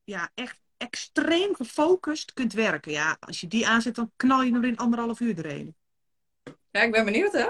ja, 0.04 0.30
echt 0.34 0.60
extreem 0.76 1.54
gefocust 1.54 2.32
kunt 2.32 2.52
werken. 2.52 2.92
Ja, 2.92 3.16
als 3.20 3.40
je 3.40 3.46
die 3.46 3.66
aanzet, 3.66 3.94
dan 3.94 4.12
knal 4.16 4.42
je 4.42 4.54
er 4.54 4.64
in 4.64 4.76
anderhalf 4.76 5.20
uur 5.20 5.34
doorheen. 5.34 5.76
Ja, 6.70 6.82
ik 6.82 6.92
ben 6.92 7.04
benieuwd, 7.04 7.32
hè? 7.32 7.48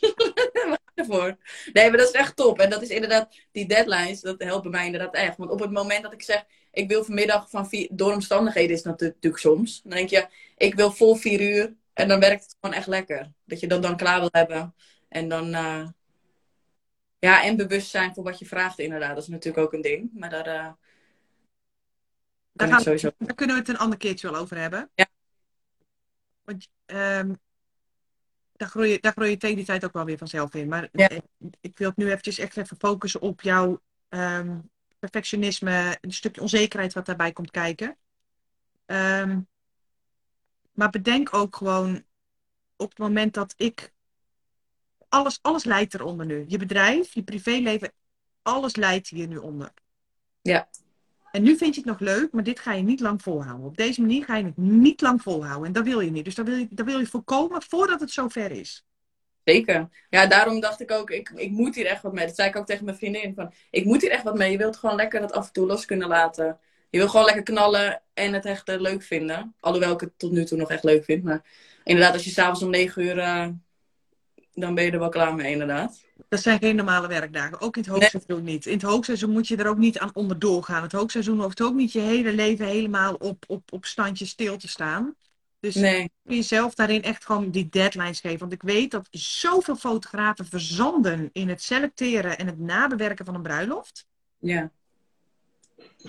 Ervoor. 0.94 1.36
Nee, 1.72 1.88
maar 1.88 1.98
dat 1.98 2.08
is 2.08 2.14
echt 2.14 2.36
top. 2.36 2.58
En 2.58 2.70
dat 2.70 2.82
is 2.82 2.88
inderdaad, 2.88 3.36
die 3.52 3.66
deadlines, 3.66 4.20
dat 4.20 4.42
helpen 4.42 4.70
mij 4.70 4.86
inderdaad 4.86 5.14
echt. 5.14 5.36
Want 5.36 5.50
op 5.50 5.60
het 5.60 5.70
moment 5.70 6.02
dat 6.02 6.12
ik 6.12 6.22
zeg, 6.22 6.44
ik 6.70 6.88
wil 6.88 7.04
vanmiddag 7.04 7.50
van 7.50 7.68
vier, 7.68 7.88
door 7.90 8.12
omstandigheden 8.12 8.76
is 8.76 8.82
dat 8.82 9.00
natuurlijk 9.00 9.38
soms. 9.38 9.82
Dan 9.82 9.92
denk 9.92 10.10
je, 10.10 10.28
ik 10.56 10.74
wil 10.74 10.92
vol 10.92 11.14
vier 11.14 11.40
uur. 11.40 11.74
En 11.92 12.08
dan 12.08 12.20
werkt 12.20 12.42
het 12.42 12.56
gewoon 12.60 12.76
echt 12.76 12.86
lekker. 12.86 13.32
Dat 13.44 13.60
je 13.60 13.66
dat 13.66 13.82
dan 13.82 13.96
klaar 13.96 14.20
wil 14.20 14.28
hebben. 14.32 14.74
En 15.08 15.28
dan, 15.28 15.54
eh, 15.54 15.88
ja, 17.18 17.44
en 17.44 17.56
bewust 17.56 17.90
zijn 17.90 18.14
voor 18.14 18.24
wat 18.24 18.38
je 18.38 18.46
vraagt 18.46 18.78
inderdaad. 18.78 19.14
Dat 19.14 19.22
is 19.22 19.28
natuurlijk 19.28 19.64
ook 19.64 19.72
een 19.72 19.80
ding. 19.80 20.10
Maar 20.14 20.30
daar 20.30 20.46
eh, 20.46 20.72
Daar, 22.52 22.68
gaan, 22.68 22.80
sowieso. 22.80 23.10
daar 23.18 23.34
kunnen 23.34 23.54
we 23.54 23.60
het 23.60 23.70
een 23.70 23.78
ander 23.78 23.98
keertje 23.98 24.30
wel 24.30 24.40
over 24.40 24.56
hebben. 24.56 24.90
Ja. 24.94 25.06
Want 26.44 26.68
ehm, 26.86 27.34
daar, 28.56 28.68
groei 28.68 28.90
je, 28.90 29.00
daar 29.00 29.12
groei 29.12 29.30
je 29.30 29.36
tegen 29.36 29.56
die 29.56 29.64
tijd 29.64 29.84
ook 29.84 29.92
wel 29.92 30.04
weer 30.04 30.18
vanzelf 30.18 30.54
in. 30.54 30.68
Maar 30.68 30.88
Ja. 30.92 31.08
eh, 31.08 31.18
ik 31.60 31.78
wil 31.78 31.88
het 31.88 31.96
nu 31.96 32.06
eventjes 32.06 32.38
echt 32.38 32.56
even 32.56 32.76
focussen 32.76 33.20
op 33.20 33.40
jouw 33.40 33.80
ehm, 34.08 34.58
perfectionisme, 34.98 35.98
een 36.00 36.12
stukje 36.12 36.40
onzekerheid 36.40 36.92
wat 36.92 37.06
daarbij 37.06 37.32
komt 37.32 37.50
kijken. 37.50 37.96
Ehm, 38.86 39.40
maar 40.72 40.90
bedenk 40.90 41.34
ook 41.34 41.56
gewoon 41.56 42.04
op 42.76 42.88
het 42.88 42.98
moment 42.98 43.34
dat 43.34 43.54
ik. 43.56 43.94
Alles, 45.08 45.38
alles 45.42 45.64
leidt 45.64 45.94
eronder 45.94 46.26
nu. 46.26 46.44
Je 46.48 46.58
bedrijf, 46.58 47.14
je 47.14 47.22
privéleven, 47.22 47.92
alles 48.42 48.76
leidt 48.76 49.08
hier 49.08 49.28
nu 49.28 49.36
onder. 49.36 49.72
Ja. 50.42 50.68
En 51.36 51.42
nu 51.42 51.56
vind 51.56 51.74
je 51.74 51.80
het 51.80 51.90
nog 51.90 52.00
leuk, 52.00 52.32
maar 52.32 52.42
dit 52.42 52.60
ga 52.60 52.72
je 52.72 52.82
niet 52.82 53.00
lang 53.00 53.22
volhouden. 53.22 53.66
Op 53.66 53.76
deze 53.76 54.00
manier 54.00 54.24
ga 54.24 54.36
je 54.36 54.44
het 54.44 54.56
niet 54.56 55.00
lang 55.00 55.22
volhouden. 55.22 55.66
En 55.66 55.72
dat 55.72 55.84
wil 55.84 56.00
je 56.00 56.10
niet. 56.10 56.24
Dus 56.24 56.34
dat 56.34 56.46
wil 56.46 56.56
je, 56.56 56.66
dat 56.70 56.86
wil 56.86 56.98
je 56.98 57.06
voorkomen 57.06 57.62
voordat 57.62 58.00
het 58.00 58.10
zover 58.10 58.50
is. 58.50 58.84
Zeker. 59.44 59.88
Ja, 60.10 60.26
daarom 60.26 60.60
dacht 60.60 60.80
ik 60.80 60.90
ook, 60.90 61.10
ik, 61.10 61.30
ik 61.34 61.50
moet 61.50 61.74
hier 61.74 61.86
echt 61.86 62.02
wat 62.02 62.12
mee. 62.12 62.26
Dat 62.26 62.34
zei 62.34 62.48
ik 62.48 62.56
ook 62.56 62.66
tegen 62.66 62.84
mijn 62.84 62.96
vriendin. 62.96 63.34
Van, 63.34 63.52
ik 63.70 63.84
moet 63.84 64.00
hier 64.00 64.10
echt 64.10 64.22
wat 64.22 64.36
mee. 64.36 64.50
Je 64.50 64.58
wilt 64.58 64.76
gewoon 64.76 64.96
lekker 64.96 65.20
dat 65.20 65.32
af 65.32 65.46
en 65.46 65.52
toe 65.52 65.66
los 65.66 65.84
kunnen 65.84 66.08
laten. 66.08 66.58
Je 66.90 66.98
wil 66.98 67.08
gewoon 67.08 67.26
lekker 67.26 67.42
knallen 67.42 68.02
en 68.14 68.32
het 68.32 68.44
echt 68.44 68.68
eh, 68.68 68.80
leuk 68.80 69.02
vinden. 69.02 69.54
Alhoewel 69.60 69.92
ik 69.92 70.00
het 70.00 70.18
tot 70.18 70.32
nu 70.32 70.44
toe 70.44 70.58
nog 70.58 70.70
echt 70.70 70.84
leuk 70.84 71.04
vind. 71.04 71.24
Maar 71.24 71.44
inderdaad, 71.84 72.12
als 72.12 72.24
je 72.24 72.30
s'avonds 72.30 72.62
om 72.62 72.70
negen 72.70 73.02
uur, 73.02 73.18
eh, 73.18 73.48
dan 74.52 74.74
ben 74.74 74.84
je 74.84 74.90
er 74.90 74.98
wel 74.98 75.08
klaar 75.08 75.34
mee 75.34 75.52
inderdaad. 75.52 76.05
Dat 76.28 76.40
zijn 76.40 76.58
geen 76.58 76.76
normale 76.76 77.08
werkdagen. 77.08 77.60
Ook 77.60 77.76
in 77.76 77.82
het 77.82 77.90
hoogseizoen 77.90 78.44
niet. 78.44 78.66
In 78.66 78.72
het 78.72 78.82
hoogseizoen 78.82 79.30
moet 79.30 79.48
je 79.48 79.56
er 79.56 79.68
ook 79.68 79.76
niet 79.76 79.98
aan 79.98 80.14
onderdoor 80.14 80.62
gaan. 80.62 80.82
Het 80.82 80.92
hoogseizoen 80.92 81.40
hoeft 81.40 81.60
ook 81.60 81.74
niet 81.74 81.92
je 81.92 82.00
hele 82.00 82.32
leven 82.32 82.66
helemaal 82.66 83.14
op, 83.14 83.44
op, 83.46 83.72
op 83.72 83.84
standje 83.84 84.26
stil 84.26 84.56
te 84.56 84.68
staan. 84.68 85.14
Dus 85.60 85.74
Nee, 85.74 86.10
kun 86.24 86.36
je 86.36 86.42
zelf 86.42 86.74
daarin 86.74 87.02
echt 87.02 87.24
gewoon 87.24 87.50
die 87.50 87.68
deadlines 87.68 88.20
geven. 88.20 88.38
Want 88.38 88.52
ik 88.52 88.62
weet 88.62 88.90
dat 88.90 89.08
zoveel 89.10 89.76
fotografen 89.76 90.46
verzanden 90.46 91.30
in 91.32 91.48
het 91.48 91.62
selecteren 91.62 92.38
en 92.38 92.46
het 92.46 92.58
nabewerken 92.58 93.24
van 93.24 93.34
een 93.34 93.42
bruiloft. 93.42 94.06
ja. 94.38 94.70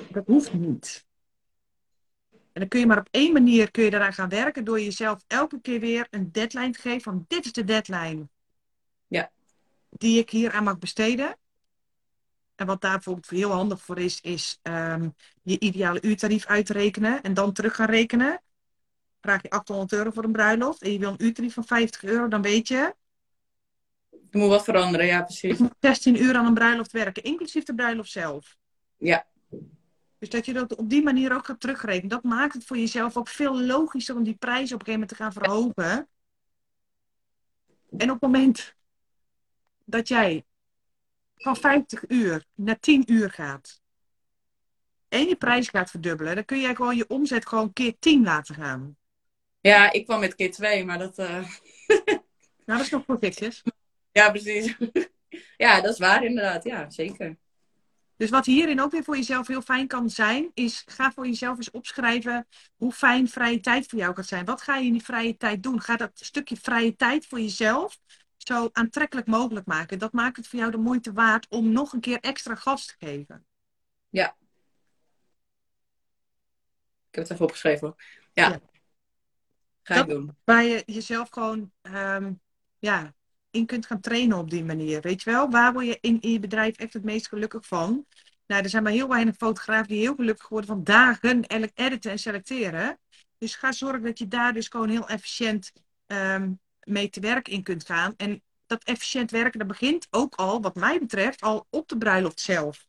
Dat 0.09 0.25
hoeft 0.25 0.53
niet. 0.53 1.05
En 2.31 2.63
dan 2.63 2.67
kun 2.67 2.79
je 2.79 2.85
maar 2.85 2.99
op 2.99 3.07
één 3.11 3.33
manier 3.33 3.71
kun 3.71 3.83
je 3.83 3.89
daaraan 3.89 4.13
gaan 4.13 4.29
werken 4.29 4.63
door 4.63 4.79
jezelf 4.79 5.23
elke 5.27 5.61
keer 5.61 5.79
weer 5.79 6.07
een 6.09 6.31
deadline 6.31 6.71
te 6.71 6.79
geven 6.79 7.01
van 7.01 7.25
dit 7.27 7.45
is 7.45 7.51
de 7.51 7.63
deadline. 7.63 8.27
Die 9.97 10.19
ik 10.19 10.29
hier 10.29 10.51
aan 10.51 10.63
mag 10.63 10.77
besteden. 10.77 11.38
En 12.55 12.65
wat 12.65 12.81
daar 12.81 12.91
bijvoorbeeld 12.93 13.29
heel 13.29 13.51
handig 13.51 13.81
voor 13.81 13.99
is, 13.99 14.21
is 14.21 14.60
ehm, 14.62 15.10
je 15.41 15.60
ideale 15.60 16.01
uurtarief 16.01 16.45
uitrekenen 16.45 17.21
en 17.21 17.33
dan 17.33 17.53
terug 17.53 17.75
gaan 17.75 17.89
rekenen. 17.89 18.41
Vraag 19.21 19.41
je 19.41 19.49
800 19.49 19.91
euro 19.93 20.12
voor 20.12 20.23
een 20.23 20.31
bruiloft 20.31 20.81
en 20.81 20.91
je 20.91 20.99
wil 20.99 21.10
een 21.10 21.23
uurtarief 21.23 21.53
van 21.53 21.65
50 21.65 22.03
euro, 22.03 22.27
dan 22.27 22.41
weet 22.41 22.67
je, 22.67 22.95
Er 24.31 24.39
moet 24.39 24.49
wat 24.49 24.63
veranderen, 24.63 25.05
ja 25.05 25.19
ik 25.19 25.25
precies. 25.25 25.57
moet 25.57 25.75
16 25.79 26.21
uur 26.21 26.36
aan 26.36 26.45
een 26.45 26.53
bruiloft 26.53 26.91
werken, 26.91 27.23
inclusief 27.23 27.63
de 27.63 27.75
bruiloft 27.75 28.12
zelf. 28.12 28.57
Ja, 28.97 29.25
Dus 30.19 30.29
dat 30.29 30.45
je 30.45 30.53
dat 30.53 30.75
op 30.75 30.89
die 30.89 31.03
manier 31.03 31.33
ook 31.36 31.45
gaat 31.45 31.60
terugrekenen. 31.60 32.10
Dat 32.10 32.23
maakt 32.23 32.53
het 32.53 32.65
voor 32.65 32.77
jezelf 32.77 33.17
ook 33.17 33.27
veel 33.27 33.62
logischer 33.62 34.15
om 34.15 34.23
die 34.23 34.36
prijs 34.36 34.73
op 34.73 34.79
een 34.79 34.86
gegeven 34.86 34.91
moment 34.91 35.10
te 35.10 35.15
gaan 35.15 35.33
verhogen. 35.33 36.07
En 37.97 38.12
op 38.12 38.21
het 38.21 38.31
moment 38.31 38.75
dat 39.88 40.08
jij 40.08 40.45
van 41.36 41.56
50 41.58 42.04
uur 42.08 42.45
naar 42.54 42.80
10 42.80 43.12
uur 43.12 43.32
gaat. 43.32 43.82
En 45.10 45.28
je 45.28 45.36
prijs 45.36 45.69
gaat 45.69 45.89
verdubbelen. 45.89 46.36
Dan 46.36 46.45
kun 46.45 46.60
jij 46.60 46.76
gewoon 46.76 46.95
je 46.95 47.08
omzet 47.08 47.47
gewoon 47.47 47.73
keer 47.73 47.95
10 48.00 48.23
laten 48.23 48.56
gaan. 48.56 48.97
ja 49.62 49.91
ik 49.91 50.06
kwam 50.06 50.19
met 50.19 50.36
keer 50.36 50.52
twee, 50.52 50.86
maar 50.86 51.00
dat... 51.00 51.17
eh, 51.17 51.50
Nou, 52.65 52.80
dat 52.80 52.80
is 52.80 52.89
nog 52.89 53.06
perfectjes. 53.06 53.63
Ja, 54.12 54.30
precies. 54.30 54.78
ja, 55.58 55.82
dat 55.82 55.93
is 55.93 56.00
waar 56.00 56.23
inderdaad. 56.23 56.63
Ja, 56.63 56.89
zeker. 56.89 57.38
Dus 58.17 58.30
wat 58.30 58.45
hierin 58.45 58.82
ook 58.82 58.91
weer 58.91 59.04
voor 59.04 59.15
jezelf 59.15 59.47
heel 59.47 59.62
fijn 59.62 59.88
kan 59.88 60.10
zijn, 60.10 60.52
is 60.54 60.84
ga 60.86 61.12
voor 61.12 61.26
jezelf 61.26 61.58
eens 61.58 61.71
opschrijven 61.71 62.47
hoe 62.76 62.91
fijn 62.91 63.28
vrije 63.28 63.60
tijd 63.60 63.88
voor 63.88 64.00
jou 64.00 64.13
kan 64.13 64.23
zijn. 64.23 64.45
Wat 64.45 64.62
ga 64.62 64.78
je 64.78 64.86
in 64.86 64.91
die 64.91 65.04
vrije 65.04 65.38
tijd 65.38 65.63
doen? 65.63 65.82
Ga 65.82 65.95
dat 65.95 66.12
stukje 66.13 66.58
vrije 66.58 66.95
tijd 66.95 67.26
voor 67.26 67.39
jezelf 67.39 68.00
zo 68.47 68.69
aantrekkelijk 68.71 69.27
mogelijk 69.27 69.65
maken. 69.65 69.99
Dat 69.99 70.13
maakt 70.13 70.38
het 70.38 70.47
voor 70.47 70.60
jou 70.60 70.71
de 70.71 70.77
moeite 70.77 71.13
waard 71.13 71.47
om 71.49 71.71
nog 71.71 71.93
een 71.93 71.99
keer 71.99 72.19
extra 72.19 72.55
gas 72.55 72.86
te 72.86 72.95
geven. 72.99 73.45
Ik 77.10 77.15
heb 77.15 77.23
het 77.23 77.31
even 77.31 77.45
opgeschreven. 77.45 77.95
Ja. 78.33 78.49
Ja. 78.49 78.60
Ga 79.83 79.95
Dat- 79.95 80.03
ik 80.03 80.10
doen. 80.10 80.38
Waar 80.43 80.63
je 80.63 80.83
jezelf 80.86 81.29
gewoon 81.29 81.71
ehm, 81.81 82.33
ja, 82.79 83.13
in 83.49 83.65
kunt 83.65 83.86
gaan 83.86 83.99
trainen 83.99 84.38
op 84.38 84.49
die 84.49 84.63
manier. 84.63 85.01
Weet 85.01 85.21
je 85.23 85.31
wel? 85.31 85.49
Waar 85.49 85.73
word 85.73 85.86
je 85.86 85.97
in, 86.01 86.21
in 86.21 86.31
je 86.31 86.39
bedrijf 86.39 86.77
echt 86.77 86.93
het 86.93 87.03
meest 87.03 87.27
gelukkig 87.27 87.65
van? 87.65 88.05
Nou, 88.45 88.63
er 88.63 88.69
zijn 88.69 88.83
maar 88.83 88.91
heel 88.91 89.07
weinig 89.07 89.36
fotografen 89.36 89.88
die 89.88 89.99
heel 89.99 90.15
gelukkig 90.15 90.47
worden 90.49 90.69
van 90.69 90.83
dagen 90.83 91.43
editen 91.73 92.12
en 92.12 92.19
selecteren. 92.19 92.99
Dus 93.38 93.55
ga 93.55 93.71
zorgen 93.71 94.03
dat 94.03 94.19
je 94.19 94.27
daar 94.27 94.53
dus 94.53 94.67
gewoon 94.67 94.89
heel 94.89 95.07
efficiënt 95.07 95.71
ehm, 96.05 96.51
mee 96.88 97.10
te 97.10 97.19
werk 97.19 97.47
in 97.47 97.63
kunt 97.63 97.86
gaan. 97.86 98.13
En 98.17 98.41
dat 98.65 98.84
efficiënt 98.84 99.32
werken, 99.32 99.60
dat 99.60 99.67
begint 99.67 100.08
ook 100.10 100.36
al, 100.36 100.62
wat 100.62 100.76
mij 100.76 101.00
betreft, 101.00 101.41
al 101.41 101.67
op 101.69 101.88
de 101.88 101.97
bruiloft 101.97 102.39
zelf. 102.39 102.88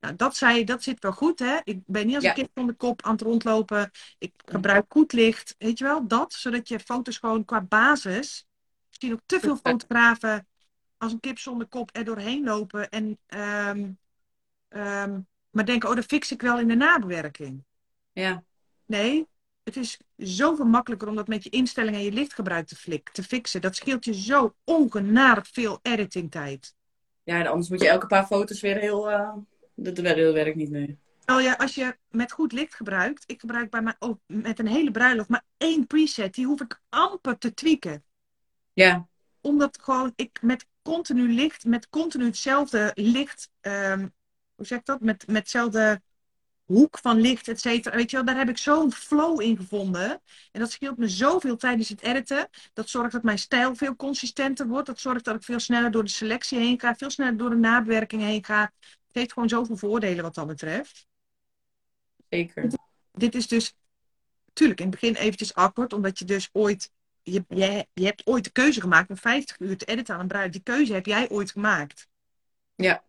Nou, 0.00 0.16
dat, 0.16 0.36
zei, 0.36 0.64
dat 0.64 0.82
zit 0.82 1.02
wel 1.02 1.12
goed, 1.12 1.38
hè? 1.38 1.58
Ik 1.64 1.80
ben 1.86 2.06
niet 2.06 2.14
als 2.14 2.24
Ja. 2.24 2.30
een 2.30 2.36
kip 2.36 2.50
van 2.54 2.66
de 2.66 2.72
kop 2.72 3.02
aan 3.02 3.12
het 3.12 3.20
rondlopen. 3.20 3.90
Ik 4.18 4.32
gebruik 4.44 4.84
goed 4.88 5.12
licht. 5.12 5.54
Weet 5.58 5.78
je 5.78 5.84
wel, 5.84 6.06
dat. 6.06 6.32
Zodat 6.32 6.68
je 6.68 6.80
foto's 6.80 7.18
gewoon 7.18 7.44
qua 7.44 7.60
basis. 7.60 8.46
Zie 8.90 9.12
ook 9.12 9.20
te 9.26 9.40
veel 9.40 9.56
fotografen 9.56 10.46
als 10.96 11.12
een 11.12 11.20
kip 11.20 11.38
zonder 11.38 11.66
kop 11.66 11.90
er 11.92 12.04
doorheen 12.04 12.44
lopen. 12.44 12.88
En, 12.90 13.18
ehm, 13.26 13.90
ehm, 14.68 15.20
maar 15.50 15.64
denken, 15.64 15.88
oh, 15.88 15.94
dat 15.94 16.04
fix 16.04 16.32
ik 16.32 16.42
wel 16.42 16.58
in 16.58 16.68
de 16.68 16.74
nabewerking. 16.74 17.64
Ja. 18.12 18.44
Nee, 18.86 19.26
het 19.64 19.76
is 19.76 19.98
zoveel 20.16 20.64
makkelijker 20.64 21.08
om 21.08 21.16
dat 21.16 21.28
met 21.28 21.44
je 21.44 21.50
instellingen 21.50 21.98
en 21.98 22.04
je 22.04 22.12
lichtgebruik 22.12 22.66
te, 22.66 22.76
flik, 22.76 23.10
te 23.10 23.22
fixen. 23.22 23.60
Dat 23.60 23.76
scheelt 23.76 24.04
je 24.04 24.14
zo 24.14 24.54
ongenadig 24.64 25.48
veel 25.48 25.78
editingtijd. 25.82 26.74
Ja, 27.22 27.38
en 27.40 27.46
anders 27.46 27.68
moet 27.68 27.80
je 27.80 27.88
elke 27.88 28.06
paar 28.06 28.26
foto's 28.26 28.60
weer 28.60 28.76
heel... 28.76 29.02
Dat, 29.74 29.96
dat 29.96 30.14
werkt 30.14 30.56
niet 30.56 30.70
meer. 30.70 30.96
Oh 31.26 31.40
ja, 31.42 31.52
als 31.52 31.74
je 31.74 31.96
met 32.10 32.32
goed 32.32 32.52
licht 32.52 32.74
gebruikt. 32.74 33.24
Ik 33.26 33.40
gebruik 33.40 33.70
bij 33.70 33.82
mij 33.82 33.94
ook 33.98 34.18
met 34.26 34.58
een 34.58 34.66
hele 34.66 34.90
bruiloft 34.90 35.28
maar 35.28 35.44
één 35.56 35.86
preset. 35.86 36.34
Die 36.34 36.46
hoef 36.46 36.60
ik 36.60 36.80
amper 36.88 37.38
te 37.38 37.54
tweaken. 37.54 38.04
Ja, 38.72 39.08
Omdat 39.40 39.78
gewoon 39.82 40.12
ik 40.16 40.42
met 40.42 40.66
continu 40.82 41.32
licht, 41.32 41.64
met 41.64 41.88
continu 41.88 42.24
hetzelfde 42.24 42.90
licht, 42.94 43.50
ehm, 43.60 44.08
hoe 44.54 44.66
zeg 44.66 44.78
ik 44.78 44.84
dat? 44.84 45.00
Met, 45.00 45.26
met 45.26 45.36
hetzelfde 45.36 46.02
hoek 46.64 46.98
van 46.98 47.20
licht, 47.20 47.48
et 47.48 47.60
cetera. 47.60 47.96
Weet 47.96 48.10
je 48.10 48.16
wel, 48.16 48.24
daar 48.24 48.36
heb 48.36 48.48
ik 48.48 48.58
zo'n 48.58 48.92
flow 48.92 49.40
in 49.40 49.56
gevonden. 49.56 50.10
En 50.52 50.60
dat 50.60 50.70
scheelt 50.70 50.96
me 50.96 51.08
zoveel 51.08 51.56
tijdens 51.56 51.88
het 51.88 52.02
editen. 52.02 52.48
Dat 52.72 52.88
zorgt 52.88 53.12
dat 53.12 53.22
mijn 53.22 53.38
stijl 53.38 53.74
veel 53.74 53.96
consistenter 53.96 54.66
wordt. 54.66 54.86
Dat 54.86 55.00
zorgt 55.00 55.24
dat 55.24 55.34
ik 55.34 55.42
veel 55.42 55.60
sneller 55.60 55.90
door 55.90 56.04
de 56.04 56.10
selectie 56.10 56.58
heen 56.58 56.80
ga, 56.80 56.94
veel 56.94 57.10
sneller 57.10 57.36
door 57.36 57.50
de 57.50 57.56
nabewerking 57.56 58.22
heen 58.22 58.44
ga. 58.44 58.72
Het 58.80 59.22
heeft 59.22 59.32
gewoon 59.32 59.48
zoveel 59.48 59.76
voordelen 59.76 60.22
wat 60.22 60.34
dat 60.34 60.46
betreft. 60.46 61.06
zeker. 62.28 62.70
Dit 63.12 63.34
is 63.34 63.48
dus, 63.48 63.74
natuurlijk 64.46 64.80
in 64.80 64.86
het 64.86 65.00
begin 65.00 65.14
eventjes 65.14 65.54
awkward, 65.54 65.92
omdat 65.92 66.18
je 66.18 66.24
dus 66.24 66.48
ooit 66.52 66.92
je, 67.24 67.44
je, 67.48 67.86
je 67.92 68.04
hebt 68.04 68.26
ooit 68.26 68.44
de 68.44 68.50
keuze 68.50 68.80
gemaakt 68.80 69.10
om 69.10 69.16
50 69.16 69.58
uur 69.58 69.76
te 69.76 69.84
editen 69.84 70.14
aan 70.14 70.20
een 70.20 70.26
bruid. 70.26 70.52
Die 70.52 70.62
keuze 70.62 70.92
heb 70.92 71.06
jij 71.06 71.28
ooit 71.30 71.50
gemaakt. 71.50 72.08
Ja. 72.74 73.02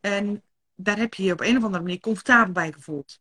En 0.00 0.42
daar 0.74 0.98
heb 0.98 1.14
je 1.14 1.22
je 1.22 1.32
op 1.32 1.40
een 1.40 1.56
of 1.56 1.64
andere 1.64 1.82
manier 1.82 2.00
comfortabel 2.00 2.52
bij 2.52 2.72
gevoeld. 2.72 3.20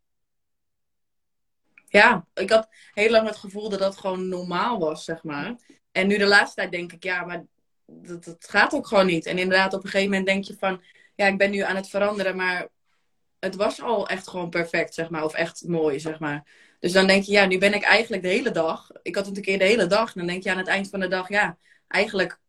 Ja, 1.88 2.28
ik 2.34 2.50
had 2.50 2.70
heel 2.94 3.10
lang 3.10 3.28
het 3.28 3.38
gevoel 3.38 3.70
dat 3.70 3.80
dat 3.80 3.98
gewoon 3.98 4.28
normaal 4.28 4.80
was, 4.80 5.04
zeg 5.04 5.24
maar. 5.24 5.56
En 5.92 6.08
nu 6.08 6.18
de 6.18 6.26
laatste 6.26 6.56
tijd 6.56 6.72
denk 6.72 6.92
ik, 6.92 7.04
ja, 7.04 7.26
maar 7.26 7.46
dat, 7.86 8.36
gaat 8.39 8.74
ook 8.74 8.88
gewoon 8.88 9.06
niet. 9.06 9.26
En 9.26 9.38
inderdaad, 9.38 9.74
op 9.74 9.84
een 9.84 9.89
gegeven 9.89 10.10
moment 10.10 10.28
denk 10.28 10.44
je 10.44 10.56
van, 10.60 10.82
ja, 11.16 11.28
ik 11.28 11.38
ben 11.38 11.52
nu 11.52 11.60
aan 11.60 11.76
het 11.76 11.89
veranderen, 11.89 12.36
maar 12.36 12.68
het 13.39 13.56
was 13.56 13.82
al 13.82 14.08
echt 14.08 14.28
gewoon 14.28 14.50
perfect, 14.50 14.94
zeg 14.94 15.10
maar. 15.10 15.24
Of 15.24 15.34
echt 15.34 15.68
mooi, 15.68 16.00
zeg 16.00 16.20
maar. 16.20 16.48
Dus 16.80 16.92
dan 16.92 17.08
denk 17.08 17.24
je, 17.24 17.32
ja, 17.32 17.46
nu 17.46 17.58
ben 17.58 17.74
ik 17.74 17.84
eigenlijk 17.84 18.24
de 18.24 18.30
hele 18.30 18.52
dag. 18.52 18.89
Ik 19.02 19.16
had 19.16 19.26
het 19.26 19.38
een 19.38 19.44
keer 19.44 19.58
de 19.58 19.63
hele 19.63 19.88
dag. 19.88 20.13
Dan 20.13 20.28
denk 20.28 20.44
je 20.44 20.52
aan 20.52 20.58
het 20.58 20.68
eind 20.68 20.89
van 20.89 21.00
de 21.00 21.08
dag, 21.08 21.30
ja, 21.30 21.58
eigenlijk 21.88 22.39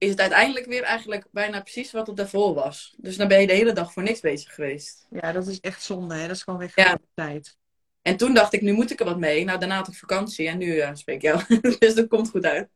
is 0.00 0.10
het 0.10 0.20
uiteindelijk 0.20 0.66
weer 0.66 0.82
eigenlijk 0.82 1.26
bijna 1.30 1.60
precies 1.60 1.92
wat 1.92 2.06
het 2.06 2.16
daarvoor 2.16 2.54
was. 2.54 2.94
Dus 2.96 3.16
dan 3.16 3.28
ben 3.28 3.40
je 3.40 3.46
de 3.46 3.52
hele 3.52 3.72
dag 3.72 3.92
voor 3.92 4.02
niks 4.02 4.20
bezig 4.20 4.54
geweest. 4.54 5.06
Ja, 5.10 5.32
dat 5.32 5.46
is 5.46 5.60
echt 5.60 5.82
zonde, 5.82 6.14
hè? 6.14 6.26
Dat 6.26 6.36
is 6.36 6.42
gewoon 6.42 6.58
weer 6.58 6.72
Ja. 6.74 6.98
tijd. 7.14 7.56
En 8.02 8.16
toen 8.16 8.34
dacht 8.34 8.52
ik, 8.52 8.60
nu 8.62 8.72
moet 8.72 8.90
ik 8.90 9.00
er 9.00 9.06
wat 9.06 9.18
mee. 9.18 9.44
Nou, 9.44 9.58
daarna 9.58 9.76
had 9.76 9.88
ik 9.88 9.94
vakantie 9.94 10.48
en 10.48 10.58
nu 10.58 10.78
eh, 10.78 10.94
spreek 10.94 11.16
ik 11.16 11.22
jou. 11.22 11.60
dus 11.78 11.94
dat 11.94 12.08
komt 12.08 12.30
goed 12.30 12.44
uit. 12.44 12.68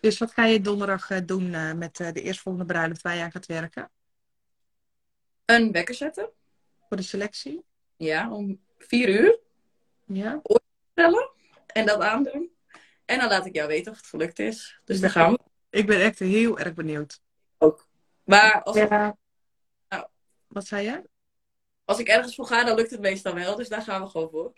Dus 0.00 0.18
wat 0.18 0.32
ga 0.32 0.44
je 0.44 0.60
donderdag 0.60 1.10
eh, 1.10 1.18
doen 1.24 1.54
eh, 1.54 1.72
met 1.72 1.96
de 1.96 2.22
eerstvolgende 2.22 2.66
bruiloft 2.66 3.02
waar 3.02 3.16
jij 3.16 3.30
gaat 3.30 3.46
werken? 3.46 3.90
Een 5.44 5.72
wekker 5.72 5.94
zetten. 5.94 6.30
Voor 6.88 6.96
de 6.96 7.02
selectie? 7.02 7.64
Ja, 7.96 8.30
om 8.32 8.60
vier 8.78 9.08
uur. 9.08 9.38
Ja. 10.04 10.42
Stellen. 10.92 11.30
En 11.66 11.86
dat 11.86 12.00
aandoen. 12.00 12.50
En 13.04 13.18
dan 13.18 13.28
laat 13.28 13.46
ik 13.46 13.54
jou 13.54 13.68
weten 13.68 13.92
of 13.92 13.98
het 13.98 14.06
gelukt 14.06 14.38
is. 14.38 14.80
Dus 14.84 15.00
daar 15.00 15.10
gaan 15.10 15.32
we 15.32 15.38
Ik 15.74 15.86
ben 15.86 16.00
echt 16.00 16.18
heel 16.18 16.58
erg 16.58 16.74
benieuwd. 16.74 17.20
ook. 17.58 17.86
Maar 18.24 18.62
als, 18.62 18.76
Ja. 18.76 19.16
Nou. 19.88 20.06
Wat 20.46 20.66
zei 20.66 20.84
je? 20.84 21.02
als 21.84 21.98
ik 21.98 22.08
ergens 22.08 22.34
voor 22.34 22.46
ga, 22.46 22.64
dan 22.64 22.76
lukt 22.76 22.90
het 22.90 23.00
meestal 23.00 23.34
wel. 23.34 23.56
Dus 23.56 23.68
daar 23.68 23.82
gaan 23.82 24.02
we 24.02 24.08
gewoon 24.08 24.30
voor. 24.30 24.52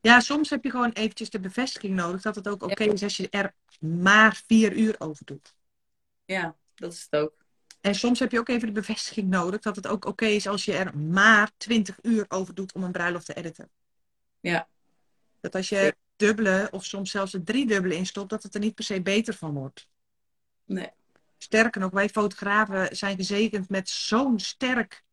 Ja, 0.00 0.20
soms 0.20 0.50
heb 0.50 0.64
je 0.64 0.70
gewoon 0.70 0.92
eventjes 0.92 1.30
de 1.30 1.40
bevestiging 1.40 1.94
nodig 1.94 2.22
dat 2.22 2.34
het 2.34 2.48
ook 2.48 2.62
oké 2.62 2.84
is 2.84 3.02
als 3.02 3.16
je 3.16 3.28
er 3.30 3.54
maar 3.80 4.42
vier 4.46 4.72
uur 4.72 4.94
over 4.98 5.24
doet. 5.24 5.54
Ja, 6.24 6.56
dat 6.74 6.92
is 6.92 7.06
het 7.10 7.20
ook. 7.20 7.32
En 7.80 7.94
soms 7.94 8.18
heb 8.18 8.32
je 8.32 8.38
ook 8.38 8.48
even 8.48 8.66
de 8.66 8.72
bevestiging 8.72 9.28
nodig 9.28 9.60
dat 9.60 9.76
het 9.76 9.86
ook 9.86 10.04
oké 10.04 10.26
is 10.26 10.46
als 10.46 10.64
je 10.64 10.76
er 10.76 10.98
maar 10.98 11.50
20 11.56 11.98
uur 12.02 12.24
over 12.28 12.54
doet 12.54 12.72
om 12.72 12.82
een 12.82 12.92
bruiloft 12.92 13.26
te 13.26 13.34
editen. 13.34 13.70
Ja. 14.40 14.68
Dat 15.40 15.54
als 15.54 15.68
je 15.68 15.96
dubbele 16.16 16.68
of 16.70 16.84
soms 16.84 17.10
zelfs 17.10 17.32
een 17.32 17.44
driedubbele 17.44 17.94
instopt, 17.94 18.30
dat 18.30 18.42
het 18.42 18.54
er 18.54 18.60
niet 18.60 18.74
per 18.74 18.84
se 18.84 19.02
beter 19.02 19.34
van 19.34 19.54
wordt. 19.54 19.88
Nee. 20.68 20.90
Sterker 21.38 21.80
nog, 21.80 21.90
wij 21.90 22.08
fotografen 22.08 22.96
zijn 22.96 23.16
gezegend 23.16 23.68
met 23.68 23.88
zo'n 23.88 24.38
sterk 24.38 25.04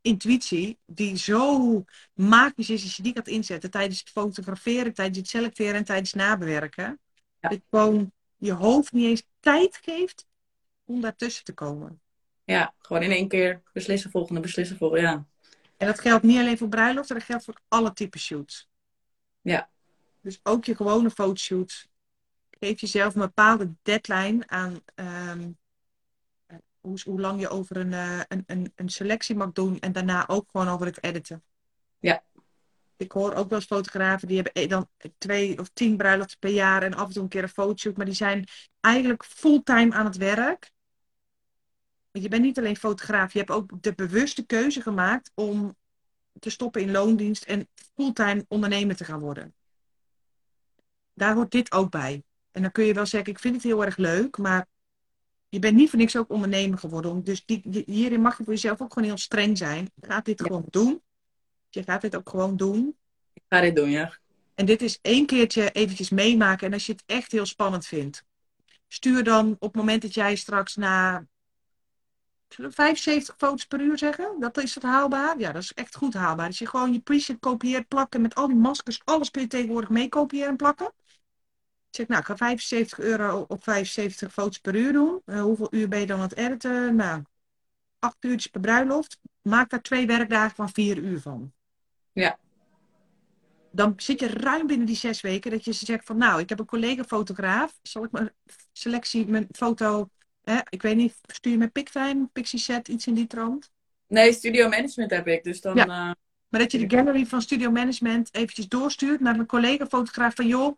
intuïtie, 0.00 0.78
die 0.86 1.16
zo 1.16 1.84
magisch 2.12 2.70
is 2.70 2.82
als 2.82 2.96
je 2.96 3.02
die 3.02 3.12
gaat 3.12 3.28
inzetten 3.28 3.70
tijdens 3.70 3.98
het 3.98 4.08
fotograferen, 4.08 4.94
tijdens 4.94 5.18
het 5.18 5.28
selecteren 5.28 5.74
en 5.74 5.84
tijdens 5.84 6.12
het 6.12 6.20
nabewerken. 6.20 6.98
Ja. 7.40 7.48
Dat 7.48 7.60
gewoon 7.70 8.12
je 8.36 8.52
hoofd 8.52 8.92
niet 8.92 9.04
eens 9.04 9.22
tijd 9.40 9.78
geeft 9.82 10.26
om 10.84 11.00
daartussen 11.00 11.44
te 11.44 11.52
komen. 11.52 12.00
Ja, 12.44 12.74
gewoon 12.78 13.02
in 13.02 13.10
één 13.10 13.28
keer 13.28 13.62
beslissen 13.72 14.10
volgende, 14.10 14.40
beslissen 14.40 14.76
volgende. 14.76 15.02
Ja. 15.02 15.26
En 15.76 15.86
dat 15.86 16.00
geldt 16.00 16.24
niet 16.24 16.38
alleen 16.38 16.58
voor 16.58 16.68
bruiloften, 16.68 17.16
dat 17.16 17.24
geldt 17.24 17.44
voor 17.44 17.60
alle 17.68 17.92
typen 17.92 18.20
shoots. 18.20 18.68
Ja. 19.40 19.68
Dus 20.20 20.40
ook 20.42 20.64
je 20.64 20.76
gewone 20.76 21.10
fotoshoots. 21.10 21.88
Geef 22.60 22.80
jezelf 22.80 23.14
een 23.14 23.20
bepaalde 23.20 23.74
deadline 23.82 24.46
aan 24.46 24.82
ehm, 24.94 25.50
hoe, 26.86 26.98
hoe 27.04 27.20
lang 27.20 27.40
je 27.40 27.48
over 27.48 27.76
een, 27.76 27.92
eh, 27.92 28.20
een, 28.28 28.44
een, 28.46 28.72
een 28.74 28.88
selectie 28.88 29.36
mag 29.36 29.52
doen. 29.52 29.78
En 29.78 29.92
daarna 29.92 30.28
ook 30.28 30.48
gewoon 30.50 30.68
over 30.68 30.86
het 30.86 31.02
editen. 31.02 31.42
Ja. 31.98 32.22
Ik 32.96 33.12
hoor 33.12 33.34
ook 33.34 33.48
wel 33.48 33.58
eens 33.58 33.66
fotografen 33.66 34.28
die 34.28 34.36
hebben 34.36 34.62
eh, 34.62 34.68
dan 34.68 34.88
twee 35.18 35.58
of 35.58 35.70
tien 35.72 35.96
bruiloften 35.96 36.38
per 36.38 36.50
jaar 36.50 36.82
en 36.82 36.94
af 36.94 37.06
en 37.06 37.12
toe 37.12 37.22
een 37.22 37.28
keer 37.28 37.42
een 37.42 37.48
fotoshoot. 37.48 37.96
Maar 37.96 38.06
die 38.06 38.14
zijn 38.14 38.44
eigenlijk 38.80 39.24
fulltime 39.24 39.92
aan 39.92 40.04
het 40.04 40.16
werk. 40.16 40.70
Want 42.10 42.24
je 42.24 42.30
bent 42.30 42.42
niet 42.42 42.58
alleen 42.58 42.76
fotograaf, 42.76 43.32
je 43.32 43.38
hebt 43.38 43.50
ook 43.50 43.82
de 43.82 43.94
bewuste 43.94 44.46
keuze 44.46 44.80
gemaakt 44.80 45.30
om 45.34 45.76
te 46.38 46.50
stoppen 46.50 46.82
in 46.82 46.90
loondienst 46.90 47.44
en 47.44 47.68
fulltime 47.94 48.44
ondernemer 48.48 48.96
te 48.96 49.04
gaan 49.04 49.20
worden. 49.20 49.54
Daar 51.14 51.34
hoort 51.34 51.50
dit 51.50 51.72
ook 51.72 51.90
bij. 51.90 52.22
En 52.56 52.62
dan 52.62 52.72
kun 52.72 52.84
je 52.84 52.94
wel 52.94 53.06
zeggen, 53.06 53.32
ik 53.32 53.38
vind 53.38 53.54
het 53.54 53.62
heel 53.64 53.84
erg 53.84 53.96
leuk, 53.96 54.38
maar 54.38 54.66
je 55.48 55.58
bent 55.58 55.76
niet 55.76 55.90
voor 55.90 55.98
niks 55.98 56.16
ook 56.16 56.30
ondernemer 56.30 56.78
geworden. 56.78 57.24
Dus 57.24 57.44
die, 57.44 57.62
die- 57.64 57.82
hierin 57.86 58.20
mag 58.20 58.38
je 58.38 58.44
voor 58.44 58.52
jezelf 58.52 58.80
ook 58.80 58.92
gewoon 58.92 59.08
heel 59.08 59.18
streng 59.18 59.58
zijn. 59.58 59.90
Je 59.94 60.06
gaat 60.06 60.24
dit 60.24 60.40
gewoon 60.42 60.64
doen. 60.70 61.02
Je 61.68 61.82
gaat 61.82 62.00
dit 62.00 62.16
ook 62.16 62.28
gewoon 62.28 62.56
doen. 62.56 62.96
Ik 63.32 63.42
ga 63.48 63.60
dit 63.60 63.76
doen, 63.76 63.90
ja. 63.90 64.18
En 64.54 64.66
dit 64.66 64.82
is 64.82 64.98
één 65.02 65.26
keertje 65.26 65.70
eventjes 65.70 66.10
meemaken. 66.10 66.66
En 66.66 66.72
als 66.72 66.86
je 66.86 66.92
het 66.92 67.02
echt 67.06 67.32
heel 67.32 67.46
spannend 67.46 67.86
vindt, 67.86 68.24
stuur 68.88 69.24
dan 69.24 69.52
op 69.58 69.60
het 69.72 69.76
moment 69.76 70.02
dat 70.02 70.14
jij 70.14 70.36
straks 70.36 70.76
na 70.76 71.26
zullen 72.48 72.70
we 72.70 72.76
75 72.76 73.34
foto's 73.38 73.66
per 73.66 73.80
uur 73.80 73.98
zeggen. 73.98 74.40
Dat 74.40 74.58
is 74.58 74.74
het 74.74 74.82
haalbaar? 74.82 75.38
Ja, 75.38 75.52
dat 75.52 75.62
is 75.62 75.72
echt 75.72 75.96
goed 75.96 76.14
haalbaar. 76.14 76.46
Als 76.46 76.58
je 76.58 76.66
gewoon 76.66 76.92
je 76.92 77.00
preset 77.00 77.36
kopieert, 77.40 77.88
plakken 77.88 78.20
met 78.20 78.34
al 78.34 78.46
die 78.46 78.56
maskers, 78.56 79.00
alles 79.04 79.30
kun 79.30 79.42
je 79.42 79.48
tegenwoordig 79.48 79.90
mee 79.90 80.08
kopiëren 80.08 80.48
en 80.48 80.56
plakken. 80.56 80.92
Zeg, 81.96 82.06
nou, 82.08 82.20
ik 82.20 82.26
ga 82.26 82.36
75 82.36 82.98
euro 82.98 83.44
op 83.48 83.62
75 83.62 84.32
foto's 84.32 84.58
per 84.58 84.74
uur 84.74 84.92
doen. 84.92 85.20
Eh, 85.24 85.40
hoeveel 85.40 85.68
uur 85.70 85.88
ben 85.88 86.00
je 86.00 86.06
dan 86.06 86.16
aan 86.16 86.28
het 86.28 86.36
editen? 86.36 86.96
Nou, 86.96 87.22
acht 87.98 88.16
uurtjes 88.20 88.46
per 88.46 88.60
bruiloft. 88.60 89.18
Maak 89.42 89.70
daar 89.70 89.82
twee 89.82 90.06
werkdagen 90.06 90.56
van 90.56 90.68
vier 90.68 90.96
uur 90.98 91.20
van. 91.20 91.52
Ja. 92.12 92.38
Dan 93.72 93.92
zit 93.96 94.20
je 94.20 94.26
ruim 94.28 94.66
binnen 94.66 94.86
die 94.86 94.96
zes 94.96 95.20
weken 95.20 95.50
dat 95.50 95.64
je 95.64 95.72
ze 95.72 95.84
zegt 95.84 96.04
van, 96.04 96.16
nou, 96.16 96.40
ik 96.40 96.48
heb 96.48 96.58
een 96.58 96.66
collega-fotograaf. 96.66 97.78
Zal 97.82 98.04
ik 98.04 98.10
mijn 98.10 98.32
selectie, 98.72 99.26
mijn 99.26 99.46
foto, 99.52 100.08
hè, 100.44 100.58
ik 100.68 100.82
weet 100.82 100.96
niet, 100.96 101.14
stuur 101.26 101.52
je 101.52 101.58
met 101.58 101.72
PicTime, 101.72 102.28
Pixieset, 102.32 102.88
iets 102.88 103.06
in 103.06 103.14
die 103.14 103.26
trant? 103.26 103.70
Nee, 104.08 104.32
studio 104.32 104.68
management 104.68 105.10
heb 105.10 105.26
ik. 105.26 105.44
Dus 105.44 105.60
dan... 105.60 105.76
Ja. 105.76 105.82
eh, 105.82 106.12
Maar 106.48 106.60
dat 106.60 106.72
je 106.72 106.86
de 106.86 106.96
gallery 106.96 107.26
van 107.26 107.42
Studio 107.42 107.70
Management 107.70 108.34
eventjes 108.34 108.68
doorstuurt 108.68 109.20
naar 109.20 109.34
mijn 109.34 109.46
collega-fotograaf 109.46 110.34
van 110.34 110.46
joh, 110.46 110.76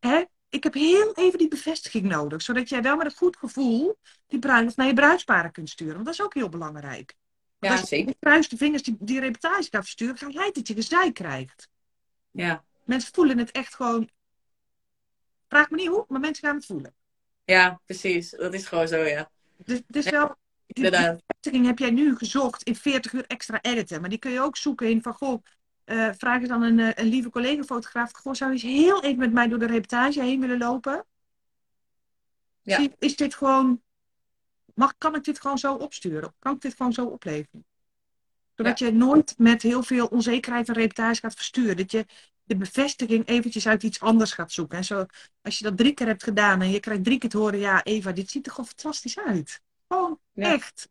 hè, 0.00 0.24
ik 0.48 0.62
heb 0.62 0.74
heel 0.74 1.14
even 1.14 1.38
die 1.38 1.48
bevestiging 1.48 2.04
nodig. 2.04 2.42
Zodat 2.42 2.68
jij 2.68 2.82
wel 2.82 2.96
met 2.96 3.06
een 3.06 3.16
goed 3.16 3.36
gevoel 3.36 3.98
die 4.26 4.38
bruiloft 4.38 4.76
naar 4.76 4.86
je 4.86 4.94
bruidsparen 4.94 5.52
kunt 5.52 5.70
sturen. 5.70 5.94
Want 5.94 6.04
dat 6.04 6.14
is 6.14 6.22
ook 6.22 6.34
heel 6.34 6.48
belangrijk. 6.48 7.14
Want 7.58 7.74
ja, 7.74 7.80
als 7.80 7.90
je 7.90 8.04
met 8.04 8.16
kruiste 8.18 8.56
vingers 8.56 8.82
die, 8.82 8.96
die 8.98 9.20
reportage 9.20 9.68
gaat 9.70 9.82
versturen, 9.82 10.16
ga 10.16 10.28
jij 10.28 10.50
dat 10.52 10.68
je 10.68 10.74
gezeik 10.74 11.14
krijgt. 11.14 11.68
Ja. 12.30 12.64
Mensen 12.84 13.14
voelen 13.14 13.38
het 13.38 13.50
echt 13.50 13.74
gewoon. 13.74 14.10
Vraag 15.48 15.70
me 15.70 15.76
niet 15.76 15.88
hoe, 15.88 16.04
maar 16.08 16.20
mensen 16.20 16.46
gaan 16.46 16.56
het 16.56 16.66
voelen. 16.66 16.94
ja, 17.44 17.80
precies. 17.84 18.30
Dat 18.30 18.54
is 18.54 18.66
gewoon 18.66 18.88
zo, 18.88 18.96
ja. 18.96 19.30
Dus 19.56 19.82
is 19.86 20.10
wel. 20.10 20.38
Die, 20.66 20.90
die 20.90 20.90
bevestiging 20.90 21.66
heb 21.66 21.78
jij 21.78 21.90
nu 21.90 22.16
gezocht 22.16 22.62
in 22.62 22.76
40 22.76 23.12
uur 23.12 23.24
extra 23.26 23.60
editen. 23.60 24.00
Maar 24.00 24.10
die 24.10 24.18
kun 24.18 24.30
je 24.30 24.40
ook 24.40 24.56
zoeken 24.56 24.90
in 24.90 25.02
van 25.02 25.14
goh. 25.14 25.42
Eh, 25.90 26.08
vraag 26.18 26.40
eens 26.40 26.48
dan 26.48 26.62
een, 26.62 26.78
eh, 26.78 26.90
een 26.94 27.06
lieve 27.06 27.30
collega-fotograaf. 27.30 28.12
Goh, 28.12 28.34
zou 28.34 28.52
je 28.52 28.56
eens 28.56 28.74
heel 28.76 29.02
even 29.02 29.18
met 29.18 29.32
mij 29.32 29.48
door 29.48 29.58
de 29.58 29.66
reportage 29.66 30.22
heen 30.22 30.40
willen 30.40 30.58
lopen? 30.58 31.04
Ja. 32.62 32.76
Zie- 32.76 32.94
is 32.98 33.16
dit 33.16 33.34
gewoon. 33.34 33.82
Mag, 34.74 34.94
kan 34.98 35.14
ik 35.14 35.24
dit 35.24 35.40
gewoon 35.40 35.58
zo 35.58 35.74
opsturen? 35.74 36.34
Kan 36.38 36.54
ik 36.54 36.60
dit 36.60 36.74
gewoon 36.74 36.92
zo 36.92 37.06
opleveren? 37.06 37.64
Zodat 38.54 38.78
je 38.78 38.92
nooit 38.92 39.34
met 39.38 39.62
heel 39.62 39.82
veel 39.82 40.06
onzekerheid 40.06 40.68
een 40.68 40.74
reportage 40.74 41.20
gaat 41.20 41.34
versturen. 41.34 41.76
Dat 41.76 41.90
je 41.90 42.06
de 42.44 42.56
bevestiging 42.56 43.26
eventjes 43.26 43.68
uit 43.68 43.82
iets 43.82 44.00
anders 44.00 44.32
gaat 44.32 44.52
zoeken. 44.52 44.78
En 44.78 44.84
zo, 44.84 45.06
als 45.42 45.58
je 45.58 45.64
dat 45.64 45.76
drie 45.76 45.92
keer 45.92 46.06
hebt 46.06 46.22
gedaan 46.22 46.60
en 46.60 46.70
je 46.70 46.80
krijgt 46.80 47.04
drie 47.04 47.18
keer 47.18 47.30
te 47.30 47.38
horen: 47.38 47.58
ja, 47.58 47.84
Eva, 47.84 48.12
dit 48.12 48.30
ziet 48.30 48.46
er 48.46 48.52
gewoon 48.52 48.66
fantastisch 48.66 49.18
uit. 49.18 49.60
Gewoon 49.88 50.18
Ja. 50.32 50.52
echt. 50.52 50.88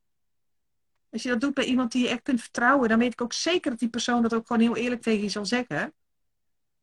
Als 1.11 1.23
je 1.23 1.29
dat 1.29 1.41
doet 1.41 1.53
bij 1.53 1.65
iemand 1.65 1.91
die 1.91 2.03
je 2.03 2.09
echt 2.09 2.21
kunt 2.21 2.41
vertrouwen, 2.41 2.89
dan 2.89 2.99
weet 2.99 3.13
ik 3.13 3.21
ook 3.21 3.33
zeker 3.33 3.71
dat 3.71 3.79
die 3.79 3.89
persoon 3.89 4.21
dat 4.21 4.33
ook 4.33 4.47
gewoon 4.47 4.61
heel 4.61 4.75
eerlijk 4.75 5.01
tegen 5.01 5.23
je 5.23 5.29
zal 5.29 5.45
zeggen. 5.45 5.93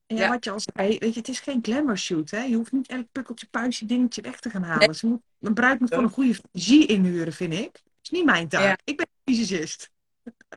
En 0.07 0.17
ja, 0.17 0.29
wat 0.29 0.45
je 0.45 0.51
al 0.51 0.61
zei, 0.61 0.99
weet 0.99 1.13
je, 1.13 1.19
het 1.19 1.29
is 1.29 1.41
geen 1.41 1.59
glamour 1.63 1.99
shoot. 1.99 2.31
Hè? 2.31 2.43
Je 2.43 2.57
hoeft 2.57 2.73
niet 2.73 2.89
elk 2.89 3.07
pukkeltje, 3.13 3.47
puistje, 3.47 3.87
dingetje 3.87 4.23
weg 4.23 4.41
te 4.41 4.51
gaan 4.51 4.63
halen. 4.63 4.95
Ze 4.95 5.07
moet, 5.07 5.21
een 5.41 5.55
bruid 5.55 5.81
moet 5.81 5.89
gewoon 5.89 6.05
een 6.05 6.11
goede 6.11 6.39
regie 6.53 6.87
inhuren, 6.87 7.33
vind 7.33 7.53
ik. 7.53 7.73
Dat 7.73 7.83
is 8.03 8.11
niet 8.11 8.25
mijn 8.25 8.49
taak. 8.49 8.63
Ja. 8.63 8.79
Ik 8.85 8.97
ben 8.97 9.07
fysicist. 9.25 9.91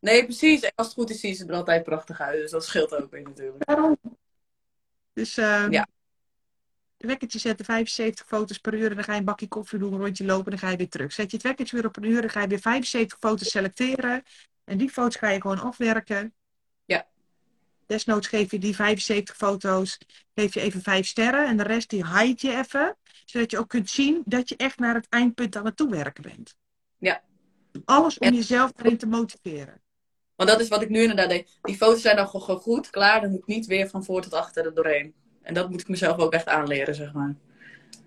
Nee, 0.02 0.24
precies. 0.24 0.62
En 0.62 0.72
als 0.76 0.88
het 0.88 0.96
goed 0.96 1.10
is, 1.10 1.20
zien 1.20 1.36
ze 1.36 1.46
er 1.46 1.54
altijd 1.54 1.84
prachtig 1.84 2.22
uit. 2.22 2.42
Dus 2.42 2.52
dat 2.52 2.66
scheelt 2.66 2.96
ook 2.96 3.12
weer 3.12 3.22
natuurlijk. 3.22 3.66
Daarom. 3.66 3.98
Dus 5.14 5.38
ehm 5.38 5.72
Ja. 5.72 5.88
De 7.00 7.08
wekkertje 7.08 7.40
zetten, 7.40 7.66
75 7.66 8.26
foto's 8.26 8.58
per 8.58 8.74
uur. 8.74 8.90
En 8.90 8.96
dan 8.96 9.04
ga 9.04 9.14
je 9.14 9.20
een 9.20 9.26
bakje 9.26 9.48
koffie 9.48 9.80
doen, 9.80 9.94
een 9.94 10.00
rondje 10.00 10.26
lopen 10.26 10.46
en 10.46 10.52
dan 10.52 10.60
ga 10.60 10.70
je 10.70 10.78
weer 10.78 10.90
terug. 10.90 11.12
Zet 11.14 11.32
je 11.32 11.38
het 11.38 11.46
wekkertje 11.46 11.76
weer 11.76 11.86
op 11.86 11.98
een 11.98 12.04
uur, 12.04 12.22
dan 12.22 12.30
ga 12.30 12.42
je 12.42 12.48
weer 12.48 12.60
75 12.60 13.18
foto's 13.20 13.50
selecteren. 13.50 14.24
En 14.64 14.78
die 14.78 14.90
foto's 14.90 15.16
ga 15.16 15.30
je 15.30 15.42
gewoon 15.42 15.60
afwerken. 15.60 16.34
Ja. 16.86 17.08
Desnoods 17.86 18.28
geef 18.28 18.52
je 18.52 18.60
die 18.60 18.76
75 18.76 19.36
foto's, 19.36 19.98
geef 20.36 20.54
je 20.54 20.62
even 20.62 20.82
5 20.82 21.08
sterren. 21.08 21.48
En 21.48 21.58
de 21.58 21.64
rest 21.64 21.90
die 21.90 22.08
hide 22.08 22.48
je 22.48 22.58
even. 22.58 22.98
Zodat 23.26 23.52
je 23.52 23.58
ook 23.60 23.70
kunt 23.70 23.90
zien 23.90 24.22
dat 24.26 24.50
je 24.50 24.56
echt 24.58 24.80
naar 24.80 24.96
het 24.96 25.08
eindpunt 25.10 25.56
aan 25.56 25.66
het 25.66 25.76
toewerken 25.78 26.24
bent. 26.24 26.56
Ja. 26.98 27.22
Alles 27.86 28.18
om 28.18 28.28
En- 28.28 28.36
jezelf 28.36 28.72
erin 28.76 28.98
te 28.98 29.08
motiveren. 29.08 29.82
Want 30.36 30.50
dat 30.50 30.60
is 30.60 30.68
wat 30.68 30.82
ik 30.82 30.90
nu 30.90 31.02
inderdaad 31.02 31.30
deed. 31.30 31.50
Die 31.62 31.76
foto's 31.78 32.02
zijn 32.02 32.16
dan 32.16 32.28
gewoon 32.30 32.60
goed, 32.60 32.90
klaar. 32.90 33.22
Dan 33.22 33.30
moet 33.30 33.40
ik 33.40 33.46
niet 33.46 33.66
weer 33.66 33.90
van 33.90 34.04
voor 34.04 34.22
tot 34.22 34.34
achter 34.34 34.66
er 34.66 34.74
doorheen. 34.74 35.14
En 35.50 35.56
dat 35.56 35.70
moet 35.70 35.82
ik 35.82 35.88
mezelf 35.88 36.18
ook 36.18 36.34
echt 36.34 36.48
aanleren, 36.48 36.96
zeg 36.96 37.14
maar. 37.14 37.36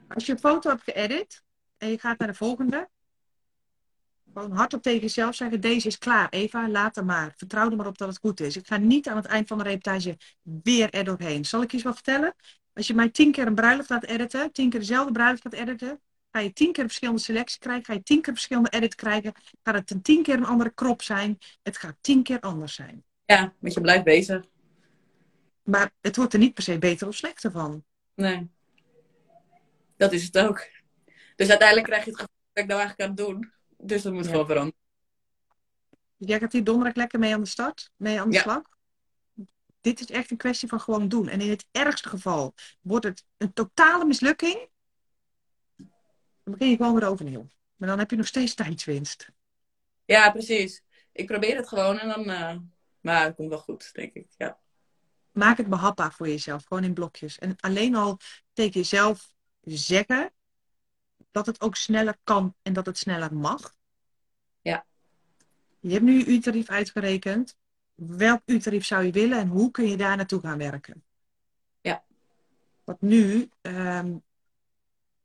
Als 0.09 0.26
je 0.26 0.32
een 0.32 0.38
foto 0.38 0.70
hebt 0.70 0.82
geëdit 0.82 1.43
en 1.78 1.88
je 1.88 1.99
gaat 1.99 2.18
naar 2.18 2.28
de 2.28 2.34
volgende. 2.34 2.88
Gewoon 4.32 4.53
hardop 4.53 4.82
tegen 4.82 5.01
jezelf 5.01 5.34
zeggen, 5.34 5.61
deze 5.61 5.86
is 5.86 5.99
klaar. 5.99 6.28
Eva, 6.28 6.68
laat 6.68 6.95
hem 6.95 7.05
maar. 7.05 7.32
Vertrouw 7.36 7.70
er 7.70 7.76
maar 7.76 7.86
op 7.86 7.99
dat 7.99 8.09
het 8.09 8.18
goed 8.18 8.40
is. 8.40 8.57
Ik 8.57 8.66
ga 8.66 8.76
niet 8.76 9.09
aan 9.09 9.16
het 9.16 9.26
eind 9.26 9.49
van 9.49 9.59
de 9.59 9.64
reportage 9.64 10.16
weer 10.62 10.90
er 10.90 11.05
doorheen. 11.05 11.45
Zal 11.45 11.62
ik 11.62 11.70
je 11.70 11.76
eens 11.76 11.86
wat 11.86 11.95
vertellen? 11.95 12.34
Als 12.74 12.86
je 12.86 12.95
mij 12.95 13.09
tien 13.09 13.32
keer 13.32 13.47
een 13.47 13.55
bruiloft 13.55 13.90
laat 13.90 14.05
editen, 14.05 14.53
tien 14.53 14.70
keer 14.70 14.80
dezelfde 14.80 15.12
bruiloft 15.12 15.45
laat 15.45 15.55
editen, 15.55 16.01
ga 16.30 16.40
je 16.40 16.53
tien 16.53 16.72
keer 16.72 16.84
verschillende 16.84 17.20
selectie 17.20 17.59
krijgen, 17.59 17.84
ga 17.84 17.93
je 17.93 18.03
tien 18.03 18.20
keer 18.22 18.32
verschillende 18.32 18.70
edit 18.70 18.95
krijgen, 18.95 19.32
gaat 19.62 19.74
het 19.74 19.90
een 19.90 20.03
tien 20.03 20.22
keer 20.22 20.34
een 20.34 20.45
andere 20.45 20.74
crop 20.74 21.03
zijn. 21.03 21.38
Het 21.62 21.76
gaat 21.76 21.97
tien 22.01 22.22
keer 22.22 22.40
anders 22.40 22.74
zijn. 22.74 23.05
Ja, 23.24 23.53
want 23.59 23.74
je 23.74 23.80
blijft 23.80 24.05
bezig. 24.05 24.45
Maar 25.63 25.93
het 26.01 26.17
wordt 26.17 26.33
er 26.33 26.39
niet 26.39 26.55
per 26.55 26.63
se 26.63 26.79
beter 26.79 27.09
of 27.09 27.15
slechter 27.15 27.51
van. 27.51 27.85
Nee. 28.15 28.51
Dat 29.97 30.13
is 30.13 30.25
het 30.25 30.39
ook. 30.39 30.69
Dus 31.37 31.49
uiteindelijk 31.49 31.87
krijg 31.89 32.05
je 32.05 32.11
het 32.11 32.21
gevoel 32.21 32.37
dat 32.53 32.63
ik 32.65 32.69
nou 32.71 32.81
eigenlijk 32.81 33.11
aan 33.11 33.17
het 33.17 33.27
doen. 33.27 33.53
Dus 33.77 34.03
dat 34.03 34.13
moet 34.13 34.25
Ja. 34.25 34.31
gewoon 34.31 34.47
veranderen. 34.47 34.81
Jij 36.17 36.39
gaat 36.39 36.53
hier 36.53 36.65
donderdag 36.65 36.95
lekker 36.95 37.19
mee 37.19 37.35
aan 37.35 37.41
de 37.43 37.49
start, 37.49 37.91
mee 37.97 38.21
aan 38.21 38.29
de 38.31 38.35
Ja. 38.37 38.43
slag. 38.43 38.63
Dit 39.81 40.01
is 40.01 40.11
echt 40.11 40.31
een 40.31 40.37
kwestie 40.37 40.69
van 40.69 40.81
gewoon 40.81 41.09
doen. 41.09 41.29
En 41.29 41.41
in 41.41 41.51
het 41.51 41.67
ergste 41.71 42.09
geval 42.09 42.55
wordt 42.81 43.05
het 43.05 43.25
een 43.37 43.53
totale 43.53 44.05
mislukking. 44.05 44.69
Dan 46.45 46.55
begin 46.55 46.69
je 46.71 46.77
gewoon 46.77 46.95
weer 46.95 47.09
overnieuw. 47.09 47.47
Maar 47.77 47.89
dan 47.89 47.99
heb 47.99 48.11
je 48.11 48.17
nog 48.17 48.27
steeds 48.27 48.55
tijdswinst. 48.55 49.31
Ja, 50.05 50.31
precies. 50.31 50.83
Ik 51.13 51.27
probeer 51.27 51.57
het 51.57 51.69
gewoon 51.69 51.99
en 51.99 52.09
dan... 52.09 52.31
eh, 52.31 52.57
Maar 53.01 53.25
het 53.25 53.35
komt 53.35 53.49
wel 53.49 53.59
goed, 53.59 53.91
denk 53.93 54.15
ik. 54.15 54.27
Ja. 54.37 54.61
Maak 55.33 55.57
het 55.57 55.68
behapbaar 55.68 56.12
voor 56.12 56.28
jezelf, 56.28 56.64
gewoon 56.64 56.85
in 56.85 56.95
blokjes. 56.95 57.39
En 57.39 57.57
alleen 57.61 57.95
al 57.95 58.18
tegen 58.53 58.80
jezelf 58.80 59.35
zeggen 59.62 60.33
dat 61.30 61.47
het 61.47 61.61
ook 61.61 61.76
sneller 61.76 62.18
kan 62.24 62.55
en 62.62 62.72
dat 62.72 62.87
het 62.87 62.99
sneller 62.99 63.35
mag. 63.35 63.76
Ja. 64.61 64.87
Je 65.80 65.93
hebt 65.93 66.05
nu 66.05 66.18
je 66.18 66.24
uurtarief 66.24 66.68
uitgerekend. 66.68 67.57
Welk 67.95 68.43
uurtarief 68.45 68.85
zou 68.85 69.05
je 69.05 69.12
willen 69.12 69.39
en 69.39 69.49
hoe 69.49 69.70
kun 69.70 69.89
je 69.89 69.97
daar 69.97 70.16
naartoe 70.16 70.41
gaan 70.41 70.59
werken? 70.59 71.05
Ja. 71.80 72.05
Want 72.85 73.01
nu 73.01 73.51
ehm, 73.61 74.16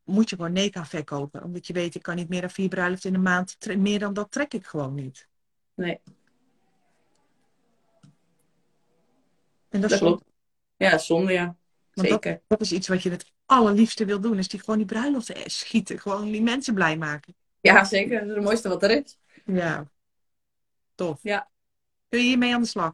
moet 0.04 0.30
je 0.30 0.36
gewoon 0.36 0.52
nee 0.52 0.72
gaan 0.72 0.88
verkopen. 0.88 1.44
Omdat 1.44 1.68
je 1.68 1.74
weet, 1.74 1.96
ik 1.96 2.02
kan 2.02 2.16
niet 2.16 2.30
meer 2.30 2.42
dan 2.42 2.50
vier 2.50 2.70
bruiloften 2.70 3.10
in 3.10 3.16
een 3.16 3.22
maand. 3.22 3.58
Meer 3.78 4.00
dan 4.00 4.14
dat 4.14 4.32
trek 4.32 4.54
ik 4.54 4.66
gewoon 4.66 4.94
niet. 4.94 5.28
Nee, 5.74 6.00
En 9.78 9.84
dat, 9.84 9.90
dat 9.90 10.00
klopt. 10.00 10.24
Ja, 10.78 10.98
zonde, 10.98 11.34
ja. 11.34 11.58
Want 11.94 12.08
Zeker. 12.08 12.42
Dat 12.48 12.62
is 12.62 12.72
iets 12.72 12.88
wat 12.88 13.04
je 13.04 13.10
het 13.10 13.32
allerliefste 13.46 14.06
wil 14.06 14.20
doen. 14.20 14.38
Is 14.38 14.48
die 14.48 14.60
gewoon 14.60 14.78
die 14.78 14.86
bruiloften 14.86 15.36
eh, 15.36 15.44
schieten. 15.46 16.00
Gewoon 16.00 16.32
die 16.32 16.42
mensen 16.42 16.74
blij 16.74 16.98
maken. 16.98 17.36
Ja, 17.62 17.84
zeker. 17.84 18.20
Dat 18.20 18.30
is 18.30 18.36
het 18.36 18.44
mooiste 18.44 18.70
wat 18.70 18.84
er 18.84 18.92
is. 18.92 19.18
Ja. 19.46 19.90
Tof. 20.96 21.20
Ja. 21.22 21.50
Kun 22.10 22.20
je 22.20 22.26
hiermee 22.26 22.54
aan 22.54 22.62
de 22.62 22.68
slag? 22.68 22.94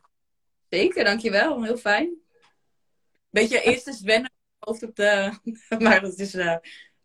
Zeker, 0.69 1.03
dankjewel. 1.03 1.63
Heel 1.63 1.77
fijn. 1.77 2.17
Beetje 3.29 3.61
eerst 3.61 3.87
eens 3.87 4.01
wennen 4.01 4.31
hoofd 4.59 4.83
op 4.83 4.95
de... 4.95 5.33
Maar 5.79 6.01
dat 6.01 6.17
is... 6.17 6.33
eh, 6.33 6.55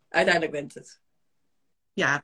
uiteindelijk 0.09 0.51
went 0.53 0.73
het. 0.73 1.01
Ja. 1.93 2.23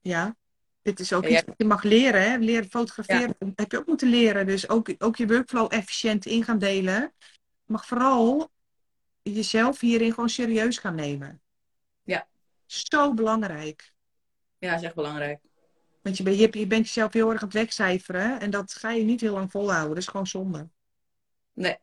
Ja. 0.00 0.36
Dit 0.82 1.00
is 1.00 1.12
ook 1.12 1.24
Ja, 1.24 1.30
iets 1.30 1.42
wat 1.44 1.54
je 1.58 1.64
mag 1.64 1.82
leren. 1.82 2.30
Hè? 2.30 2.36
Leren 2.36 2.70
fotograferen 2.70 3.36
heb 3.54 3.70
je 3.70 3.78
ook 3.78 3.86
moeten 3.86 4.08
leren. 4.08 4.46
Dus 4.46 4.68
ook, 4.68 4.94
ook 4.98 5.16
je 5.16 5.26
workflow 5.26 5.72
efficiënt 5.72 6.26
in 6.26 6.44
gaan 6.44 6.58
delen. 6.58 7.12
Mag 7.64 7.86
vooral 7.86 8.50
jezelf 9.22 9.80
hierin 9.80 10.12
gewoon 10.12 10.28
serieus 10.28 10.78
gaan 10.78 10.94
nemen. 10.94 11.42
Ja. 12.02 12.28
Zo 12.66 13.14
belangrijk. 13.14 13.92
Ja, 14.58 14.74
is 14.74 14.82
echt 14.82 14.94
belangrijk. 14.94 15.40
Want 16.02 16.16
je, 16.16 16.36
je, 16.36 16.58
je 16.58 16.66
bent 16.66 16.86
jezelf 16.86 17.12
heel 17.12 17.30
erg 17.30 17.40
aan 17.40 17.48
het 17.48 17.56
wegcijferen. 17.56 18.40
En 18.40 18.50
dat 18.50 18.72
ga 18.72 18.90
je 18.90 19.02
niet 19.02 19.20
heel 19.20 19.34
lang 19.34 19.50
volhouden. 19.50 19.88
Dat 19.88 19.98
is 19.98 20.08
gewoon 20.08 20.26
zonde. 20.26 20.68
Nee. 21.52 21.78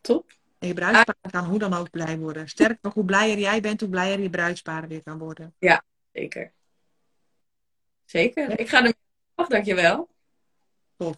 Top. 0.00 0.38
En 0.58 0.68
je 0.68 0.74
bruidspaar 0.74 1.30
kan 1.30 1.44
hoe 1.44 1.58
dan 1.58 1.74
ook 1.74 1.90
blij 1.90 2.18
worden. 2.18 2.48
Sterker 2.48 2.78
nog, 2.82 2.94
hoe 2.94 3.04
blijer 3.04 3.38
jij 3.38 3.60
bent, 3.60 3.80
hoe 3.80 3.88
blijer 3.88 4.20
je 4.20 4.30
bruidspaar 4.30 4.88
weer 4.88 5.02
kan 5.02 5.18
worden. 5.18 5.54
Zeker. 6.12 6.52
Zeker. 8.10 8.58
Ik 8.58 8.68
ga 8.68 8.84
er 8.84 8.94
af, 9.34 9.48
dankjewel. 9.48 10.08
Tof. 10.96 11.16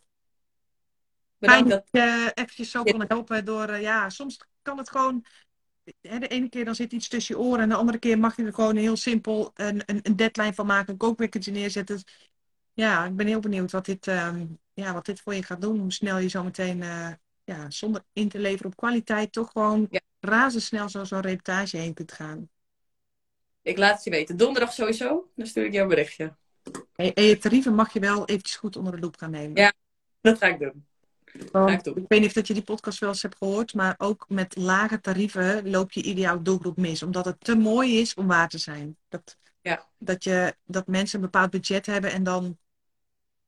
Bedankt 1.39 1.71
dat... 1.71 1.89
dat 1.91 2.03
je 2.03 2.31
eventjes 2.35 2.71
zo 2.71 2.83
kon 2.83 3.05
helpen 3.09 3.45
door, 3.45 3.69
eh, 3.69 3.81
ja, 3.81 4.09
soms 4.09 4.41
kan 4.63 4.79
het 4.79 4.91
gewoon, 4.91 5.25
hè, 6.01 6.19
de 6.19 6.29
ene 6.29 6.49
keer 6.49 6.65
dan 6.65 6.75
zit 6.75 6.93
iets 6.93 7.09
tussen 7.09 7.37
je 7.37 7.43
oren 7.43 7.61
en 7.61 7.69
de 7.69 7.75
andere 7.75 7.99
keer 7.99 8.19
mag 8.19 8.37
je 8.37 8.45
er 8.45 8.55
gewoon 8.55 8.77
heel 8.77 8.97
simpel 8.97 9.51
een, 9.55 9.83
een, 9.87 10.01
een 10.03 10.17
deadline 10.17 10.55
van 10.55 10.67
maken, 10.67 10.93
een 10.93 10.99
kookwekkertje 10.99 11.53
neerzetten. 11.53 12.03
Ja, 12.73 13.05
ik 13.05 13.17
ben 13.17 13.27
heel 13.27 13.41
benieuwd 13.41 13.71
wat 13.71 13.85
dit, 13.85 14.07
ehm, 14.07 14.47
ja, 14.75 14.93
wat 14.93 15.07
dit 15.07 15.21
voor 15.21 15.35
je 15.35 15.43
gaat 15.43 15.61
doen, 15.61 15.79
hoe 15.79 15.93
snel 15.93 16.19
je 16.19 16.29
zo 16.29 16.43
meteen, 16.45 16.83
eh, 16.83 17.13
ja, 17.45 17.71
zonder 17.71 18.05
in 18.13 18.29
te 18.29 18.39
leveren 18.39 18.71
op 18.71 18.77
kwaliteit, 18.77 19.33
toch 19.33 19.51
gewoon 19.51 19.87
Ja. 19.91 20.01
razendsnel 20.21 20.89
zo 20.89 21.05
zo'n 21.05 21.21
reportage 21.21 21.77
heen 21.77 21.95
kunt 21.95 22.13
gaan. 22.13 22.51
Ik 23.63 23.79
laat 23.79 23.95
het 23.95 24.05
je 24.05 24.11
weten. 24.11 24.37
Donderdag 24.37 24.73
sowieso. 24.73 25.31
Dan 25.35 25.47
stuur 25.47 25.65
ik 25.65 25.73
jou 25.73 25.83
een 25.83 25.89
berichtje. 25.89 26.35
En, 26.95 27.15
en 27.15 27.25
je 27.25 27.39
tarieven 27.39 27.75
mag 27.75 27.93
je 27.93 28.01
wel 28.01 28.27
eventjes 28.27 28.57
goed 28.57 28.77
onder 28.77 28.93
de 28.93 29.01
loep 29.01 29.17
gaan 29.17 29.31
nemen. 29.31 29.57
Ja. 29.63 29.73
Dat 30.21 30.39
ga 30.39 30.47
ik 30.47 30.59
doen. 30.59 30.87
Want 31.53 31.71
Ga 31.71 31.77
ik 31.77 31.85
doen. 31.85 31.97
ik 31.97 32.05
weet 32.09 32.21
niet 32.21 32.29
of 32.29 32.35
dat 32.35 32.47
je 32.47 32.55
die 32.55 32.63
podcast 32.63 32.99
wel 32.99 33.09
eens 33.09 33.23
hebt 33.23 33.37
gehoord, 33.37 33.75
maar 33.75 33.95
ook 33.99 34.25
met 34.29 34.57
lage 34.57 35.01
tarieven 35.01 35.71
loop 35.71 35.93
je 35.93 36.03
ideaal 36.03 36.43
doelgroep 36.43 36.77
mis. 36.77 37.03
Omdat 37.03 37.25
het 37.25 37.41
te 37.41 37.57
mooi 37.57 38.01
is 38.01 38.15
om 38.15 38.27
waar 38.27 38.49
te 38.49 38.59
zijn. 38.59 38.97
Dat, 39.09 39.37
Ja. 39.61 39.87
dat, 39.99 40.25
je, 40.25 40.57
dat 40.65 40.87
mensen 40.87 41.19
een 41.19 41.25
bepaald 41.25 41.51
budget 41.51 41.87
hebben 41.87 42.13
en 42.13 42.23
dan 42.23 42.59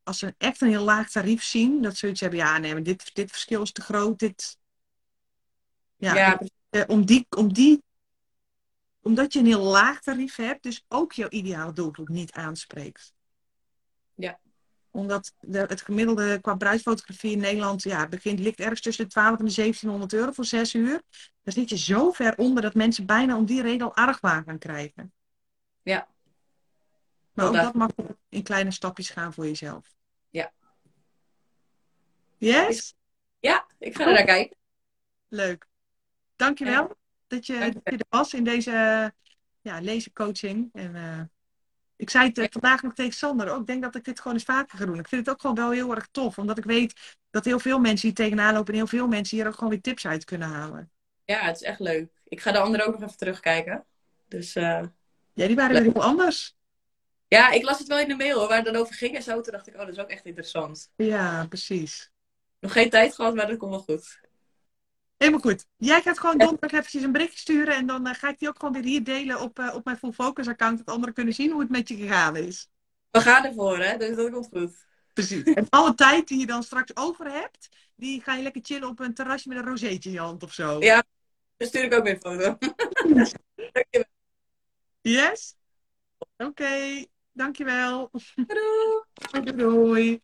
als 0.03 0.19
ze 0.19 0.35
echt 0.39 0.61
een 0.61 0.69
heel 0.69 0.85
laag 0.85 1.11
tarief 1.11 1.43
zien, 1.43 1.83
dat 1.83 1.93
ze 1.93 1.99
zoiets 1.99 2.21
hebben, 2.21 2.39
ja 2.39 2.59
nee, 2.59 2.73
maar 2.73 2.83
dit, 2.83 3.15
dit 3.15 3.31
verschil 3.31 3.63
is 3.63 3.73
te 3.73 3.81
groot. 3.83 4.19
Dit... 4.19 4.59
Ja, 5.97 6.15
Ja, 6.15 6.41
eh, 6.71 6.83
om 6.87 7.05
die, 7.05 7.27
om 7.37 7.53
die, 7.53 7.83
omdat 9.05 9.33
je 9.33 9.39
een 9.39 9.47
heel 9.47 9.63
laag 9.63 10.01
tarief 10.01 10.37
hebt, 10.37 10.63
dus 10.63 10.85
ook 10.89 11.13
jouw 11.13 11.29
ideale 11.29 11.73
doelgroep 11.73 12.09
niet 12.09 12.33
aanspreekt. 12.33 13.15
Ja. 14.15 14.41
Omdat 14.91 15.35
de, 15.41 15.59
het 15.59 15.81
gemiddelde 15.81 16.39
qua 16.41 16.55
bruidsfotografie 16.55 17.33
in 17.33 17.39
Nederland 17.39 17.83
ja, 17.83 18.09
begint, 18.09 18.39
ligt 18.39 18.61
ergens 18.61 18.81
tussen 18.81 19.05
de 19.05 19.11
12 19.11 19.39
en 19.39 19.45
de 19.45 19.55
1700 19.55 20.13
euro 20.13 20.33
voor 20.33 20.45
zes 20.45 20.75
uur. 20.75 21.03
Dan 21.43 21.53
zit 21.53 21.69
je 21.69 21.79
zo 21.79 22.11
ver 22.11 22.37
onder 22.37 22.63
dat 22.63 22.75
mensen 22.75 23.07
bijna 23.07 23.37
om 23.37 23.45
die 23.45 23.63
reden 23.63 23.87
al 23.87 23.97
argwaan 23.97 24.45
gaan 24.45 24.59
krijgen. 24.59 25.13
Ja. 25.83 26.09
Maar 27.33 27.47
ook 27.47 27.53
Wel 27.53 27.63
dat 27.63 27.75
mag 27.75 27.91
in 28.29 28.43
kleine 28.43 28.71
stapjes 28.71 29.11
gaan 29.11 29.33
voor 29.33 29.47
jezelf. 29.47 29.95
Ja. 30.31 30.53
Yes? 32.37 32.95
ja, 33.41 33.67
ik 33.79 33.97
ga 33.97 34.07
er 34.07 34.13
naar 34.13 34.25
kijken. 34.25 34.57
Leuk. 35.29 35.67
Dankjewel 36.37 36.97
dat 37.35 37.47
je, 37.47 37.59
dat 37.59 37.83
je 37.85 37.91
er 37.91 38.07
was 38.09 38.35
in 38.35 38.45
deze 38.45 38.71
ja, 39.61 39.81
lezencoaching. 39.81 40.71
En, 40.73 40.95
eh, 40.95 41.21
ik 41.97 42.11
zei 42.11 42.29
het 42.29 42.39
eh, 42.39 42.47
vandaag 42.51 42.83
nog 42.83 42.95
tegen 42.95 43.13
Sander. 43.13 43.49
Ook, 43.49 43.61
ik 43.61 43.67
denk 43.67 43.83
dat 43.83 43.95
ik 43.95 44.05
dit 44.05 44.19
gewoon 44.19 44.33
eens 44.37 44.45
vaker 44.45 44.79
ga 44.79 44.85
doen. 44.85 44.99
Ik 44.99 45.09
vind 45.09 45.27
het 45.27 45.35
ook 45.35 45.41
gewoon 45.41 45.57
wel 45.57 45.71
heel 45.71 45.95
erg 45.95 46.09
tof. 46.11 46.39
Omdat 46.39 46.59
ik 46.59 46.65
weet 46.65 47.17
dat 47.31 47.45
heel 47.45 47.59
veel 47.59 47.79
mensen 47.79 48.07
hier 48.09 48.17
tegenaan 48.17 48.55
lopen. 48.55 48.73
En 48.73 48.79
heel 48.79 48.89
veel 48.89 49.09
mensen 49.09 49.37
hier 49.37 49.47
ook 49.47 49.55
gewoon 49.55 49.71
weer 49.71 49.81
tips 49.81 50.07
uit 50.07 50.25
kunnen 50.25 50.49
halen. 50.49 50.91
Ja, 51.25 51.41
het 51.41 51.57
is 51.57 51.63
echt 51.63 51.81
leuk. 51.81 52.11
Ik 52.25 52.41
ga 52.41 52.53
de 52.53 52.59
anderen 52.59 52.87
ook 52.87 52.93
nog 52.93 53.03
even 53.03 53.17
terugkijken. 53.17 53.85
Dus 54.29 54.55
eh, 54.55 54.83
Ja, 55.33 55.47
die 55.47 55.57
waren 55.57 55.83
weer 55.83 55.93
heel 55.93 56.03
anders. 56.03 56.57
ja, 57.29 57.51
ik 57.51 57.63
las 57.63 57.79
het 57.79 57.89
wel 57.89 57.99
in 57.99 58.09
de 58.09 58.17
mail 58.17 58.39
hoor, 58.39 58.49
waar 58.49 58.57
het 58.57 58.67
dan 58.67 58.77
over 58.77 58.95
ging 58.95 59.15
en 59.15 59.23
zo. 59.23 59.41
Toen 59.41 59.53
dacht 59.53 59.67
ik, 59.67 59.75
oh, 59.75 59.81
dat 59.81 59.89
is 59.89 59.99
ook 59.99 60.11
echt 60.11 60.25
interessant. 60.25 60.91
Ja, 60.97 61.47
precies. 61.47 62.11
Nog 62.61 62.73
geen 62.73 62.91
tijd 62.91 63.15
gehad, 63.15 63.35
maar 63.35 63.47
dat 63.47 63.57
komt 63.57 63.71
wel 63.71 63.81
goed. 63.81 64.21
Helemaal 65.17 65.41
goed. 65.41 65.67
Jij 65.77 66.03
gaat 66.03 66.19
gewoon 66.19 66.39
donderdag 66.39 66.73
eventjes 66.73 67.03
een 67.03 67.13
berichtje 67.13 67.39
sturen. 67.39 67.75
En 67.75 67.87
dan 67.87 68.07
eh, 68.07 68.15
ga 68.15 68.29
ik 68.29 68.39
die 68.39 68.49
ook 68.49 68.59
gewoon 68.59 68.75
weer 68.75 68.83
hier 68.83 69.05
delen 69.05 69.41
op, 69.41 69.59
eh, 69.59 69.75
op 69.75 69.85
mijn 69.85 69.97
Full 69.97 70.13
Focus 70.13 70.49
account. 70.49 70.79
Dat 70.79 70.95
anderen 70.95 71.15
kunnen 71.15 71.35
zien 71.35 71.51
hoe 71.51 71.61
het 71.61 71.71
met 71.71 71.89
je 71.89 71.97
gegaan 71.97 72.37
is. 72.37 72.69
We 73.11 73.21
gaan 73.21 73.45
ervoor, 73.45 73.79
hè? 73.79 73.97
Dus 73.97 74.17
dat 74.17 74.31
komt 74.31 74.49
goed. 74.53 74.87
Precies. 75.13 75.43
En 75.43 75.67
alle 75.69 75.95
tijd 75.95 76.29
die 76.29 76.39
je 76.39 76.47
dan 76.47 76.63
straks 76.63 76.97
over 76.97 77.33
hebt, 77.33 77.69
die 77.97 78.23
ga 78.23 78.35
je 78.35 78.43
lekker 78.43 78.61
chillen 78.65 78.89
op 78.89 79.01
een 79.01 79.15
terrasje 79.15 79.49
met 79.49 79.59
een 79.59 79.65
rozeetje 79.65 80.09
in 80.09 80.15
je 80.15 80.21
hand 80.21 80.43
of 80.43 80.53
zo. 80.53 80.81
Ja. 80.81 81.05
Dan 81.57 81.69
stuur 81.69 81.85
ik 81.85 81.95
ook 81.95 82.05
weer 82.05 82.13
een 82.13 82.21
foto. 82.21 82.59
Dankjewel. 83.73 84.09
Yes? 85.01 85.55
Oké, 86.37 87.05
dankjewel. 87.33 88.11
Doei. 88.35 89.45
Doei. 89.45 89.57
doei. 89.57 90.23